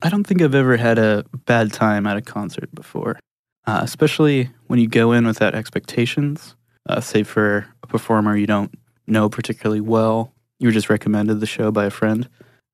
I 0.01 0.09
don't 0.09 0.25
think 0.25 0.41
I've 0.41 0.55
ever 0.55 0.77
had 0.77 0.99
a 0.99 1.25
bad 1.45 1.73
time 1.73 2.05
at 2.05 2.17
a 2.17 2.21
concert 2.21 2.73
before, 2.73 3.19
uh, 3.65 3.79
especially 3.81 4.51
when 4.67 4.79
you 4.79 4.87
go 4.87 5.11
in 5.11 5.25
without 5.25 5.55
expectations 5.55 6.55
uh, 6.87 7.01
say 7.01 7.23
for 7.23 7.67
a 7.83 7.87
performer 7.87 8.35
you 8.35 8.47
don't 8.47 8.73
know 9.05 9.29
particularly 9.29 9.81
well. 9.81 10.33
You 10.59 10.67
were 10.67 10.73
just 10.73 10.89
recommended 10.89 11.39
the 11.39 11.45
show 11.45 11.71
by 11.71 11.85
a 11.85 11.89
friend. 11.89 12.27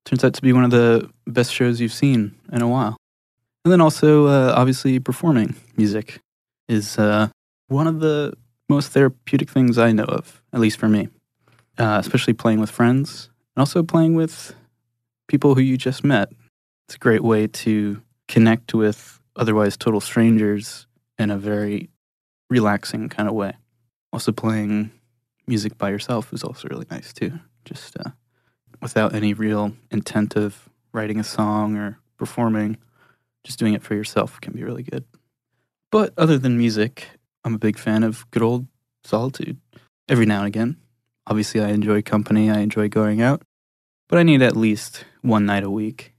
Turns 0.06 0.24
out 0.24 0.34
to 0.34 0.42
be 0.42 0.54
one 0.54 0.64
of 0.64 0.72
the 0.72 1.10
best 1.28 1.54
shows 1.54 1.80
you've 1.80 1.94
seen 1.94 2.36
in 2.52 2.62
a 2.62 2.68
while. 2.68 2.98
And 3.66 3.72
then 3.72 3.82
also, 3.82 4.28
uh, 4.28 4.54
obviously, 4.56 5.00
performing 5.00 5.56
music 5.78 6.20
is 6.68 6.98
uh, 6.98 7.30
one 7.68 7.88
of 7.88 8.00
the 8.00 8.34
most 8.70 8.92
therapeutic 8.92 9.50
things 9.50 9.78
I 9.78 9.92
know 9.92 10.04
of, 10.04 10.42
at 10.52 10.60
least 10.60 10.78
for 10.78 10.90
me. 10.90 11.10
Uh, 11.78 11.98
especially 12.00 12.34
playing 12.34 12.60
with 12.60 12.70
friends 12.70 13.30
and 13.56 13.62
also 13.62 13.82
playing 13.82 14.14
with 14.14 14.54
people 15.28 15.56
who 15.56 15.62
you 15.62 15.76
just 15.76 16.04
met. 16.04 16.30
It's 16.88 16.96
a 16.96 17.00
great 17.00 17.24
way 17.24 17.48
to 17.48 18.00
connect 18.28 18.76
with 18.76 19.20
otherwise 19.36 19.76
total 19.76 20.00
strangers 20.00 20.86
in 21.18 21.32
a 21.32 21.38
very 21.38 21.90
relaxing 22.48 23.10
kind 23.10 23.28
of 23.28 23.34
way. 23.34 23.54
Also, 24.12 24.32
playing 24.32 24.92
music 25.48 25.78
by 25.80 25.90
yourself 25.90 26.32
is 26.32 26.44
also 26.44 26.68
really 26.68 26.86
nice 26.92 27.12
too. 27.12 27.40
Just 27.66 27.98
uh, 28.00 28.12
without 28.82 29.16
any 29.16 29.34
real 29.34 29.74
intent 29.92 30.36
of 30.36 30.70
writing 30.92 31.20
a 31.20 31.24
song 31.24 31.78
or 31.78 32.00
performing, 32.18 32.78
just 33.44 33.60
doing 33.60 33.74
it 33.74 33.84
for 33.84 33.96
yourself 33.96 34.40
can 34.42 34.54
be 34.54 34.64
really 34.64 34.84
good. 34.84 35.06
But 35.92 36.14
other 36.18 36.38
than 36.38 36.58
music, 36.58 37.08
I'm 37.44 37.56
a 37.56 37.60
big 37.60 37.78
fan 37.78 38.04
of 38.04 38.30
good 38.32 38.44
old 38.44 38.68
solitude. 39.04 39.58
Every 40.10 40.26
now 40.26 40.40
and 40.40 40.48
again, 40.48 40.78
obviously, 41.28 41.62
I 41.62 41.70
enjoy 41.70 42.02
company, 42.02 42.50
I 42.50 42.60
enjoy 42.60 42.90
going 42.90 43.22
out, 43.22 43.44
but 44.10 44.20
I 44.20 44.24
need 44.24 44.42
at 44.42 44.58
least 44.58 45.06
one 45.22 45.46
night 45.46 45.64
a 45.64 45.70
week 45.70 46.14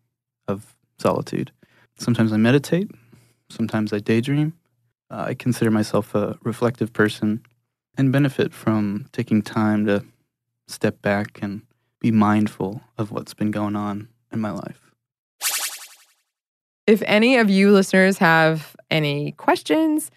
of 0.49 0.75
solitude. 0.99 1.53
Sometimes 1.99 2.33
I 2.33 2.37
meditate, 2.37 2.91
sometimes 3.51 3.93
I 3.93 3.99
daydream. 3.99 4.55
Uh, 5.11 5.27
I 5.29 5.35
consider 5.35 5.71
myself 5.71 6.15
a 6.15 6.39
reflective 6.43 6.93
person 6.93 7.45
and 7.97 8.11
benefit 8.11 8.53
from 8.53 9.07
taking 9.13 9.43
time 9.43 9.87
to 9.87 10.05
step 10.69 11.01
back 11.03 11.41
and 11.43 11.63
be 12.01 12.11
mindful 12.11 12.83
of 12.99 13.11
what's 13.11 13.35
been 13.35 13.51
going 13.51 13.77
on 13.77 14.09
in 14.33 14.41
my 14.41 14.51
life. 14.51 14.81
If 16.87 17.03
any 17.07 17.37
of 17.39 17.49
you 17.49 17.73
listeners 17.73 18.19
have 18.19 18.77
any 18.91 19.33
questions, 19.33 20.11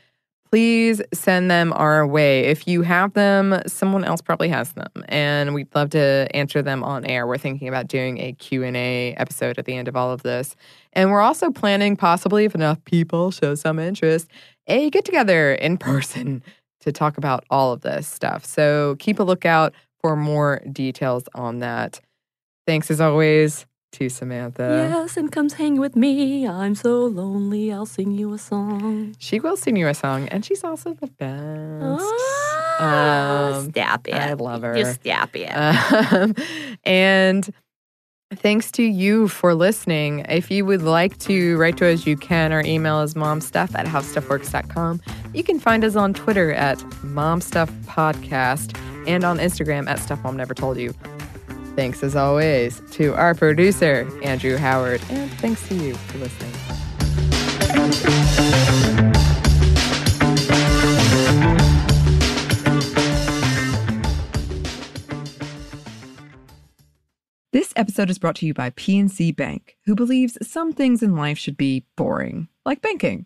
please 0.50 1.02
send 1.14 1.50
them 1.52 1.74
our 1.74 2.06
way. 2.06 2.42
If 2.42 2.68
you 2.68 2.82
have 2.82 3.14
them, 3.14 3.62
someone 3.68 4.04
else 4.04 4.22
probably 4.22 4.50
has 4.50 4.74
them 4.74 4.92
and 5.08 5.54
we'd 5.54 5.74
love 5.76 5.90
to 5.92 6.28
answer 6.34 6.62
them 6.62 6.84
on 6.84 7.06
air. 7.06 7.28
We're 7.28 7.38
thinking 7.38 7.68
about 7.68 7.88
doing 7.88 8.18
a 8.20 8.34
Q&A 8.34 9.14
episode 9.16 9.58
at 9.58 9.66
the 9.66 9.76
end 9.76 9.88
of 9.88 9.96
all 9.96 10.12
of 10.12 10.24
this. 10.24 10.56
And 10.94 11.12
we're 11.12 11.22
also 11.22 11.52
planning 11.52 11.96
possibly 11.96 12.46
if 12.46 12.56
enough 12.56 12.84
people 12.86 13.32
show 13.32 13.56
some 13.56 13.80
interest, 13.80 14.30
a 14.68 14.90
get 14.90 15.06
together 15.06 15.54
in 15.54 15.78
person 15.78 16.44
to 16.82 16.92
talk 16.92 17.18
about 17.18 17.44
all 17.50 17.74
of 17.74 17.82
this 17.82 18.08
stuff. 18.08 18.46
So 18.46 18.96
keep 19.00 19.20
a 19.20 19.24
lookout 19.24 19.74
for 20.08 20.16
more 20.16 20.62
details 20.72 21.24
on 21.36 21.60
that. 21.60 22.00
Thanks 22.66 22.90
as 22.92 23.00
always 23.02 23.66
to 23.94 24.10
Samantha. 24.10 24.90
Yes, 24.92 25.18
and 25.18 25.32
comes 25.32 25.54
hang 25.54 25.80
with 25.80 25.96
me. 25.96 26.48
I'm 26.48 26.76
so 26.76 27.06
lonely. 27.06 27.72
I'll 27.72 27.86
sing 27.86 28.12
you 28.12 28.34
a 28.34 28.38
song. 28.38 29.16
She 29.18 29.40
will 29.40 29.56
sing 29.58 29.76
you 29.76 29.88
a 29.88 29.94
song, 29.94 30.28
and 30.30 30.44
she's 30.46 30.64
also 30.64 30.94
the 30.94 31.08
best. 31.08 32.14
Ah, 32.80 33.54
Um, 33.60 33.70
stop 33.72 34.08
it. 34.08 34.14
I 34.14 34.34
love 34.34 34.62
her. 34.62 34.78
You 34.78 34.86
stop 34.86 35.30
it. 35.36 35.50
Um, 36.14 36.36
and 36.84 37.50
thanks 38.36 38.72
to 38.74 38.84
you 38.84 39.28
for 39.30 39.56
listening. 39.56 40.26
If 40.30 40.52
you 40.52 40.66
would 40.66 40.82
like 40.84 41.18
to 41.20 41.58
write 41.58 41.78
to 41.78 41.88
us, 41.88 42.06
you 42.06 42.18
can. 42.18 42.52
Our 42.52 42.62
email 42.66 43.02
is 43.02 43.14
momstuff 43.14 43.74
at 43.74 43.86
howstuffworks.com. 43.88 45.02
You 45.34 45.44
can 45.44 45.60
find 45.60 45.84
us 45.86 45.96
on 45.96 46.14
Twitter 46.14 46.52
at 46.54 46.78
momstuffpodcast 47.04 48.76
and 49.08 49.24
on 49.24 49.40
Instagram 49.40 49.90
at 49.90 50.00
Stuff 50.00 50.24
Mom 50.24 50.38
Never 50.38 50.54
Told 50.54 50.78
You. 50.78 50.94
Thanks 51.76 52.04
as 52.04 52.16
always 52.16 52.82
to 52.92 53.14
our 53.16 53.34
producer, 53.34 54.10
Andrew 54.24 54.58
Howard, 54.58 55.02
and 55.10 55.32
thanks 55.34 55.68
to 55.70 55.76
you 55.76 55.96
for 55.96 56.18
listening. 56.18 56.54
This 67.54 67.74
episode 67.76 68.10
is 68.10 68.20
brought 68.20 68.36
to 68.38 68.46
you 68.46 68.54
by 68.54 68.72
PNC 68.72 69.36
Bank, 69.36 69.78
who 69.86 69.96
believes 69.96 70.38
some 70.42 70.74
things 70.74 71.02
in 71.02 71.16
life 71.16 71.38
should 71.38 71.58
be 71.58 71.86
boring, 71.96 72.50
like 72.66 72.82
banking. 72.82 73.26